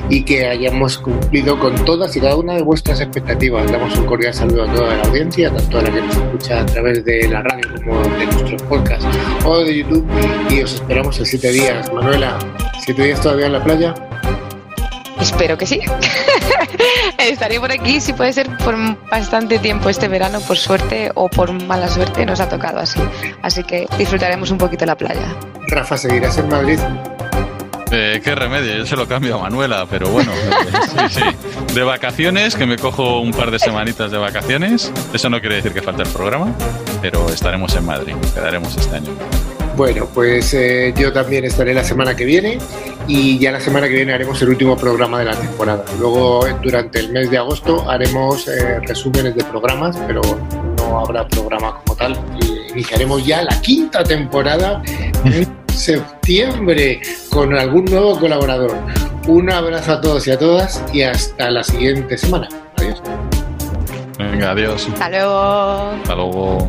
y 0.08 0.24
que 0.24 0.44
hayamos 0.46 0.98
cumplido 0.98 1.56
con 1.56 1.84
todas 1.84 2.16
y 2.16 2.20
cada 2.20 2.34
una 2.34 2.54
de 2.54 2.62
vuestras 2.62 3.00
expectativas. 3.00 3.70
Damos 3.70 3.96
un 3.96 4.06
cordial 4.06 4.34
saludo 4.34 4.64
a 4.64 4.72
toda 4.72 4.96
la 4.96 5.02
audiencia, 5.04 5.52
tanto 5.54 5.78
a 5.78 5.82
la 5.82 5.92
que 5.92 6.00
nos 6.00 6.16
escucha 6.16 6.60
a 6.60 6.66
través 6.66 7.04
de 7.04 7.28
la 7.28 7.42
radio 7.42 7.74
como 7.76 8.02
de 8.02 8.26
nuestros 8.26 8.62
podcasts 8.64 9.06
o 9.44 9.58
de 9.60 9.78
YouTube. 9.78 10.06
Y 10.50 10.62
os 10.62 10.74
esperamos 10.74 11.16
en 11.20 11.26
siete 11.26 11.52
días. 11.52 11.92
Manuela, 11.92 12.36
¿siete 12.80 13.04
días 13.04 13.20
todavía 13.20 13.46
en 13.46 13.52
la 13.52 13.62
playa? 13.62 13.94
Espero 15.20 15.56
que 15.56 15.66
sí. 15.66 15.80
Estaré 17.28 17.60
por 17.60 17.70
aquí, 17.70 18.00
si 18.00 18.14
puede 18.14 18.32
ser, 18.32 18.48
por 18.56 18.74
bastante 19.10 19.58
tiempo 19.58 19.90
este 19.90 20.08
verano, 20.08 20.40
por 20.40 20.56
suerte 20.56 21.12
o 21.14 21.28
por 21.28 21.52
mala 21.64 21.86
suerte, 21.86 22.24
nos 22.24 22.40
ha 22.40 22.48
tocado 22.48 22.78
así. 22.78 23.00
Así 23.42 23.62
que 23.64 23.86
disfrutaremos 23.98 24.50
un 24.50 24.56
poquito 24.56 24.86
la 24.86 24.96
playa. 24.96 25.36
Rafa, 25.68 25.98
¿seguirás 25.98 26.38
en 26.38 26.48
Madrid? 26.48 26.78
Eh, 27.90 28.22
qué 28.24 28.34
remedio, 28.34 28.76
yo 28.78 28.86
se 28.86 28.96
lo 28.96 29.06
cambio 29.06 29.36
a 29.36 29.42
Manuela, 29.42 29.86
pero 29.88 30.08
bueno, 30.08 30.32
sí, 31.10 31.20
sí. 31.20 31.74
De 31.74 31.82
vacaciones, 31.82 32.56
que 32.56 32.64
me 32.64 32.78
cojo 32.78 33.20
un 33.20 33.32
par 33.32 33.50
de 33.50 33.58
semanitas 33.58 34.10
de 34.10 34.16
vacaciones. 34.16 34.90
Eso 35.12 35.28
no 35.28 35.38
quiere 35.40 35.56
decir 35.56 35.72
que 35.74 35.82
falte 35.82 36.04
el 36.04 36.08
programa, 36.08 36.54
pero 37.02 37.28
estaremos 37.28 37.74
en 37.76 37.84
Madrid, 37.84 38.14
quedaremos 38.34 38.74
este 38.74 38.96
año. 38.96 39.10
Bueno, 39.78 40.08
pues 40.12 40.54
eh, 40.54 40.92
yo 40.96 41.12
también 41.12 41.44
estaré 41.44 41.72
la 41.72 41.84
semana 41.84 42.16
que 42.16 42.24
viene 42.24 42.58
y 43.06 43.38
ya 43.38 43.52
la 43.52 43.60
semana 43.60 43.86
que 43.86 43.94
viene 43.94 44.12
haremos 44.12 44.42
el 44.42 44.48
último 44.48 44.76
programa 44.76 45.20
de 45.20 45.26
la 45.26 45.36
temporada. 45.36 45.84
Luego, 46.00 46.44
durante 46.60 46.98
el 46.98 47.12
mes 47.12 47.30
de 47.30 47.38
agosto, 47.38 47.88
haremos 47.88 48.48
eh, 48.48 48.80
resúmenes 48.80 49.36
de 49.36 49.44
programas, 49.44 49.96
pero 50.08 50.20
no 50.78 50.98
habrá 50.98 51.28
programa 51.28 51.80
como 51.84 51.96
tal. 51.96 52.18
Iniciaremos 52.70 53.24
ya 53.24 53.44
la 53.44 53.60
quinta 53.60 54.02
temporada 54.02 54.82
en 55.24 55.46
septiembre 55.72 57.00
con 57.30 57.56
algún 57.56 57.84
nuevo 57.84 58.18
colaborador. 58.18 58.76
Un 59.28 59.48
abrazo 59.48 59.92
a 59.92 60.00
todos 60.00 60.26
y 60.26 60.32
a 60.32 60.38
todas 60.40 60.82
y 60.92 61.02
hasta 61.02 61.52
la 61.52 61.62
siguiente 61.62 62.18
semana. 62.18 62.48
Adiós. 62.78 63.00
Venga, 64.18 64.50
adiós. 64.50 64.88
Hasta 64.92 65.08
luego. 65.08 65.92
Hasta 66.02 66.14
luego. 66.16 66.68